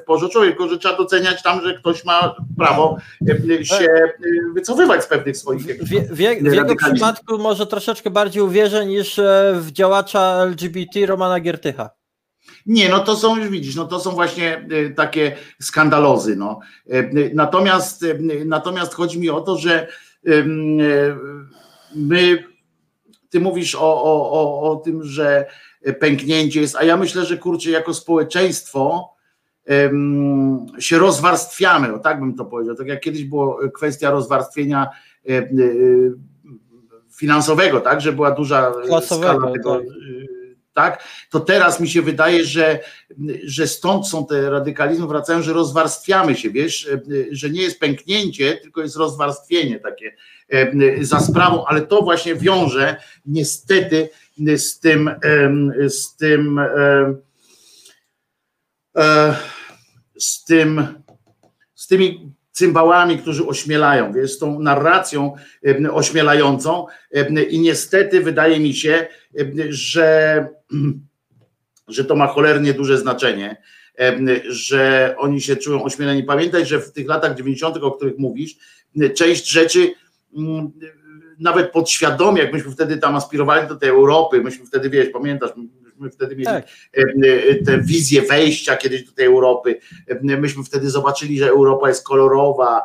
[0.00, 2.96] w porządku, tylko że trzeba doceniać tam, że ktoś ma prawo
[3.62, 3.88] się
[4.54, 5.62] wycofywać z pewnych swoich.
[5.62, 11.40] W, w, w jego przypadku może troszeczkę bardziej uwierzę niż e, w działacza LGBT Romana
[11.40, 11.90] Giertycha.
[12.66, 16.36] Nie, no to są, już widzisz, no to są właśnie e, takie skandalozy.
[16.36, 16.60] No.
[16.90, 18.04] E, natomiast,
[18.44, 19.86] natomiast chodzi mi o to, że
[21.94, 22.44] my,
[23.30, 25.46] ty mówisz o, o, o, o tym, że
[26.00, 29.14] pęknięcie jest, a ja myślę, że kurczę, jako społeczeństwo
[30.78, 32.76] się rozwarstwiamy, o tak bym to powiedział.
[32.76, 34.88] Tak jak kiedyś była kwestia rozwarstwienia
[35.28, 35.48] e, e,
[37.16, 39.84] finansowego, tak, że była duża skala tego, tak.
[40.74, 41.04] tak.
[41.30, 42.78] to teraz mi się wydaje, że,
[43.44, 46.90] że stąd są te radykalizmy wracają, że rozwarstwiamy się, wiesz,
[47.30, 50.12] że nie jest pęknięcie, tylko jest rozwarstwienie takie
[51.00, 52.96] za sprawą, ale to właśnie wiąże
[53.26, 54.08] niestety
[54.56, 55.10] z tym,
[55.88, 56.60] z tym
[60.18, 60.86] z tym,
[61.74, 65.34] z tymi cymbałami, którzy ośmielają, wiesz, z tą narracją
[65.92, 66.86] ośmielającą
[67.50, 69.06] i niestety wydaje mi się,
[69.68, 70.48] że,
[71.88, 73.62] że to ma cholernie duże znaczenie,
[74.48, 76.22] że oni się czują ośmieleni.
[76.22, 78.56] Pamiętaj, że w tych latach 90., o których mówisz,
[79.14, 79.94] część rzeczy
[80.36, 80.72] mm,
[81.38, 85.50] nawet podświadomie, jak myśmy wtedy tam aspirowali do tej Europy, myśmy wtedy, wiesz, pamiętasz,
[86.00, 86.64] myśmy wtedy mieli tak.
[86.96, 87.02] E,
[87.50, 89.80] e, tę wizję wejścia kiedyś do tej Europy.
[90.08, 92.82] E, myśmy wtedy zobaczyli, że Europa jest kolorowa,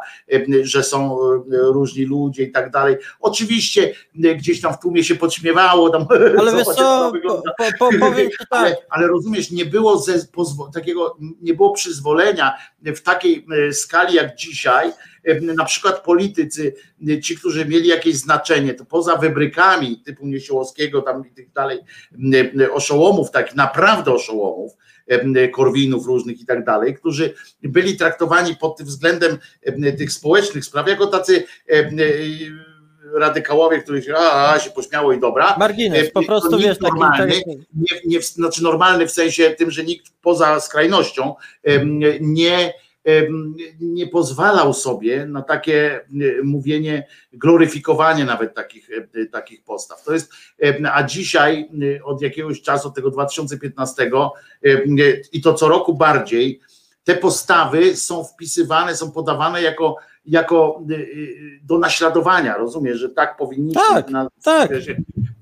[0.61, 1.17] że są
[1.51, 2.95] różni ludzie i tak dalej.
[3.19, 6.05] Oczywiście gdzieś tam w tłumie się podśmiewało, tam,
[6.39, 7.43] ale wiesz co, po,
[7.79, 8.47] po, powiem tak.
[8.49, 14.35] ale, ale rozumiesz, nie było ze, pozwo, takiego, nie było przyzwolenia w takiej skali jak
[14.35, 14.91] dzisiaj,
[15.41, 16.73] na przykład politycy,
[17.23, 21.79] ci, którzy mieli jakieś znaczenie, to poza wybrykami typu Niesiołowskiego tam i tak dalej,
[22.73, 24.71] oszołomów, takich naprawdę oszołomów,
[25.53, 27.33] korwinów różnych i tak dalej, którzy
[27.63, 29.37] byli traktowani pod tym względem
[29.97, 31.43] tych społecznych spraw jako tacy
[33.13, 35.55] radykałowie, których a, a, się pośmiało i dobra.
[35.59, 37.49] Margines, po prostu wiesz, normalny, taki...
[37.73, 41.35] nie, nie, znaczy normalny w sensie tym, że nikt poza skrajnością
[42.21, 42.73] nie
[43.79, 46.05] nie pozwalał sobie na takie
[46.43, 48.89] mówienie, gloryfikowanie nawet takich,
[49.31, 50.03] takich postaw.
[50.03, 50.31] To jest,
[50.93, 51.69] a dzisiaj
[52.03, 54.11] od jakiegoś czasu, od tego 2015
[55.31, 56.59] i to co roku bardziej,
[57.03, 59.95] te postawy są wpisywane, są podawane jako,
[60.25, 60.83] jako
[61.63, 63.81] do naśladowania, rozumiesz, że tak powinniśmy.
[63.81, 64.71] Tak, na, tak.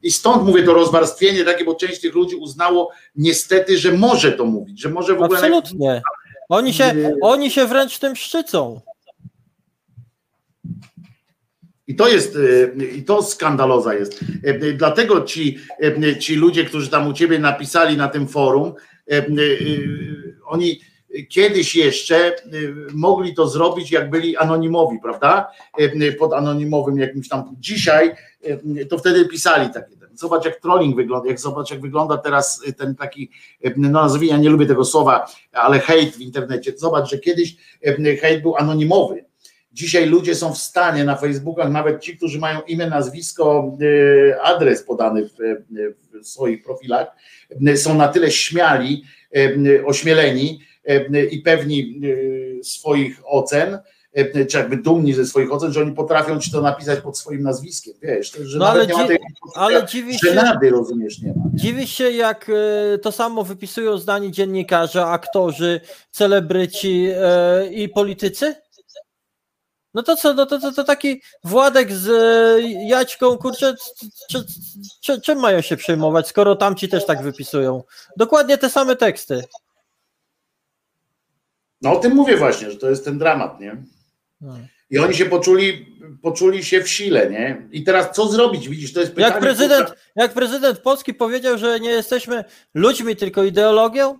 [0.03, 4.45] I stąd mówię to rozwarstwienie takie, bo część tych ludzi uznało niestety, że może to
[4.45, 5.39] mówić, że może w ogóle.
[5.39, 6.01] Absolutnie.
[6.49, 8.81] Oni się, oni się wręcz tym szczycą.
[11.87, 14.21] I to jest, y, i to skandaloza jest.
[14.21, 15.57] Y, y, dlatego ci,
[16.19, 18.73] ci ludzie, którzy tam u ciebie napisali na tym forum,
[20.45, 20.79] oni
[21.29, 22.35] kiedyś jeszcze
[22.93, 25.47] mogli to zrobić, jak byli anonimowi, prawda?
[26.19, 27.55] Pod anonimowym jakimś tam.
[27.59, 28.15] Dzisiaj
[28.89, 30.02] to wtedy pisali takie.
[30.13, 33.31] Zobacz, jak trolling wygląda, jak zobacz, jak wygląda teraz ten taki,
[33.77, 36.73] no nazwijmy, ja nie lubię tego słowa, ale hejt w internecie.
[36.77, 37.55] Zobacz, że kiedyś
[38.21, 39.25] hejt był anonimowy
[39.73, 43.77] Dzisiaj ludzie są w stanie na Facebookach, nawet ci, którzy mają imię, nazwisko,
[44.43, 45.35] adres podany w,
[46.21, 47.07] w swoich profilach,
[47.75, 49.03] są na tyle śmiali,
[49.85, 50.59] ośmieleni
[51.31, 52.01] i pewni
[52.63, 53.79] swoich ocen,
[54.49, 57.93] czy jakby dumni ze swoich ocen, że oni potrafią ci to napisać pod swoim nazwiskiem,
[58.01, 59.19] wiesz, że no ale, nie ma tej
[59.55, 61.43] ale dziwi się, żenady, rozumiesz, nie ma.
[61.53, 61.59] Nie?
[61.59, 62.51] Dziwi się, jak
[63.01, 65.81] to samo wypisują zdani dziennikarze, aktorzy,
[66.11, 67.07] celebryci
[67.71, 68.55] i politycy?
[69.93, 73.75] No to co, no to, to, to taki Władek z e, Jaćką, kurczę,
[74.29, 74.45] czy,
[75.01, 77.83] czy, czym mają się przejmować, skoro tamci też tak wypisują?
[78.17, 79.43] Dokładnie te same teksty.
[81.81, 83.83] No o tym mówię właśnie, że to jest ten dramat, nie?
[84.43, 84.59] No.
[84.89, 85.85] I oni się poczuli,
[86.21, 87.67] poczuli się w sile, nie?
[87.71, 88.69] I teraz co zrobić?
[88.69, 89.33] Widzisz, to jest pytanie.
[89.33, 92.43] Jak prezydent, jak prezydent Polski powiedział, że nie jesteśmy
[92.73, 94.19] ludźmi, tylko ideologią,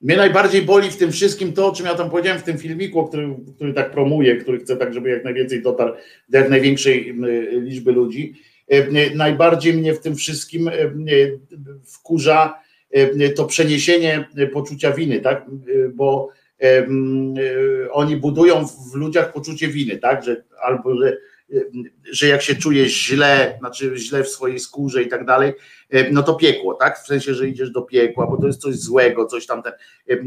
[0.00, 3.04] mnie najbardziej boli w tym wszystkim to, o czym ja tam powiedziałem w tym filmiku,
[3.04, 5.94] który, który tak promuje, który chce tak, żeby jak najwięcej dotarł
[6.28, 7.14] do jak największej
[7.52, 8.34] liczby ludzi.
[8.68, 10.72] E, najbardziej mnie w tym wszystkim e,
[11.86, 12.60] wkurza
[13.36, 15.46] to przeniesienie poczucia winy, tak?
[15.94, 16.28] Bo
[17.90, 20.24] oni budują w ludziach poczucie winy, tak?
[20.24, 21.16] Że albo że
[22.10, 25.52] że jak się czujesz źle, znaczy źle w swojej skórze i tak dalej,
[25.90, 26.98] e, no to piekło, tak?
[26.98, 29.72] W sensie, że idziesz do piekła, bo to jest coś złego, coś tam, ten,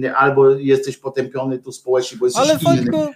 [0.05, 3.13] e, albo jesteś potępiony tu społecznie, bo jesteś Ale inny, Wojtku,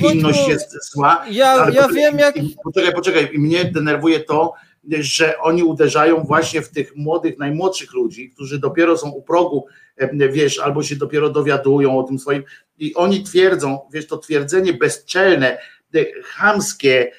[0.00, 1.24] Wojtku, inność jest zła.
[1.30, 2.34] Ja, ja wiem jak...
[2.64, 4.52] Poczekaj, poczekaj, mnie denerwuje to,
[5.00, 9.66] że oni uderzają właśnie w tych młodych, najmłodszych ludzi, którzy dopiero są u progu,
[9.96, 12.42] e, wiesz, albo się dopiero dowiadują o tym swoim
[12.78, 15.58] i oni twierdzą, wiesz, to twierdzenie bezczelne,
[16.24, 17.12] chamskie,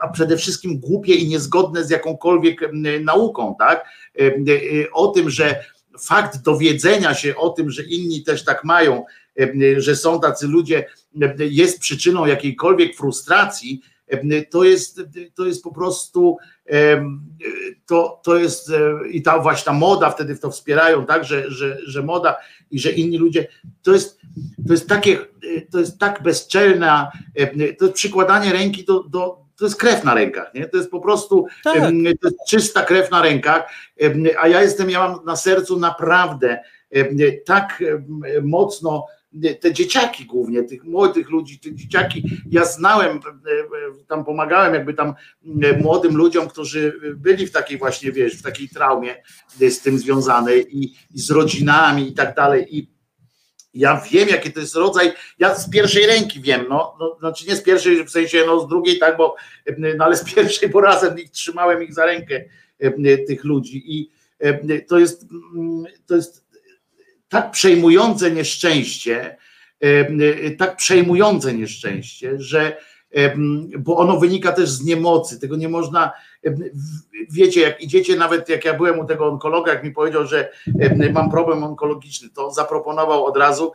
[0.00, 2.60] a przede wszystkim głupie i niezgodne z jakąkolwiek
[3.04, 3.88] nauką, tak?
[4.92, 5.64] O tym, że
[6.00, 9.04] fakt dowiedzenia się o tym, że inni też tak mają,
[9.76, 10.86] że są tacy ludzie,
[11.38, 13.80] jest przyczyną jakiejkolwiek frustracji,
[14.50, 15.00] to jest,
[15.34, 16.36] to jest po prostu
[17.86, 18.72] to, to jest
[19.10, 22.36] i ta właśnie ta moda wtedy w to wspierają, tak, że, że, że moda
[22.70, 23.46] i że inni ludzie,
[23.82, 24.20] to jest,
[24.66, 25.18] to jest takie,
[25.72, 27.12] to jest tak bezczelna,
[27.78, 30.68] to jest przykładanie ręki do, do to jest krew na rękach, nie?
[30.68, 31.74] To jest po prostu tak.
[32.20, 33.72] to jest czysta krew na rękach,
[34.40, 36.58] a ja jestem, ja mam na sercu naprawdę
[37.44, 37.82] tak
[38.42, 39.06] mocno
[39.60, 43.64] te dzieciaki głównie, tych młodych ludzi, tych dzieciaki, ja znałem, e, e,
[44.08, 45.14] tam pomagałem jakby tam
[45.62, 49.22] e, młodym ludziom, którzy byli w takiej właśnie, wiesz, w takiej traumie
[49.70, 52.76] z tym związanej i, i z rodzinami i tak dalej.
[52.76, 52.90] I
[53.74, 57.56] ja wiem, jaki to jest rodzaj, ja z pierwszej ręki wiem, no, no znaczy nie
[57.56, 59.36] z pierwszej, w sensie, no z drugiej tak, bo,
[59.78, 62.44] no ale z pierwszej, bo razem ich trzymałem ich za rękę,
[63.26, 63.82] tych ludzi.
[63.86, 64.10] I
[64.88, 65.26] to jest,
[65.56, 66.47] mm, to jest
[67.28, 69.36] tak przejmujące nieszczęście,
[70.58, 72.76] tak przejmujące nieszczęście, że
[73.78, 76.12] bo ono wynika też z niemocy, tego nie można,
[77.30, 80.52] wiecie, jak idziecie, nawet jak ja byłem u tego onkologa, jak mi powiedział, że
[81.12, 83.72] mam problem onkologiczny, to zaproponował od razu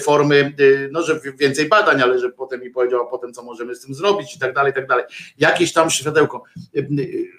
[0.00, 0.54] formy,
[0.92, 3.94] no, że więcej badań, ale że potem mi powiedział, a potem co możemy z tym
[3.94, 5.04] zrobić i tak dalej, i tak dalej.
[5.38, 6.42] Jakieś tam światełko.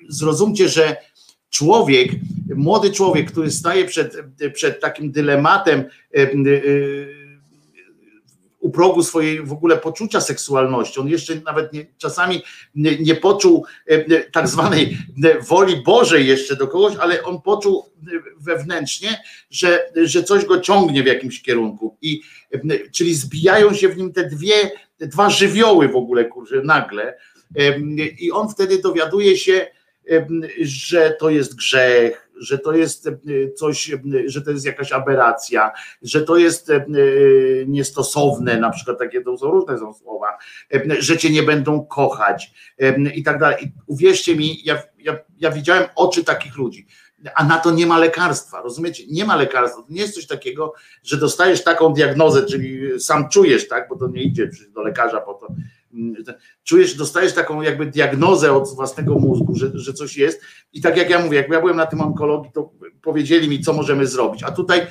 [0.09, 0.95] Zrozumcie, że
[1.51, 2.11] człowiek,
[2.55, 4.17] młody człowiek, który staje przed,
[4.53, 5.83] przed takim dylematem
[8.59, 10.99] u progu swojej w ogóle poczucia seksualności.
[10.99, 12.41] On jeszcze nawet nie, czasami
[12.75, 13.65] nie, nie, poczuł
[14.31, 14.97] tak zwanej
[15.47, 17.85] woli Bożej jeszcze do kogoś, ale on poczuł
[18.39, 21.97] wewnętrznie, że, że coś go ciągnie w jakimś kierunku.
[22.01, 22.21] I,
[22.91, 27.17] czyli zbijają się w nim te dwie, te dwa żywioły w ogóle, kurczę, nagle.
[28.19, 29.67] I on wtedy dowiaduje się,
[30.61, 33.09] że to jest grzech, że to jest
[33.55, 33.91] coś,
[34.25, 35.71] że to jest jakaś aberracja,
[36.01, 36.71] że to jest
[37.67, 40.37] niestosowne, na przykład takie to są różne są słowa,
[40.99, 42.51] że cię nie będą kochać
[43.15, 43.73] i tak dalej.
[43.87, 46.87] Uwierzcie mi, ja, ja, ja widziałem oczy takich ludzi
[47.35, 49.03] a na to nie ma lekarstwa, rozumiecie?
[49.07, 50.73] Nie ma lekarstwa, to nie jest coś takiego,
[51.03, 55.34] że dostajesz taką diagnozę, czyli sam czujesz, tak, bo to nie idzie do lekarza po
[55.34, 55.48] to,
[56.64, 60.41] czujesz, dostajesz taką jakby diagnozę od własnego mózgu, że, że coś jest
[60.73, 62.72] i tak jak ja mówię, jak ja byłem na tym onkologii, to
[63.02, 64.88] powiedzieli mi, co możemy zrobić, a tutaj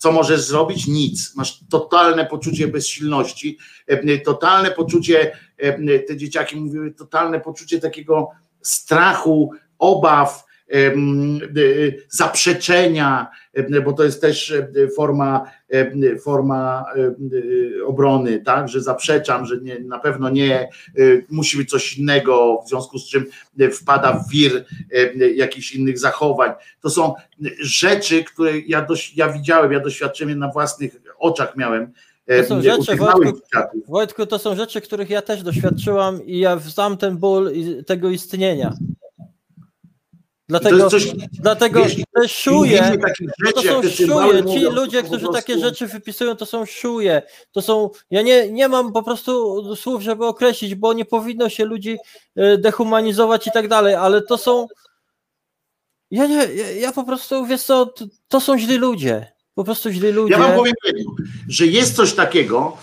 [0.00, 0.86] co możesz zrobić?
[0.86, 1.36] Nic.
[1.36, 8.28] Masz totalne poczucie bezsilności, e, totalne poczucie, e, te dzieciaki mówiły, totalne poczucie takiego
[8.62, 10.44] strachu, obaw,
[12.08, 13.26] zaprzeczenia,
[13.84, 14.54] bo to jest też
[14.96, 15.50] forma,
[16.22, 16.84] forma
[17.86, 20.68] obrony, tak, że zaprzeczam, że nie, na pewno nie,
[21.30, 23.26] musi być coś innego, w związku z czym
[23.72, 24.64] wpada w wir
[25.34, 26.50] jakichś innych zachowań.
[26.80, 27.14] To są
[27.60, 31.92] rzeczy, które ja, dość, ja widziałem, ja doświadczyłem na własnych oczach miałem,
[32.26, 33.40] to są rzeczy, Wojtku,
[33.88, 37.52] Wojtku, to są rzeczy, których ja też doświadczyłam i ja znam ten ból
[37.86, 38.74] tego istnienia.
[40.50, 42.98] Dlatego, to coś, dlatego wiesz, też szuje,
[43.54, 45.32] to są szuje, ci ludzie, którzy prostu...
[45.32, 47.22] takie rzeczy wypisują, to są szuje,
[47.52, 51.64] to są, ja nie, nie mam po prostu słów, żeby określić, bo nie powinno się
[51.64, 51.98] ludzi
[52.36, 54.66] e, dehumanizować i tak dalej, ale to są,
[56.10, 56.46] ja nie,
[56.80, 60.32] ja, po prostu, wiesz co, to, to są źli ludzie, po prostu źli ludzie.
[60.32, 60.74] Ja wam powiem
[61.48, 62.76] że jest coś takiego,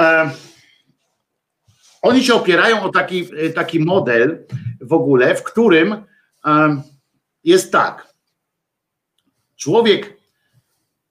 [0.00, 0.30] e,
[2.02, 4.46] oni się opierają o taki, taki model
[4.80, 6.04] w ogóle, w którym
[7.44, 8.14] jest tak.
[9.56, 10.16] Człowiek,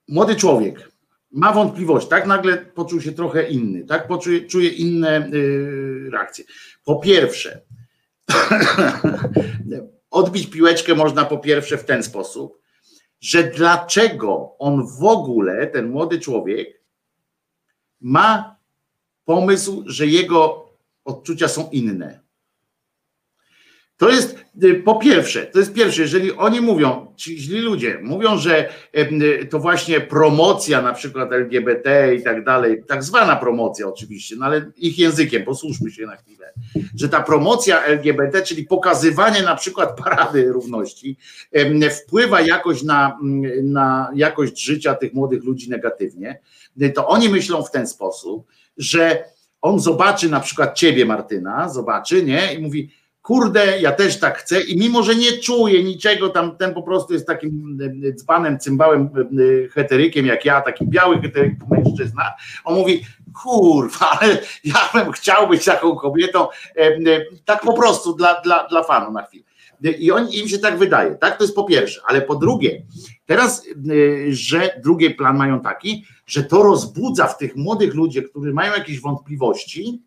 [0.08, 0.92] młody człowiek
[1.32, 6.46] ma wątpliwość, tak nagle poczuł się trochę inny, tak poczuje, czuje inne y, reakcje.
[6.84, 7.62] Po pierwsze,
[10.12, 12.62] odbić piłeczkę można po pierwsze w ten sposób,
[13.22, 16.82] że dlaczego on w ogóle, ten młody człowiek,
[18.02, 18.56] ma
[19.26, 20.70] pomysł, że jego
[21.06, 22.23] odczucia są inne.
[23.98, 28.38] To jest y, po pierwsze, to jest pierwsze, jeżeli oni mówią, ci źli ludzie mówią,
[28.38, 34.36] że y, to właśnie promocja na przykład LGBT i tak dalej, tak zwana promocja oczywiście,
[34.36, 36.54] no ale ich językiem, posłuszmy się na chwilę,
[36.96, 41.18] że ta promocja LGBT, czyli pokazywanie na przykład parady równości,
[41.92, 43.20] wpływa jakoś na,
[43.64, 46.40] na jakość życia tych młodych ludzi negatywnie,
[46.96, 48.48] to oni myślą w ten sposób,
[48.78, 49.24] że
[49.62, 52.54] on zobaczy na przykład ciebie, Martyna, zobaczy, nie?
[52.54, 52.90] I mówi,
[53.24, 57.14] kurde, ja też tak chcę i mimo, że nie czuję niczego, tam ten po prostu
[57.14, 62.34] jest takim e, dzbanem, cymbałem, e, heterykiem jak ja, taki biały heteryk mężczyzna,
[62.64, 63.06] on mówi,
[63.44, 66.98] kurwa, ale ja bym chciał być taką kobietą, e,
[67.46, 69.44] tak po prostu dla, dla, dla fanu na chwilę.
[70.00, 71.38] I on, im się tak wydaje, tak?
[71.38, 72.82] To jest po pierwsze, ale po drugie,
[73.26, 73.66] teraz,
[74.30, 79.02] że drugi plan mają taki, że to rozbudza w tych młodych ludziach, którzy mają jakieś
[79.02, 80.02] wątpliwości,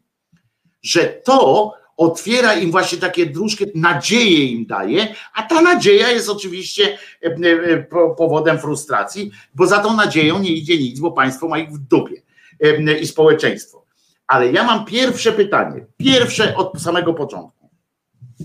[0.83, 6.99] że to otwiera im właśnie takie dróżki, nadzieję im daje, a ta nadzieja jest oczywiście
[7.23, 7.83] e, e,
[8.17, 12.23] powodem frustracji, bo za tą nadzieją nie idzie nic, bo państwo ma ich w dupie
[12.61, 13.87] e, i społeczeństwo.
[14.27, 17.71] Ale ja mam pierwsze pytanie, pierwsze od samego początku,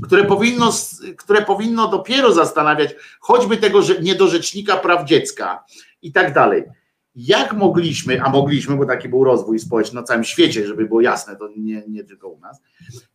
[0.03, 0.73] które powinno,
[1.17, 5.63] które powinno dopiero zastanawiać choćby tego że niedorzecznika praw dziecka
[6.01, 6.63] i tak dalej
[7.15, 11.35] jak mogliśmy, a mogliśmy, bo taki był rozwój społeczny na całym świecie, żeby było jasne,
[11.35, 12.61] to nie, nie tylko u nas,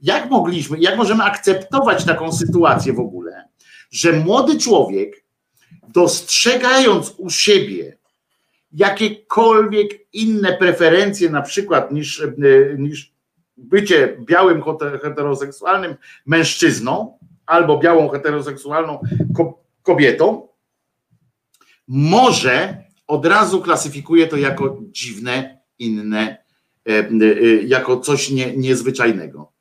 [0.03, 3.49] jak mogliśmy, jak możemy akceptować taką sytuację w ogóle,
[3.91, 5.25] że młody człowiek,
[5.89, 7.97] dostrzegając u siebie
[8.73, 12.27] jakiekolwiek inne preferencje, na przykład niż,
[12.79, 13.13] niż
[13.57, 14.63] bycie białym
[15.03, 15.95] heteroseksualnym
[16.27, 19.01] mężczyzną albo białą heteroseksualną
[19.83, 20.49] kobietą,
[21.89, 26.37] może od razu klasyfikuje to jako dziwne, inne,
[26.89, 27.09] e, e,
[27.63, 29.53] jako coś nie, niezwyczajnego.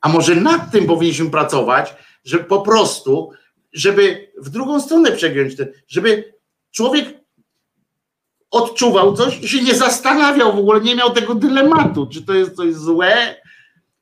[0.00, 1.94] A może nad tym powinniśmy pracować,
[2.24, 3.30] że po prostu,
[3.72, 5.54] żeby w drugą stronę przegiąć,
[5.88, 6.34] żeby
[6.70, 7.22] człowiek
[8.50, 12.56] odczuwał coś i się nie zastanawiał w ogóle, nie miał tego dylematu, czy to jest
[12.56, 13.36] coś złe,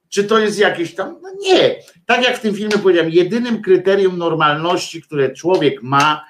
[0.08, 1.18] czy to jest jakieś tam.
[1.22, 1.76] No nie.
[2.06, 6.24] Tak jak w tym filmie powiedziałem, jedynym kryterium normalności, które człowiek ma,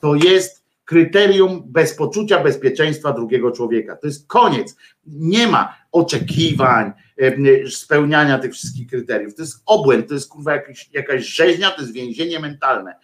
[0.00, 0.55] to jest
[0.86, 3.96] kryterium bez poczucia bezpieczeństwa drugiego człowieka.
[3.96, 4.76] To jest koniec.
[5.06, 6.92] Nie ma oczekiwań,
[7.70, 9.34] spełniania tych wszystkich kryteriów.
[9.34, 12.94] To jest obłęd, to jest kurwa jakaś, jakaś rzeźnia, to jest więzienie mentalne.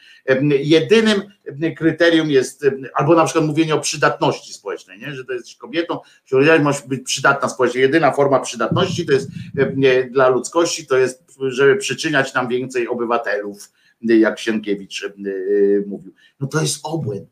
[0.48, 1.22] Jedynym
[1.76, 5.14] kryterium jest, albo na przykład mówienie o przydatności społecznej, nie?
[5.14, 7.80] że to jest kobietą, że masz być przydatna społecznie.
[7.80, 9.28] Jedyna forma przydatności to jest
[10.10, 13.72] dla ludzkości, to jest, żeby przyczyniać nam więcej obywatelów,
[14.02, 15.08] jak Sienkiewicz
[15.86, 16.14] mówił.
[16.40, 17.31] No to jest obłęd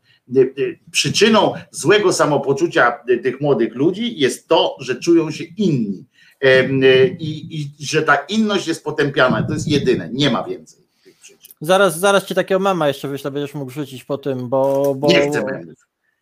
[0.91, 2.91] przyczyną złego samopoczucia
[3.23, 6.05] tych młodych ludzi jest to, że czują się inni
[6.45, 9.43] y, i, i że ta inność jest potępiana.
[9.43, 11.55] To jest jedyne, nie ma więcej tych przyczyn.
[11.61, 14.95] Zaraz, zaraz ci takiego mema jeszcze wyślę, będziesz mógł rzucić po tym, bo.
[14.95, 15.07] bo...
[15.07, 15.75] Nie chcę memów.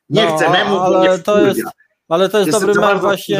[0.09, 1.61] Nie no, chcę memów, ale nie to jest.
[2.09, 3.39] Ale to jest Jestem dobry mem właśnie,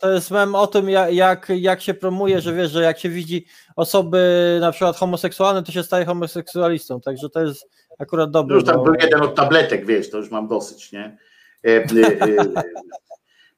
[0.00, 3.46] to jest mem o tym, jak, jak się promuje, że wiesz, że jak się widzi
[3.76, 7.68] osoby na przykład homoseksualne, to się staje homoseksualistą, także to jest
[7.98, 8.54] akurat dobry.
[8.54, 8.84] Już tam bo...
[8.84, 11.16] był jeden od tabletek, wiesz, to już mam dosyć, nie?
[11.64, 11.84] E, e,
[12.20, 12.62] e,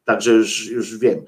[0.05, 1.25] Także już, już wiem.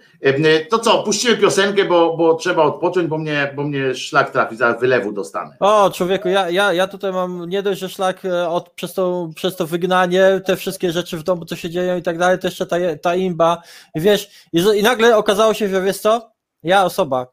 [0.70, 4.80] To co, puścimy piosenkę, bo, bo trzeba odpocząć, bo mnie, bo mnie szlak trafi, zaraz
[4.80, 5.56] wylewu dostanę.
[5.60, 9.56] O, człowieku, ja, ja, ja tutaj mam nie dość, że szlak od, przez, to, przez
[9.56, 12.66] to wygnanie, te wszystkie rzeczy w domu, co się dzieją i tak dalej, to jeszcze
[12.66, 13.62] ta, ta imba.
[13.94, 16.30] Wiesz, i, i nagle okazało się, że wiesz co?
[16.62, 17.26] Ja osoba,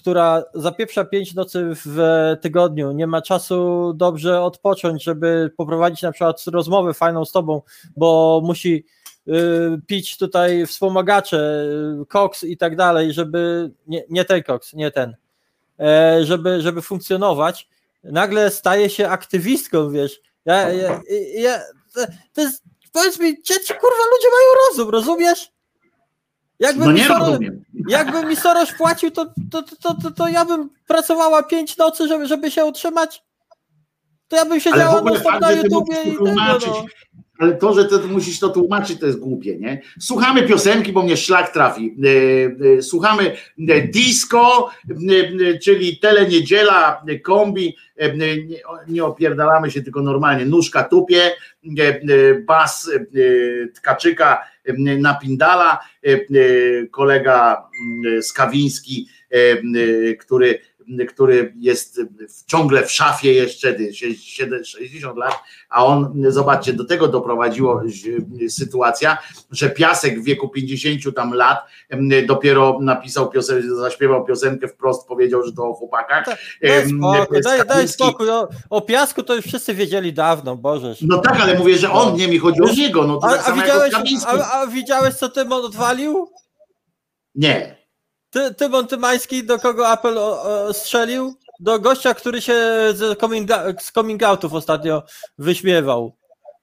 [0.00, 1.98] która zapieprza pięć nocy w
[2.40, 7.62] tygodniu, nie ma czasu dobrze odpocząć, żeby poprowadzić na przykład rozmowę fajną z tobą,
[7.96, 8.84] bo musi
[9.28, 9.32] y,
[9.86, 11.66] pić tutaj wspomagacze,
[12.08, 15.16] koks i tak dalej, żeby, nie, nie ten koks, nie ten,
[15.80, 17.68] e, żeby, żeby funkcjonować,
[18.04, 21.00] nagle staje się aktywistką, wiesz, ja, ja,
[21.34, 21.60] ja
[22.32, 22.62] to jest,
[22.92, 25.52] powiedz mi, ci kurwa ludzie mają rozum, rozumiesz?
[26.60, 27.38] Jakby no nie Soros.
[27.88, 32.26] Jakby mi Soros płacił, to, to, to, to, to ja bym pracowała pięć nocy, żeby,
[32.26, 33.22] żeby się utrzymać.
[34.28, 36.84] To ja bym siedziała na, fakt, na YouTubie i tego, no.
[37.40, 39.82] Ale to, że ty musisz to tłumaczyć, to jest głupie, nie?
[40.00, 41.96] Słuchamy piosenki, bo mnie szlak trafi.
[42.04, 43.36] E, e, słuchamy
[43.68, 44.70] e, disco,
[45.62, 47.76] czyli teleniedziela, kombi.
[48.88, 50.44] Nie opierdalamy się tylko normalnie.
[50.44, 51.30] Nóżka tupie,
[52.46, 52.90] bas
[53.74, 54.44] tkaczyka
[54.98, 55.78] napindala,
[56.90, 57.68] kolega
[58.22, 59.08] Skawiński,
[60.20, 60.58] który
[61.08, 62.00] który jest
[62.46, 63.76] ciągle w szafie jeszcze
[64.64, 65.34] 60 lat,
[65.68, 67.82] a on, zobaczcie, do tego doprowadziło
[68.48, 69.18] sytuacja,
[69.50, 71.58] że Piasek w wieku 50 tam lat
[72.26, 76.24] dopiero napisał piosenkę, zaśpiewał piosenkę wprost, powiedział, że to o chłopakach.
[76.62, 78.30] Daj spokój, daj, daj spokój.
[78.30, 80.94] O, o, Piasku to już wszyscy wiedzieli dawno, Boże.
[81.02, 83.06] No tak, ale mówię, że on, nie mi chodzi o niego.
[83.06, 83.94] No, a, tak a, widziałeś,
[84.26, 86.30] a, a widziałeś, co ty odwalił?
[87.34, 87.79] Nie.
[88.30, 91.34] Ty, Tymon Tymański, do kogo Apple o, o, strzelił?
[91.60, 92.54] Do gościa, który się
[92.94, 93.50] z coming,
[93.80, 95.02] z coming outów ostatnio
[95.38, 96.16] wyśmiewał.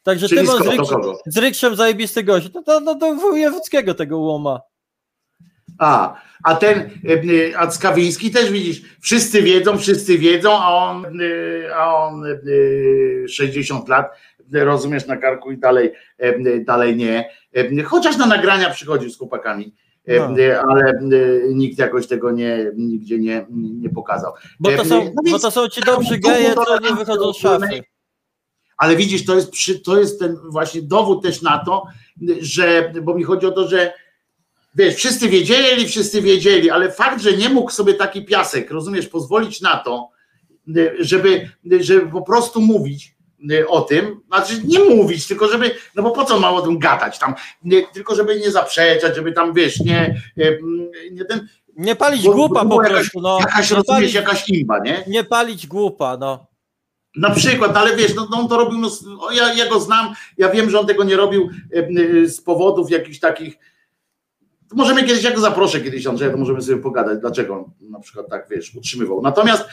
[0.04, 2.50] Także Czyli Tymon z, Rykszem, z Rykszem zajebisty gość.
[2.54, 4.62] No to, to, to wojewódzkiego tego łoma.
[5.80, 11.76] A, a ten, e, a Skawiński też widzisz, wszyscy wiedzą, wszyscy wiedzą, a on, e,
[11.76, 12.24] a on
[13.30, 14.12] 60 e, lat,
[14.54, 15.92] rozumiesz, na karku i dalej,
[16.66, 17.30] dalej nie.
[17.86, 19.74] Chociaż na nagrania przychodził z chłopakami
[20.08, 20.36] no.
[20.70, 20.94] ale
[21.54, 24.34] nikt jakoś tego nie, nigdzie nie, nie pokazał.
[24.60, 27.84] Bo to są, no bo to są ci dobrzy geje, co nie wychodzą z szafy.
[28.78, 31.86] Ale widzisz, to jest, przy, to jest ten właśnie dowód też na to,
[32.40, 33.94] że, bo mi chodzi o to, że
[34.76, 39.62] wiesz, wszyscy wiedzieli, wszyscy wiedzieli, ale fakt, że nie mógł sobie taki piasek, rozumiesz, pozwolić
[39.62, 40.10] na to,
[41.00, 43.17] żeby, żeby po prostu mówić,
[43.68, 47.20] o tym, znaczy nie mówić, tylko żeby, no bo po co ma o tym gadać
[47.20, 50.60] tam, nie, tylko żeby nie zaprzeczać, żeby tam, wiesz, nie, y,
[51.12, 51.48] nie ten...
[51.76, 53.40] Nie palić bo, głupa bo po jakaś, prostu, no.
[53.40, 55.04] Jakaś, rozumiesz, palić, jakaś imba, nie?
[55.08, 56.48] Nie palić głupa, no.
[57.16, 58.90] Na przykład, ale wiesz, no, no on to robił, no,
[59.32, 61.50] ja, ja go znam, ja wiem, że on tego nie robił
[62.00, 63.58] y, z powodów jakichś takich,
[64.74, 68.30] Możemy kiedyś, jak go zaproszę kiedyś Andrzeja, to możemy sobie pogadać, dlaczego on na przykład
[68.30, 69.22] tak, wiesz, utrzymywał.
[69.22, 69.64] Natomiast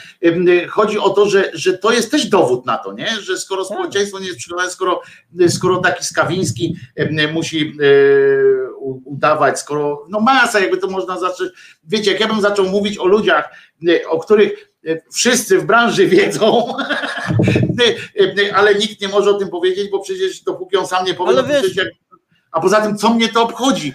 [0.69, 3.07] chodzi o to, że, że to jest też dowód na to, nie?
[3.07, 3.77] że skoro tak.
[3.77, 5.01] społeczeństwo nie jest przekonane, skoro,
[5.49, 6.75] skoro taki Skawiński
[7.33, 8.71] musi e,
[9.05, 11.51] udawać, skoro, no masa, jakby to można zacząć,
[11.83, 13.49] wiecie, jak ja bym zaczął mówić o ludziach,
[14.07, 14.75] o których
[15.13, 16.73] wszyscy w branży wiedzą,
[18.53, 21.43] ale nikt nie może o tym powiedzieć, bo przecież dopóki on sam nie powie, ale
[21.43, 21.87] wiesz, jak
[22.55, 23.93] a poza tym, co mnie to obchodzi?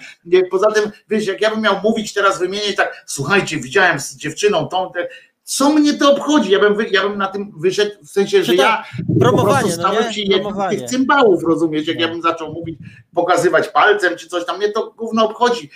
[0.50, 4.68] Poza tym, wiesz, jak ja bym miał mówić teraz, wymienić tak, słuchajcie, widziałem z dziewczyną
[4.68, 5.08] tą, te,
[5.44, 6.50] co mnie to obchodzi?
[6.50, 8.84] Ja bym, ja bym na tym wyszedł, w sensie, że ja
[9.20, 11.86] promowanie, po prostu no stałem no się jednym tych cymbałów, rozumiesz?
[11.86, 12.78] Jak ja bym zaczął mówić,
[13.14, 15.70] pokazywać palcem czy coś tam, mnie to gówno obchodzi,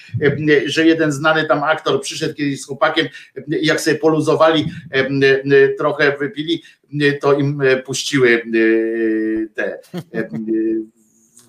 [0.66, 3.08] że jeden znany tam aktor przyszedł kiedyś z chłopakiem,
[3.48, 4.66] jak sobie poluzowali,
[5.78, 6.62] trochę wypili,
[7.20, 8.42] to im puściły
[9.54, 9.78] te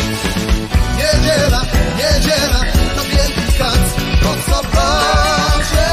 [0.97, 1.61] Niedziela,
[1.97, 2.59] niedziela,
[2.95, 5.87] to wielki kac, po sobocie.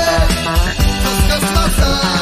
[1.05, 2.12] To skaz za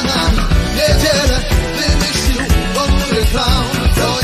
[0.74, 1.40] niedzielę
[1.76, 3.64] wymyślił ponury clown.
[3.94, 4.20] To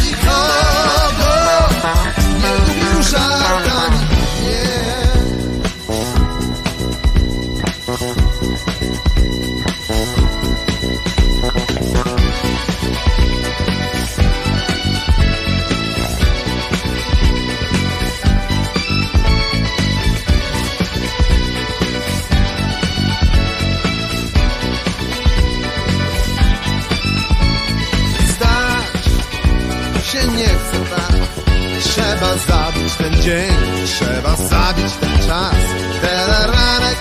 [32.16, 33.56] Trzeba zabić ten dzień
[33.86, 35.54] Trzeba zabić ten czas.
[36.00, 36.98] Teleranek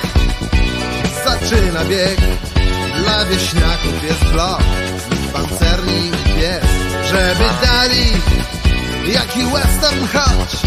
[1.25, 2.17] zaczyna bieg
[2.97, 4.61] Dla wieśniaków jest blok
[4.97, 6.65] Z nich pancerni i pies.
[7.09, 8.05] Żeby dali
[9.13, 10.61] Jaki western choć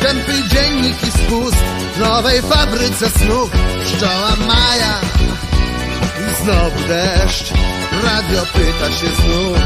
[0.00, 1.64] Tępy dziennik i spust
[1.94, 3.50] W nowej fabryce snów
[3.84, 5.00] Pszczoła Maja.
[6.20, 7.52] I znowu deszcz
[8.04, 9.58] Radio pyta się znów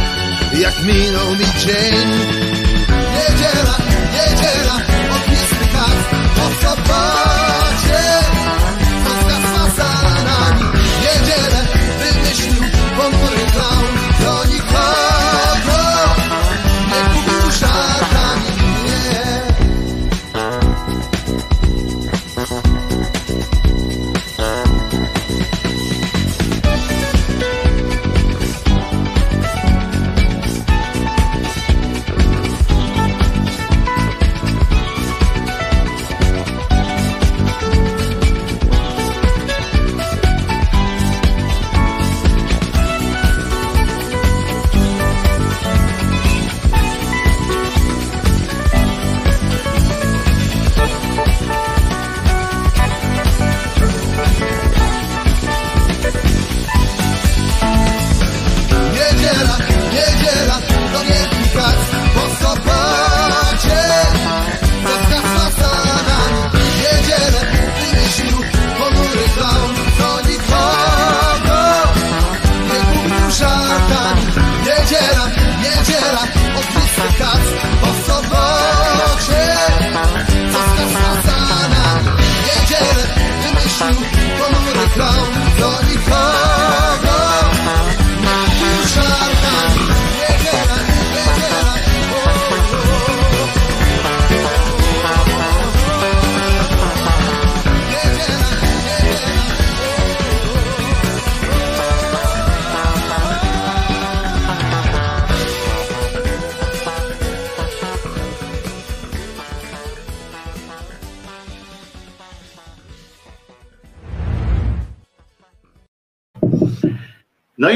[0.61, 3.77] Jak minął mi dzień Niedziela,
[4.15, 4.77] niedziela
[5.17, 5.99] Ognisty kac
[6.37, 8.05] po sobocie
[9.05, 9.91] Co zgasła za
[10.25, 10.65] nami
[11.03, 11.61] Niedzielę
[11.99, 12.63] wymyślił
[12.97, 14.45] ponury clown Do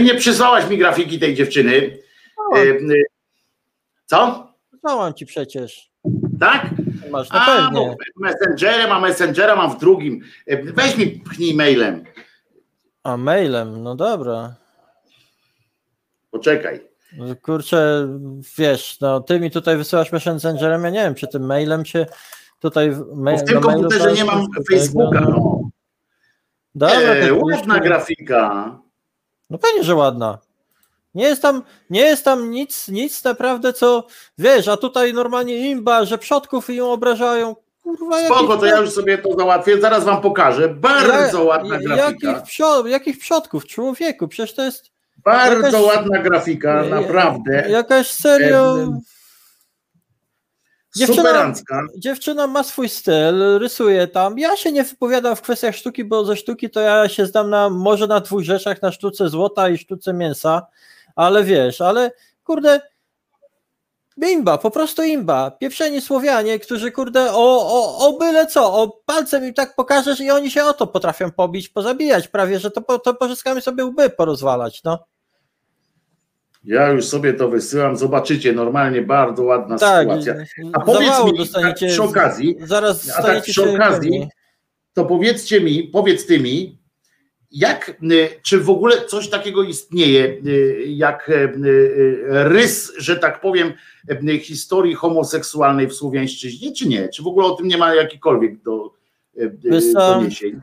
[0.01, 1.99] i nie przysłałaś mi grafiki tej dziewczyny.
[2.57, 2.77] E, e,
[4.07, 4.51] Co?
[4.81, 5.91] Znałam ci przecież.
[6.41, 6.67] Tak?
[7.11, 7.71] Masz na A, pewno.
[7.85, 10.21] bo Messengerem, a Messengera mam w drugim.
[10.47, 12.05] E, Weź mi pchnij mailem.
[13.03, 14.55] A mailem, no dobra.
[16.31, 16.81] Poczekaj.
[17.43, 18.09] Kurczę,
[18.59, 22.07] wiesz, no ty mi tutaj wysyłasz messengerem, ja nie wiem, czy tym mailem się
[22.61, 22.93] tutaj...
[23.15, 25.21] Mail, w tym komputerze nie mam Facebooka.
[25.21, 25.29] no.
[25.31, 25.61] No.
[26.75, 28.79] Dobra, E, to ładna grafika.
[29.51, 30.39] No pewnie, że ładna.
[31.15, 34.07] Nie jest tam, nie jest tam nic, nic naprawdę, co
[34.39, 37.57] wiesz, a tutaj normalnie imba, że przodków ją obrażają.
[37.83, 39.81] Kurwa, jakich Spoko, to ja już sobie to załatwię.
[39.81, 40.69] Zaraz wam pokażę.
[40.69, 42.41] Bardzo ładna Jakich, grafika.
[42.47, 44.29] przod, jakich przodków, człowieku?
[44.29, 44.91] Przecież to jest
[45.25, 47.65] Bardzo jakaś- ładna grafika, naprawdę.
[47.71, 48.77] jakaś serio.
[50.97, 51.53] Dziewczyna-.
[51.97, 54.39] Dziewczyna ma swój styl, rysuje tam.
[54.39, 57.71] Ja się nie wypowiadam w kwestiach sztuki, bo ze sztuki to ja się znam na
[57.71, 60.67] może na dwóch rzeczach, na sztuce złota i sztuce mięsa,
[61.17, 62.13] ale wiesz, ale
[62.45, 62.81] kurde,
[64.29, 65.51] imba, po prostu imba.
[65.51, 70.31] Pieprzeni Słowianie, którzy kurde o, o, o byle co, o palcem im tak pokażesz i
[70.31, 74.83] oni się o to potrafią pobić, pozabijać prawie, że to, to pozyskamy sobie łby porozwalać,
[74.85, 74.99] no.
[76.65, 77.97] Ja już sobie to wysyłam.
[77.97, 80.35] Zobaczycie, normalnie bardzo ładna Tak, sytuacja.
[80.73, 84.29] A powiedz mi, dostaniecie, tak przy okazji, zaraz a tak przy okazji,
[84.93, 86.81] to powiedzcie mi, powiedz ty mi,
[87.51, 91.53] jak, y, czy w ogóle coś takiego istnieje, y, jak y,
[92.29, 93.73] rys, że tak powiem,
[94.41, 97.09] historii homoseksualnej w Słowiańszczyźnie, czy nie?
[97.09, 98.93] Czy w ogóle o tym nie ma jakikolwiek do,
[99.93, 100.61] doniesień.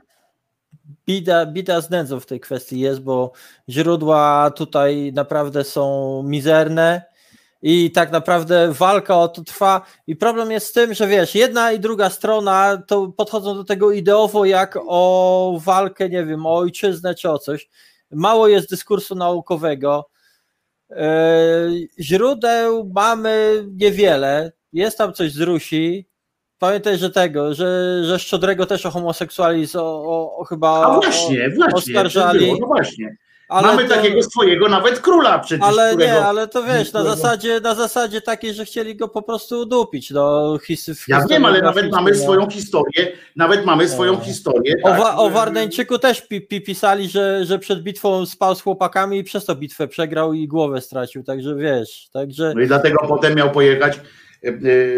[1.08, 3.32] Bida, bida z nędzą w tej kwestii jest, bo
[3.70, 7.02] źródła tutaj naprawdę są mizerne
[7.62, 9.82] i tak naprawdę walka o to trwa.
[10.08, 13.92] I problem jest z tym, że wiesz, jedna i druga strona to podchodzą do tego
[13.92, 17.70] ideowo jak o walkę, nie wiem, o ojczyznę czy o coś.
[18.12, 20.10] Mało jest dyskursu naukowego.
[20.92, 21.70] E,
[22.00, 24.52] Źródeł mamy niewiele.
[24.74, 26.07] Jest tam coś z Rusi.
[26.60, 31.02] Pamiętaj, że tego, że, że Szczodrego też o homoseksualizm o, o, o chyba A o-
[31.02, 31.74] właśnie, właśnie.
[31.74, 32.60] oskarżali.
[32.60, 33.18] No właśnie.
[33.50, 35.66] ale Mamy to- takiego swojego nawet króla przecież.
[35.68, 36.14] Ale którego...
[36.14, 40.12] nie, ale to wiesz, na zasadzie, na zasadzie takiej, że chcieli go po prostu udupić.
[40.12, 42.18] No, his, Ja wiem, ale nawet mamy no.
[42.18, 44.20] swoją historię, nawet mamy swoją No.
[44.20, 44.76] historię.
[44.84, 48.62] O, tak, wa, o Warneńczyku też pi, pi, pisali, że, że przed bitwą spał z
[48.62, 52.98] chłopakami i przez to bitwę przegrał i głowę stracił, także wiesz, także No i dlatego
[53.08, 54.27] potem miał pojechać, e, e,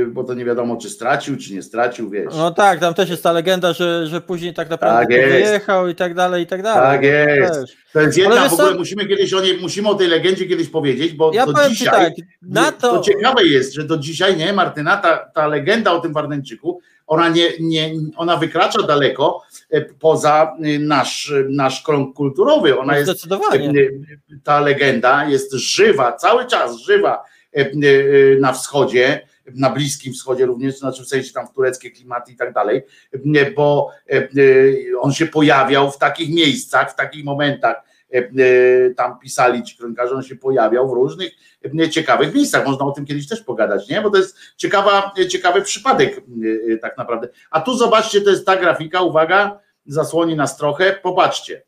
[0.08, 2.34] bo to nie wiadomo, czy stracił, czy nie stracił, wiesz.
[2.38, 5.30] no tak, tam też jest ta legenda, że, że później tak naprawdę Tak jest.
[5.30, 6.84] wyjechał i tak dalej, i tak dalej.
[6.84, 7.54] Tak jest.
[7.54, 7.78] Też.
[7.94, 8.78] To jest jedna, Ale w ogóle co?
[8.78, 12.14] musimy kiedyś o niej, musimy o tej legendzie kiedyś powiedzieć, bo Ja do dzisiaj, tak,
[12.42, 16.14] na to, to ciekawe jest, że do dzisiaj, nie, Martyna, ta, ta legenda o tym
[16.14, 22.80] Warneńczyku, ona nie, nie, ona wykracza daleko e, poza e, nasz, nasz krąg kulturowy.
[22.80, 23.74] Ona jest zdecydowanie.
[24.44, 27.24] ta legenda jest żywa, cały czas żywa
[27.56, 27.72] e, e,
[28.40, 32.54] na wschodzie, na Bliskim Wschodzie również, znaczy w sensie tam w tureckie klimaty i tak
[32.54, 32.82] dalej,
[33.56, 34.28] bo e, e,
[35.00, 37.76] on się pojawiał w takich miejscach, w takich momentach,
[38.12, 38.24] e,
[38.90, 41.32] tam pisali ci kronikarze, on się pojawiał w różnych
[41.92, 42.66] ciekawych miejscach.
[42.66, 44.02] Można o tym kiedyś też pogadać, nie?
[44.02, 46.22] Bo to jest ciekawa, ciekawy przypadek
[46.82, 47.30] tak naprawdę.
[47.52, 51.64] A tu zobaczcie, to jest ta grafika, uwaga, zasłoni nas trochę, popatrzcie.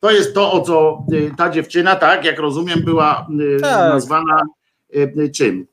[0.00, 1.04] To jest to, o co
[1.36, 3.26] ta dziewczyna, tak, jak rozumiem, była
[3.62, 3.92] Tak.
[3.92, 4.42] nazwana
[5.34, 5.66] czym?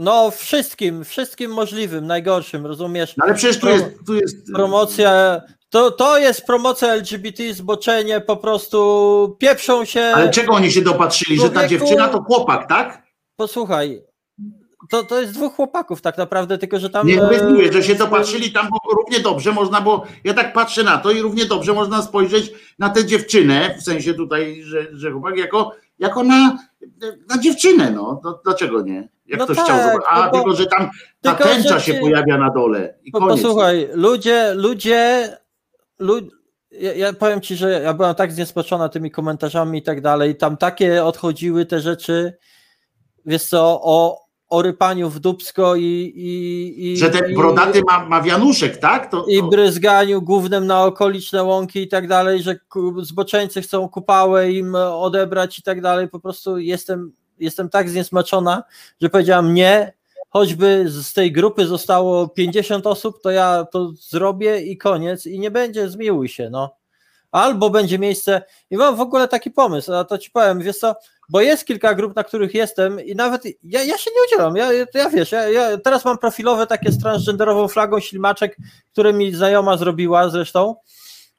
[0.00, 3.16] No wszystkim, wszystkim możliwym, najgorszym, rozumiesz?
[3.16, 5.40] No ale przecież tu jest, tu jest Promocja,
[5.70, 10.00] to, to jest promocja LGBT, zboczenie, po prostu pieprzą się.
[10.00, 13.02] ale czego oni się dopatrzyli, że ta dziewczyna to chłopak, tak?
[13.36, 14.02] Posłuchaj,
[14.90, 17.06] to, to jest dwóch chłopaków tak naprawdę, tylko że tam...
[17.06, 20.82] Nie, e, mówię, że się dopatrzyli tam, bo równie dobrze można było, ja tak patrzę
[20.82, 25.12] na to i równie dobrze można spojrzeć na tę dziewczynę, w sensie tutaj, że, że
[25.12, 25.72] chłopak, jako,
[26.02, 26.58] jako na,
[27.28, 29.08] na dziewczynę, no, no dlaczego nie?
[29.26, 31.94] Jak No ktoś tak, chciał zobaczyć, a no bo- tylko, że tam ta tęcza się
[31.94, 33.42] pojawia na dole i Po, koniec.
[33.42, 35.28] posłuchaj, ludzie, ludzie,
[35.98, 36.20] lu,
[36.70, 40.56] ja, ja powiem ci, że ja byłem tak zniesmaczona tymi komentarzami i tak dalej, tam
[40.56, 42.32] takie odchodziły te rzeczy,
[43.26, 44.21] wiesz co, o,
[44.52, 45.82] o rypaniu w dubsko i...
[46.16, 49.10] i, i Że ten i- brodaty ma, ma wianuszek, tak?
[49.10, 52.56] To, i to, bryzganiu głównym na okoliczne łąki i tak dalej, że
[53.02, 56.08] zboczeńcy chcą kupałę im odebrać i tak dalej.
[56.08, 58.62] Po prostu jestem, jestem tak zniesmaczona,
[59.00, 59.92] że powiedziałam nie,
[60.30, 65.50] choćby z tej grupy zostało 50 osób, to ja to zrobię i koniec i nie
[65.50, 66.74] będzie, zmiłuj się, no.
[67.30, 70.94] Albo będzie miejsce, i mam w ogóle taki pomysł, a to ci powiem, wiesz co,
[71.32, 74.72] bo jest kilka grup, na których jestem i nawet ja, ja się nie udzielam, ja,
[74.94, 78.56] ja wiesz, ja, ja teraz mam profilowe takie z transgenderową flagą ślimaczek,
[78.92, 80.76] które mi znajoma zrobiła zresztą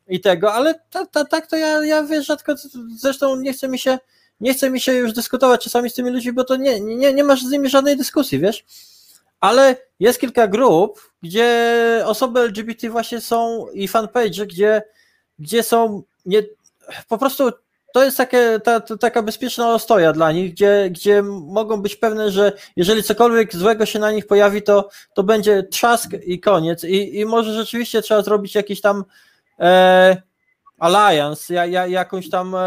[0.07, 2.55] i tego, ale tak ta, tak to ja, ja wiesz, rzadko,
[2.97, 3.97] zresztą nie chce mi się
[4.39, 7.23] nie chce mi się już dyskutować czasami z tymi ludźmi, bo to nie, nie, nie
[7.23, 8.65] masz z nimi żadnej dyskusji, wiesz,
[9.39, 14.81] ale jest kilka grup, gdzie osoby LGBT właśnie są i fanpage, gdzie,
[15.39, 16.43] gdzie są nie,
[17.07, 17.51] po prostu
[17.93, 22.31] to jest takie, ta, ta, taka bezpieczna ostoja dla nich, gdzie, gdzie mogą być pewne,
[22.31, 26.83] że jeżeli cokolwiek złego się na nich pojawi, to, to będzie trzask i koniec.
[26.83, 29.03] I, i może rzeczywiście trzeba zrobić jakiś tam
[29.59, 30.21] e,
[30.77, 32.59] alliance, ja, ja, jakąś tam e,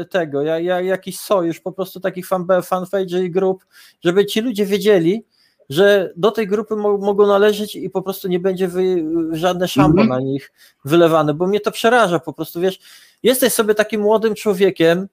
[0.00, 3.64] e, tego, ja, ja, jakiś sojusz po prostu takich fan, fanpage i grup,
[4.04, 5.24] żeby ci ludzie wiedzieli,
[5.68, 10.02] że do tej grupy mo mogą należeć i po prostu nie będzie wy, żadne szambo
[10.02, 10.08] Mhm.
[10.08, 10.52] na nich
[10.84, 12.78] wylewane, bo mnie to przeraża po prostu, wiesz,
[13.24, 15.08] jesteś sobie takim młodym człowiekiem,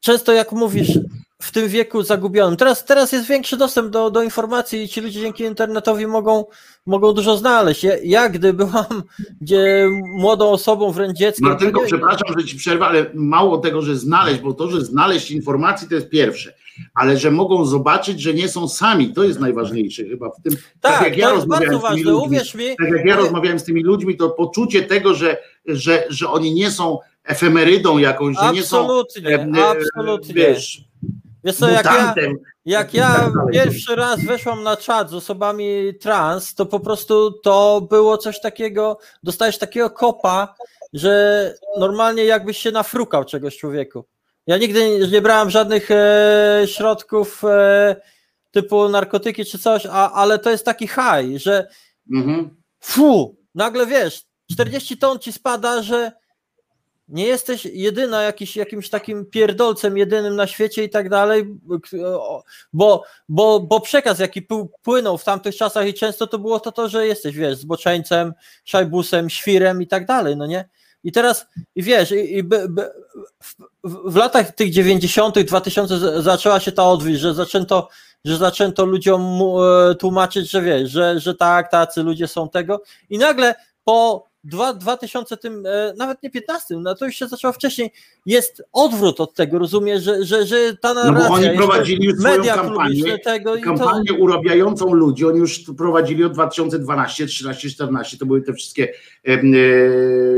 [0.00, 0.98] często jak mówisz,
[1.42, 2.56] w tym wieku zagubionym.
[2.56, 6.44] Teraz, teraz jest większy dostęp do, do informacji i ci ludzie dzięki internetowi mogą,
[6.86, 7.84] mogą dużo znaleźć.
[7.84, 9.02] Ja, ja gdy byłam
[9.40, 9.88] gdzie
[10.18, 14.40] młodą osobą, wręcz dzieckiem, tylko nie- przepraszam, że ci przerwę, ale mało tego, że znaleźć,
[14.40, 16.54] bo to, że znaleźć informacji to jest pierwsze,
[16.94, 20.52] ale że mogą zobaczyć, że nie są sami, to jest najważniejsze chyba w tym.
[20.80, 22.64] tak, jak ja to jest rozmawiałem z tymi ważne, ludźmi, uwierz mi.
[22.78, 25.36] Tak jak ja rozmawiałem z tymi ludźmi, to poczucie tego, że,
[25.66, 30.34] że, że oni nie są efemerydą jakąś, że nie są Absolutnie, e, e, absolutnie.
[30.34, 30.80] wiesz,
[31.46, 32.14] Wiesz co, jak ja.
[32.64, 33.52] Jak ja tak dalej.
[33.52, 38.98] pierwszy raz weszłam na czat z osobami trans, to po prostu to było coś takiego,
[39.22, 40.54] dostajesz takiego kopa,
[40.92, 44.04] że normalnie jakbyś się nafrukał czegoś człowieku.
[44.46, 47.96] Ja nigdy nie- brałem żadnych e, środków e,
[48.50, 51.68] typu narkotyki czy coś, a, ale to jest taki high, że
[52.14, 52.56] Mhm.
[52.80, 56.12] fu, nagle wiesz, 40 ton ci spada, że
[57.08, 61.54] nie jesteś jedyna jakiś, jakimś takim pierdolcem jedynym na świecie i tak dalej,
[62.72, 66.72] bo, bo, bo przekaz jaki pł- płynął w tamtych czasach i często to było to,
[66.72, 68.32] to że jesteś, wiesz, zboczeńcem,
[68.64, 70.68] szajbusem, świrem i tak dalej, no nie?
[71.04, 72.90] I teraz, i wiesz, i, i by, by,
[73.84, 77.88] w, w, latach tych 90., 2000 z- zaczęła się ta odwilż, że zaczęto,
[78.24, 79.40] że zaczęto ludziom
[79.90, 82.82] e, tłumaczyć, że wiesz, że, że tak, tacy ludzie są tego.
[83.10, 83.54] I nagle
[83.84, 87.92] po dwa- 2000, tym, e, nawet nie 15, no to już się zaczęło wcześniej,
[88.26, 92.18] jest odwrót od tego, rozumiesz, że, że, że ta No narracja, bo oni prowadzili już
[92.18, 95.26] swoją kampanię, tego i to, kampanię urabiającą ludzi.
[95.26, 98.18] Oni już prowadzili od 2012, 13, 14.
[98.18, 98.92] To były te wszystkie
[99.26, 99.36] e,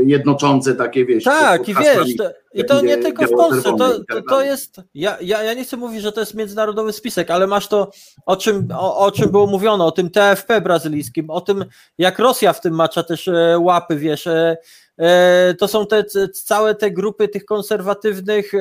[0.05, 1.23] jednoczące takie, wiesz.
[1.23, 5.17] Tak, i wiesz, to, i to nie tylko w Polsce, to, to, to jest, ja,
[5.21, 7.91] ja, ja nie chcę mówić, że to jest międzynarodowy spisek, ale masz to,
[8.25, 11.65] o czym, o, o czym było mówione, o tym TFP brazylijskim, o tym,
[11.97, 14.57] jak Rosja w tym macza też e, łapy, wiesz, e,
[14.97, 16.03] e, to są te
[16.33, 18.51] całe te grupy tych konserwatywnych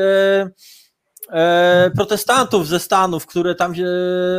[1.96, 3.74] protestantów ze Stanów, które tam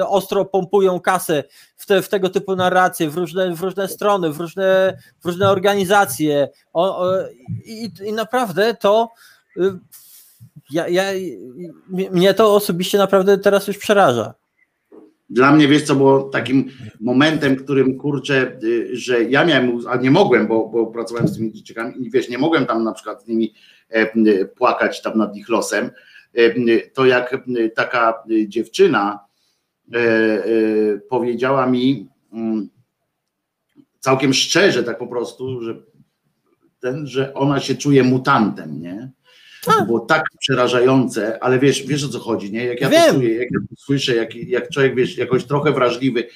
[0.06, 1.44] ostro pompują kasę
[1.76, 5.50] w, te, w tego typu narracje, w różne, w różne strony, w różne, w różne
[5.50, 6.50] organizacje.
[6.74, 7.14] O, o,
[7.66, 9.10] i, I naprawdę to
[10.72, 11.04] ja, ja,
[11.90, 14.34] mnie- to osobiście naprawdę teraz już przeraża.
[15.30, 16.70] Dla mnie, wiesz co, było takim
[17.00, 21.54] momentem, którym kurczę, y, że ja miałem, a nie mogłem, bo, bo pracowałem z tymi
[21.54, 23.54] dzieciakami i wiesz, nie mogłem tam na przykład z nimi
[23.90, 25.92] e, płakać tam nad ich losem,
[26.34, 27.38] e, to jak
[27.76, 29.20] taka dziewczyna
[29.94, 30.00] e,
[31.10, 32.70] powiedziała mi mm,
[34.00, 35.76] całkiem szczerze, tak po prostu, że
[36.80, 39.12] ten, że ona się czuje mutantem, nie?
[39.66, 42.66] To było tak przerażające, ale wiesz, wiesz o co chodzi, nie?
[42.66, 43.06] Jak ja Wiem.
[43.08, 46.28] to czuję, jak ja to słyszę, jak, jak człowiek, wiesz, jakoś trochę wrażliwy,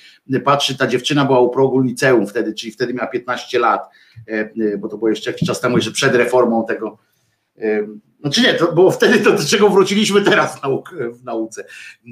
[0.44, 3.90] patrzy, ta dziewczyna była u progu liceum wtedy, czyli wtedy miała 15 lat,
[4.28, 6.98] e, e, bo to było jeszcze jakiś czas temu, jeszcze przed reformą tego.
[7.58, 7.88] e,
[8.24, 11.66] Znaczy nie, to było wtedy to, do czego wróciliśmy teraz w, nauk, w nauce,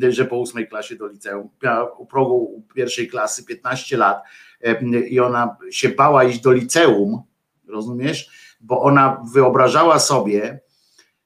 [0.10, 1.50] że po ósmej klasie do liceum.
[1.64, 4.24] Miała u progu pierwszej klasy 15 lat
[4.62, 7.22] e, i ona się bała iść do liceum,
[7.68, 8.30] rozumiesz?
[8.62, 10.60] Bo ona wyobrażała sobie,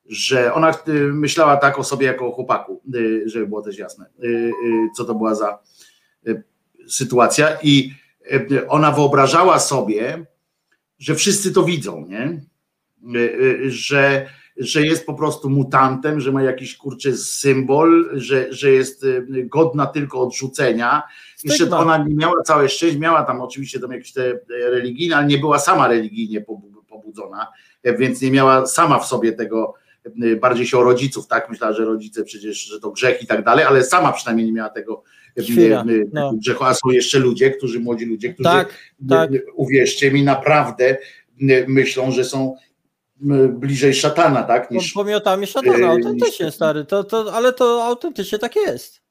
[0.09, 4.05] że ona y, myślała tak o sobie jako o chłopaku, y, żeby było też jasne,
[4.23, 4.51] y,
[4.97, 5.59] co to była za
[6.87, 7.91] sytuacja i
[8.67, 10.25] ona wyobrażała sobie,
[10.99, 12.41] że wszyscy to widzą, nie?
[13.67, 14.25] Że,
[14.57, 19.05] że jest po prostu mutantem, że ma jakiś kurczy symbol, że, że jest
[19.45, 21.03] godna tylko odrzucenia.
[21.43, 25.37] Jeszcze ona nie miała całe szczęście, miała tam oczywiście tam jakieś te religijne, ale nie
[25.37, 27.47] była sama religijnie pobu- pobudzona,
[27.83, 29.84] e, więc nie miała sama w sobie tego, e,
[30.39, 31.49] bardziej się o rodziców, tak?
[31.49, 34.69] Myślała, że rodzice przecież, że to grzech i tak dalej, ale sama przynajmniej nie miała
[34.69, 35.03] tego,
[35.39, 36.33] e, Świra, e, no.
[36.33, 38.73] grzechu, a są jeszcze ludzie, którzy, młodzi ludzie, którzy Tak,
[39.09, 39.31] tak.
[39.55, 40.97] uwierzcie mi, naprawdę
[41.67, 42.55] myślą, że są
[43.49, 44.71] bliżej szatana, tak?
[44.71, 49.05] Niż, Pomiotami szatana, autentycznie stary, to, to, ale to autentycznie tak jest.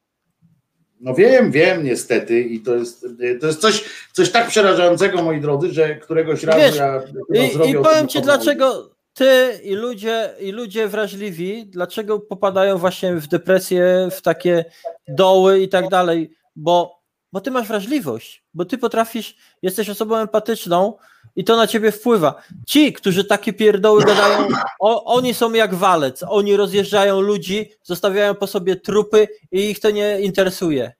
[1.01, 3.07] No wiem, wiem niestety i to jest,
[3.41, 7.03] to jest coś, coś tak przerażającego, moi drodzy, że któregoś razu Wiesz, ja
[7.47, 13.15] I, zrobię i powiem ci, dlaczego ty i ludzie, i ludzie wrażliwi, dlaczego popadają właśnie
[13.15, 14.65] w depresję, w takie
[15.09, 20.97] doły i tak dalej, bo, bo ty masz wrażliwość, bo ty potrafisz, jesteś osobą empatyczną
[21.36, 22.43] i to na ciebie wpływa.
[22.66, 24.49] Ci, którzy takie pierdoły gadają,
[24.81, 29.91] o, oni są jak walec, oni rozjeżdżają ludzi, zostawiają po sobie trupy i ich to
[29.91, 30.93] nie interesuje.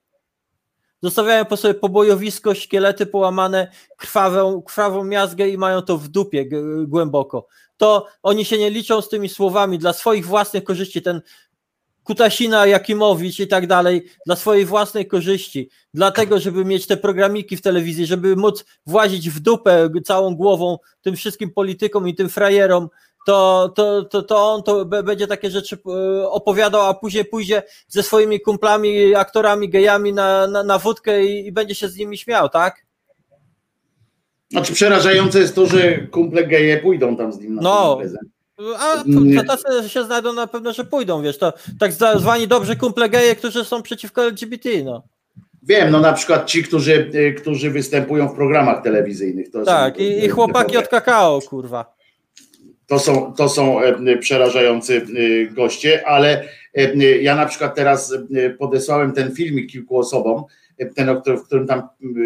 [1.01, 6.45] Zostawiają po sobie pobojowisko, szkielety połamane, krwawą, krwawą miazgę i mają to w dupie
[6.87, 7.47] głęboko.
[7.77, 11.01] To oni się nie liczą z tymi słowami dla swoich własnych korzyści.
[11.01, 11.21] Ten
[12.03, 17.61] Kutasina, Jakimowicz i tak dalej, dla swojej własnej korzyści, dlatego, żeby mieć te programiki w
[17.61, 22.89] telewizji, żeby móc włazić w dupę całą głową tym wszystkim politykom i tym frajerom,
[23.25, 28.03] to, to, to, to on to będzie takie rzeczy e, opowiadał, a później pójdzie ze
[28.03, 32.49] swoimi kumplami, aktorami, gejami na, na, na wódkę i, i będzie się z nimi śmiał,
[32.49, 32.84] tak?
[34.55, 37.99] Znaczy przerażające jest to, że kumple geje pójdą tam z nim na No.
[38.79, 39.03] A
[39.43, 43.35] to tacy się znajdą na pewno, że pójdą, wiesz, to tak zwani dobrzy kumple geje,
[43.35, 45.03] którzy są przeciwko LGBT, no.
[45.63, 49.51] Wiem, no na przykład ci, którzy, y, którzy występują w programach telewizyjnych.
[49.51, 51.95] To Tak, są, i, i chłopaki od kakao, kurwa.
[52.87, 58.13] To są, to są e, przerażający e, goście, ale e, ja na przykład teraz
[58.59, 60.43] podesłałem ten filmik kilku osobom,
[60.95, 61.81] ten, o którym, w którym tam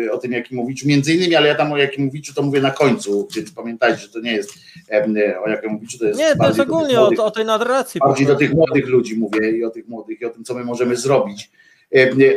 [0.06, 3.28] e, o tym Jakimowiczu, między innymi, ale ja tam o Jakimowiczu to mówię na końcu,
[3.36, 4.54] więc pamiętajcie, że to nie jest
[4.92, 7.46] e, o Jakimowiczu, to jest Nie, to jest bardziej do ogólnie o, młodych- o tej
[7.46, 8.00] narracji.
[8.00, 10.64] bardziej do tych młodych ludzi mówię i o tych młodych i o tym, co my
[10.64, 11.52] możemy zrobić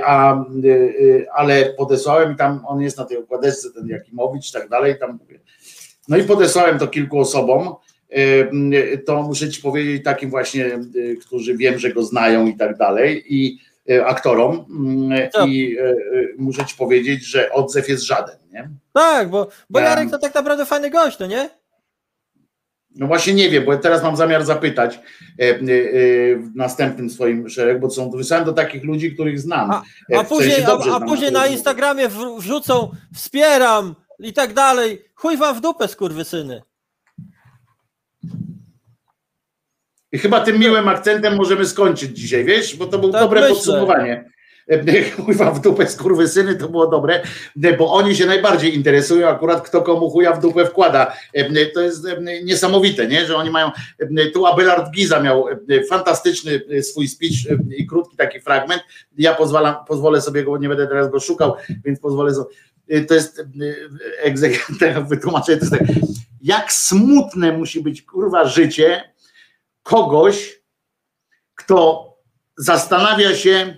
[0.05, 0.45] a,
[1.35, 5.19] ale podesłałem i tam on jest na tej okładeczce, ten Jakimowicz i tak dalej, tam
[5.21, 5.41] mówię.
[6.09, 7.75] No i podesłałem to kilku osobom,
[9.07, 10.79] to muszę ci powiedzieć takim właśnie,
[11.27, 13.59] którzy wiem, że go znają i tak dalej i
[14.07, 14.65] aktorom
[15.33, 15.47] Co?
[15.47, 15.77] i
[16.39, 18.71] muszę ci powiedzieć, że odzew jest żaden, nie?
[18.93, 21.51] Tak, bo, bo Ja- Jarek to tak naprawdę fajny gość, no nie?
[22.97, 24.95] No właśnie nie wiem, bo teraz mam zamiar zapytać
[25.41, 25.57] e, e,
[26.37, 29.71] w następnym swoim szeregu, bo są wysłałem do takich ludzi, których znam.
[29.71, 29.83] A-
[30.13, 35.05] E, A później, a, a później na Instagramie wr- wrzucą wspieram i tak dalej.
[35.15, 36.63] Chuj wam w dupę, skurwysyny.
[40.13, 43.55] I chyba tym miłym akcentem możemy skończyć dzisiaj, wiesz, bo to było Tak dobre myślę.
[43.55, 44.33] podsumowanie.
[44.71, 45.87] E, Chuja w dupę
[46.29, 47.23] syny to było dobre,
[47.65, 51.13] e, bo oni się najbardziej interesują akurat kto komu chuja w dupę wkłada.
[51.35, 52.07] E, To jest
[52.45, 53.27] niesamowite, nie?
[53.27, 53.71] że oni mają,
[54.35, 55.47] tu Abelard Giza miał
[55.89, 57.33] fantastyczny swój speech
[57.77, 58.83] i krótki taki fragment,
[59.19, 62.55] ja pozwalam, pozwolę sobie go, nie będę teraz go szukał, więc pozwolę sobie,
[63.09, 63.45] to jest e,
[64.31, 65.83] egzek- teraz wytłumaczę, to jest tak,
[66.43, 69.12] jak smutne musi być kurwa życie
[69.83, 70.63] kogoś,
[71.55, 72.09] kto
[72.57, 73.77] zastanawia się,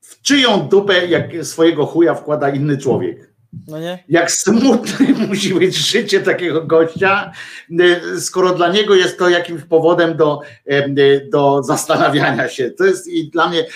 [0.00, 3.30] w czyją dupę jak swojego chuja wkłada inny człowiek.
[3.68, 4.04] No nie?
[4.08, 7.32] Jak smutne musi być życie takiego gościa,
[7.80, 12.70] y, skoro dla niego jest to jakimś powodem do, em, y, do zastanawiania się.
[12.70, 13.66] To jest i dla mnie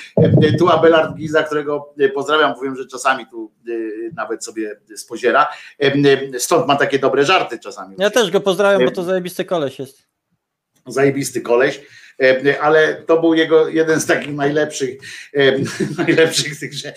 [0.45, 5.49] y, tu Abelard Giza, którego y, pozdrawiam, powiem, że czasami tu y, nawet sobie spoziera.
[5.85, 7.95] Y, Stąd ma takie dobre żarty czasami.
[7.99, 10.14] Ja też go pozdrawiam, bo to zajebisty koleś jest.
[10.86, 11.81] Zajebisty koleś,
[12.23, 14.98] e, ale to był jego jeden z takich najlepszych,
[15.35, 15.52] e,
[16.05, 16.94] najlepszych tych, że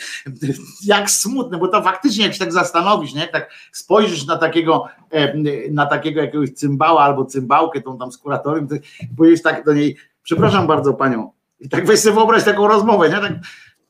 [0.84, 3.28] jak smutne, bo to faktycznie jak się tak zastanowisz, nie?
[3.28, 5.34] tak spojrzysz na takiego, e,
[5.72, 8.76] na takiego jakiegoś cymbała albo cymbałkę, tą tam z kuratorium, to
[9.18, 13.16] powiesz tak do niej, przepraszam bardzo panią, i tak weź sobie wyobraź taką rozmowę, nie?
[13.16, 13.34] Tak,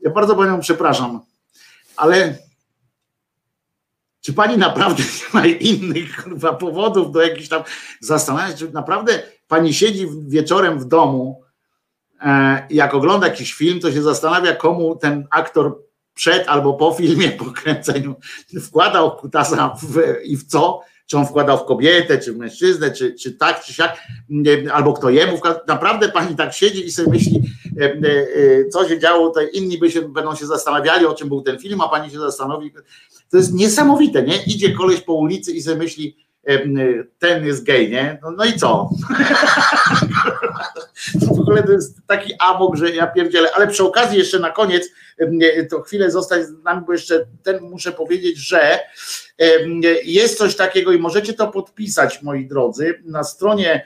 [0.01, 1.19] ja bardzo panią przepraszam,
[1.97, 2.37] ale
[4.21, 5.03] czy pani naprawdę
[5.33, 7.63] nie ma innych kurwa, powodów do jakichś tam
[7.99, 11.41] zastanawiać, czy naprawdę pani siedzi wieczorem w domu,
[12.21, 17.29] e, jak ogląda jakiś film, to się zastanawia, komu ten aktor przed albo po filmie,
[17.39, 18.15] po kręceniu
[18.61, 20.81] wkładał kutasa w, i w co?
[21.05, 24.01] Czy on wkładał w kobietę, czy w mężczyznę, czy, czy tak, czy siak,
[24.73, 25.61] albo kto jemu wkładał.
[25.67, 27.41] Naprawdę pani tak siedzi i sobie myśli,
[27.81, 31.41] e, e, co się działo, to inni by się, będą się zastanawiali, o czym był
[31.41, 32.71] ten film, a pani się zastanowi.
[33.29, 34.43] To jest niesamowite, nie?
[34.43, 36.26] Idzie koleś po ulicy i sobie myśli,
[37.19, 38.19] ten jest gej, nie?
[38.21, 38.89] No, no i co?
[41.35, 44.89] w ogóle to jest taki amok, że ja pierdzielę, ale przy okazji jeszcze na koniec,
[45.69, 48.79] to chwilę zostać z nami, bo jeszcze ten muszę powiedzieć, że
[50.03, 53.85] jest coś takiego i możecie to podpisać, moi drodzy, na stronie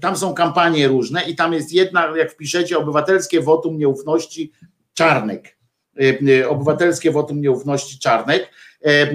[0.00, 4.52] tam są kampanie różne i tam jest jedna, jak wpiszecie, obywatelskie wotum nieufności
[4.94, 5.58] Czarnek.
[6.00, 8.50] E, e, Obywatelskie wotum nieufności Czarnek.
[8.84, 9.06] E, e,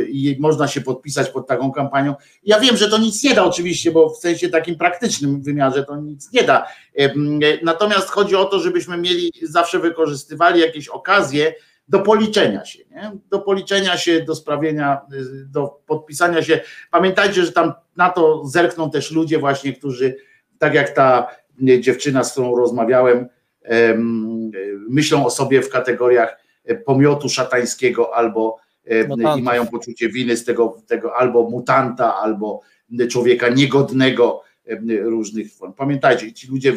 [0.07, 2.15] i można się podpisać pod taką kampanią.
[2.44, 5.95] Ja wiem, że to nic nie da oczywiście, bo w sensie takim praktycznym wymiarze to
[5.98, 6.68] nic nie da.
[6.95, 11.53] Em, Natomiast chodzi o to, żebyśmy mieli, zawsze wykorzystywali jakieś okazje
[11.88, 13.11] do policzenia się, nie?
[13.30, 16.60] do policzenia się, do sprawienia, y, do podpisania się.
[16.91, 20.15] Pamiętajcie, że tam na to zerkną też ludzie właśnie, którzy,
[20.60, 21.28] tak jak ta
[21.60, 23.28] nie, dziewczyna, z którą rozmawiałem,
[23.64, 28.57] em, y, myślą o sobie w kategoriach e, pomiotu szatańskiego albo
[28.91, 29.43] e, i Mutantów.
[29.43, 32.61] mają poczucie winy z tego, tego albo mutanta, albo
[33.09, 35.73] człowieka niegodnego em, różnych form.
[35.73, 36.73] Pamiętajcie, ci ludzie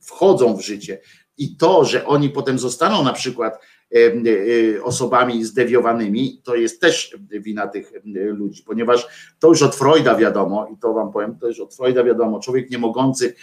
[0.00, 1.00] wchodzą w życie
[1.38, 3.60] i to, że oni potem zostaną na przykład
[3.94, 9.06] e, osobami zdewiowanymi, to jest też wina tych ludzi, ponieważ
[9.38, 12.70] to już od Freuda wiadomo, i to wam powiem, to już od Freuda wiadomo, człowiek
[12.70, 13.34] nie mogący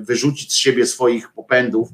[0.00, 1.88] wyrzucić z siebie swoich popędów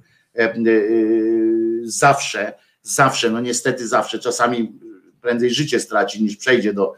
[1.82, 2.52] zawsze,
[2.94, 4.72] zawsze, no niestety zawsze, czasami
[5.20, 6.94] prędzej życie straci niż przejdzie do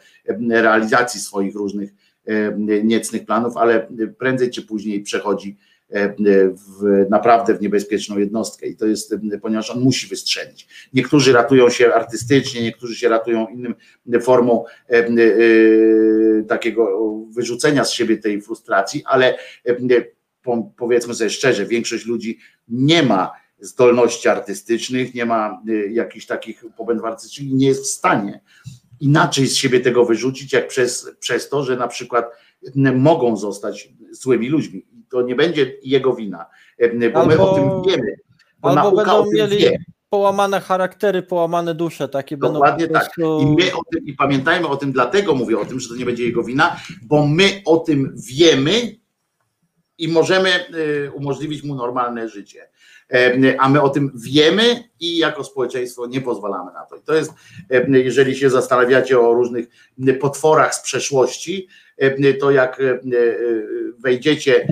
[0.51, 1.91] realizacji swoich różnych
[2.83, 3.89] niecnych planów, ale
[4.19, 5.57] prędzej czy później przechodzi
[5.91, 10.69] w, naprawdę w niebezpieczną jednostkę i to jest, ponieważ on musi wystrzelić.
[10.93, 13.75] Niektórzy ratują się artystycznie, niektórzy się ratują innym
[14.23, 15.07] formą e,
[16.49, 16.89] takiego
[17.31, 19.39] wyrzucenia z siebie tej frustracji, ale
[20.77, 22.39] powiedzmy sobie szczerze, większość ludzi
[22.69, 28.41] nie ma zdolności artystycznych, nie ma y, jakichś takich popędów artystycznych nie jest w stanie
[29.01, 32.27] inaczej z siebie tego wyrzucić, jak przez, przez to, że na przykład
[32.95, 34.87] mogą zostać złymi ludźmi.
[35.11, 36.47] To nie będzie jego wina,
[36.79, 38.17] e, bo my Albo- o tym wiemy.
[38.59, 39.79] Bo Albo będą mieli wie.
[40.09, 43.15] połamane charaktery, połamane dusze, takie Dokładnie będą tak.
[43.15, 43.41] prostu...
[43.41, 46.05] I my o tym, i pamiętajmy o tym, dlatego mówię o tym, że to nie
[46.05, 48.97] będzie jego wina, bo my o tym wiemy
[49.99, 52.69] i możemy y, umożliwić mu normalne życie.
[53.59, 56.97] A my o tym wiemy i jako społeczeństwo nie pozwalamy na to.
[56.97, 57.33] I to jest,
[57.89, 59.67] jeżeli się zastanawiacie o różnych
[60.21, 61.69] potworach z przeszłości,
[62.41, 63.01] to jak e,
[63.99, 64.69] wejdziecie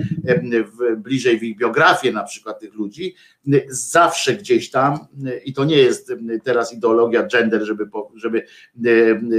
[0.47, 3.15] w, bliżej w ich biografię, na przykład tych ludzi,
[3.69, 4.99] zawsze gdzieś tam,
[5.45, 6.13] i to nie jest
[6.43, 8.45] teraz ideologia gender, żeby, żeby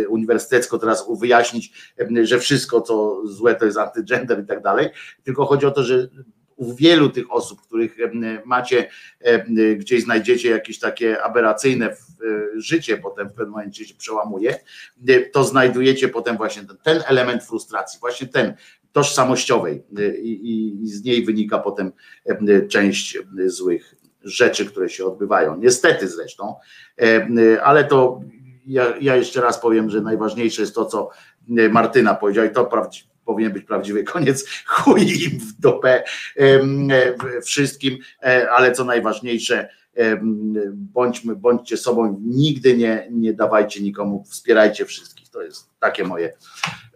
[0.08, 4.88] uniwersytecko teraz wyjaśnić, że wszystko co złe to jest antygender i tak dalej,
[5.24, 6.08] tylko chodzi o to, że
[6.60, 7.96] u wielu tych osób, których
[8.44, 8.88] macie,
[9.76, 11.94] gdzieś znajdziecie jakieś takie aberracyjne e,
[12.56, 14.58] życie, potem w pewnym momencie się przełamuje,
[15.08, 18.54] e, to znajdujecie potem właśnie ten, ten element frustracji, właśnie ten
[18.92, 21.92] tożsamościowej e, i, i, i z niej wynika potem
[22.24, 25.56] em, część złych rzeczy, które się odbywają.
[25.56, 26.54] Niestety zresztą,
[27.62, 28.20] ale to
[28.66, 31.10] ja, ja jeszcze raz powiem, że najważniejsze jest to, co
[31.70, 36.04] Martyna powiedziała i to prawdzi- powinien być prawdziwy koniec, chuj im w dupę
[36.36, 39.68] em, e, wszystkim, e, ale co najważniejsze,
[40.72, 46.32] bądźmy, bądźcie sobą, nigdy nie, nie dawajcie nikomu, wspierajcie wszystkich, to jest takie moje,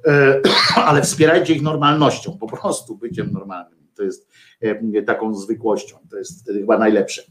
[0.06, 0.40] E,
[0.88, 4.28] ale wspierajcie ich normalnością, po prostu byciem normalnym, to jest
[5.06, 7.22] taką zwykłością, to jest chyba najlepsze.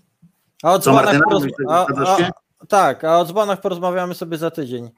[0.64, 1.44] A o Co, Martyna, poroz...
[1.44, 4.90] myślisz, a, a, Tak, a o dzbanach porozmawiamy sobie za tydzień.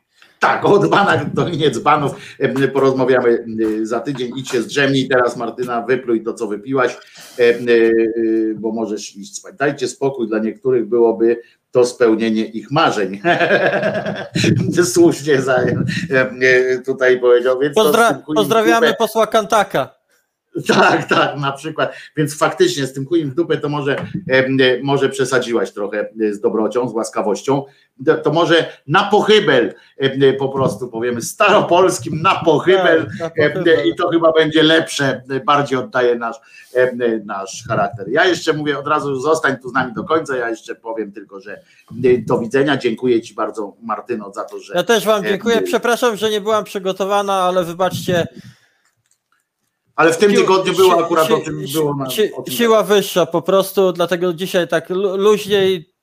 [0.46, 4.32] Tak, o dzbanach do nie dzbanów em, porozmawiamy em, za tydzień.
[4.38, 6.98] Idź się zdrzemnij teraz, Martyna, wypluj to, co wypiłaś,
[7.40, 7.60] e, e,
[8.56, 9.56] bo możesz iść spać.
[9.56, 11.42] Dajcie spokój, dla niektórych byłoby
[11.72, 13.22] to spełnienie ich marzeń.
[14.94, 17.60] Słusznie za, e, tutaj powiedział.
[17.60, 18.22] Więc Pozdra...
[18.36, 19.95] Pozdrawiamy posła Kantaka.
[20.68, 21.94] tak, tak, na przykład.
[22.18, 23.96] Więc faktycznie z tym chujem w dupę to może,
[24.84, 27.64] może przesadziłaś trochę e, z dobrocią, z łaskawością.
[28.24, 29.74] To, może na pochybel
[30.40, 33.88] po prostu powiemy staropolskim na pochybel Tak, na pochybel.
[33.88, 36.36] i to chyba będzie lepsze, e, bardziej oddaje nasz,
[37.26, 38.10] nasz charakter.
[38.10, 41.40] Ja jeszcze mówię od razu, zostań tu z nami do końca, ja jeszcze powiem tylko,
[41.40, 41.62] że
[42.28, 42.78] do widzenia.
[42.78, 45.62] Dziękuję Ci bardzo Martyno za to, że Ja też Wam dziękuję.
[45.62, 48.28] Przepraszam, że nie byłam przygotowana, ale wybaczcie.
[49.96, 52.42] Ale w tym Sił- tygodniu było akurat si- o tym si- było na, si- o
[52.42, 55.94] tym Siła wyższa po prostu, dlatego dzisiaj tak lu- luźniej.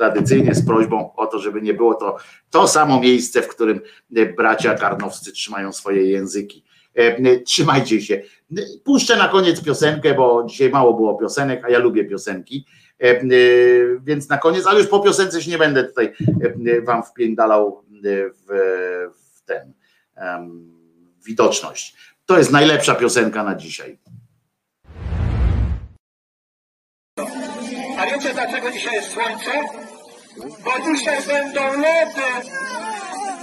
[0.00, 2.16] tradycyjnie z prośbą o to, żeby nie było to
[2.50, 3.80] to samo miejsce, w którym
[4.16, 6.64] e, bracia karnowscy trzymają swoje języki.
[6.98, 8.22] E, e, Trzymajcie się.
[8.84, 12.66] Puszczę na koniec piosenkę, bo dzisiaj mało było piosenek, a ja lubię piosenki.
[14.02, 16.12] Więc na koniec, ale już po piosence się nie będę tutaj
[16.82, 19.72] wam wpiędalał w, w ten
[20.16, 20.72] em,
[21.24, 21.96] widoczność.
[22.26, 23.98] To jest najlepsza piosenka na dzisiaj.
[27.98, 29.50] A wiecie dlaczego dzisiaj jest słońce?
[30.38, 32.30] Bo dzisiaj będą lody.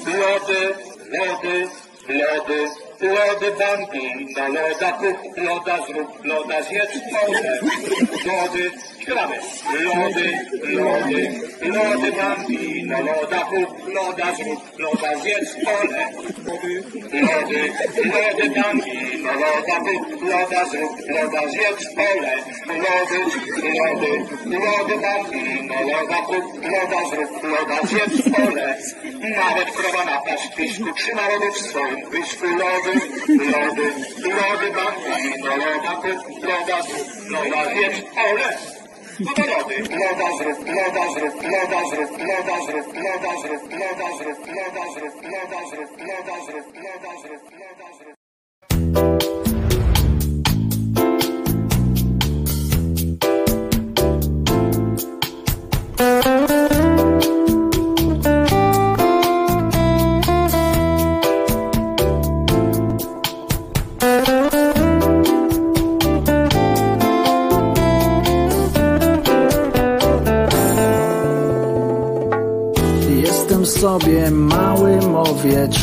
[0.05, 1.69] Lody,
[2.09, 2.67] lody,
[3.01, 4.27] lody bambi.
[4.35, 7.59] Na loda kup, loda zrób, loda zjedz, wodę.
[8.25, 8.71] Lody,
[9.01, 9.37] śpiewamy.
[9.83, 10.27] Lody,
[10.63, 11.21] lody,
[11.61, 16.03] lody bambino, loda kup, loda zrób, loda zjedz pole.
[17.27, 17.61] Lody,
[18.13, 22.33] lody bambino, loda kup, loda zrób, loda zjedz pole.
[22.83, 23.19] Lody,
[23.79, 24.11] lody,
[24.45, 28.77] lody bambino, loda kup, loda zrób, loda zjedz pole.
[29.37, 32.45] Nawet krowa na pastwisku trzyma lody w swoim pysku.
[32.87, 33.03] Lody,
[33.51, 33.87] lody,
[34.23, 38.49] lody bambino, loda kup, loda zrób, loda zjedz pole.
[39.19, 44.41] No to lody, loda zrób, loda zrób, loda zrób, loda zrób, loda zrób, loda zrób,
[44.55, 48.17] loda zrób, loda zrób, loda zrób, loda zrób, loda zrób.
[55.99, 56.46] Jestem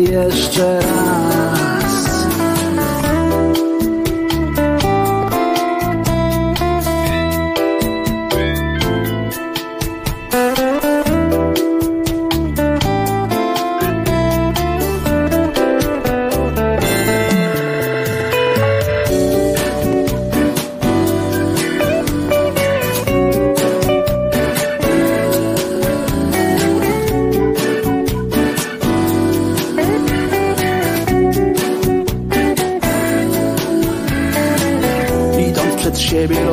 [0.00, 1.51] Jeszcze raz.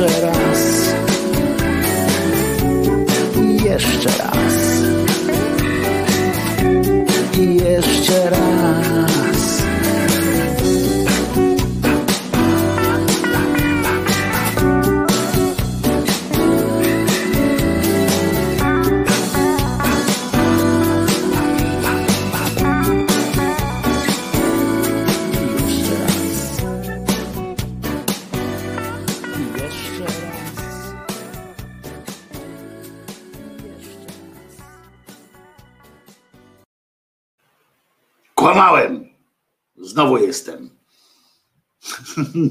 [0.00, 0.94] Jeszcze raz.
[3.64, 4.19] Jeszcze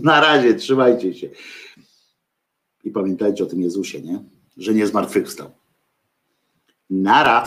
[0.03, 1.29] Na razie, trzymajcie się.
[2.83, 4.23] I pamiętajcie o tym Jezusie, nie?
[4.57, 5.51] Że nie zmartwychwstał.
[6.89, 7.43] Nara.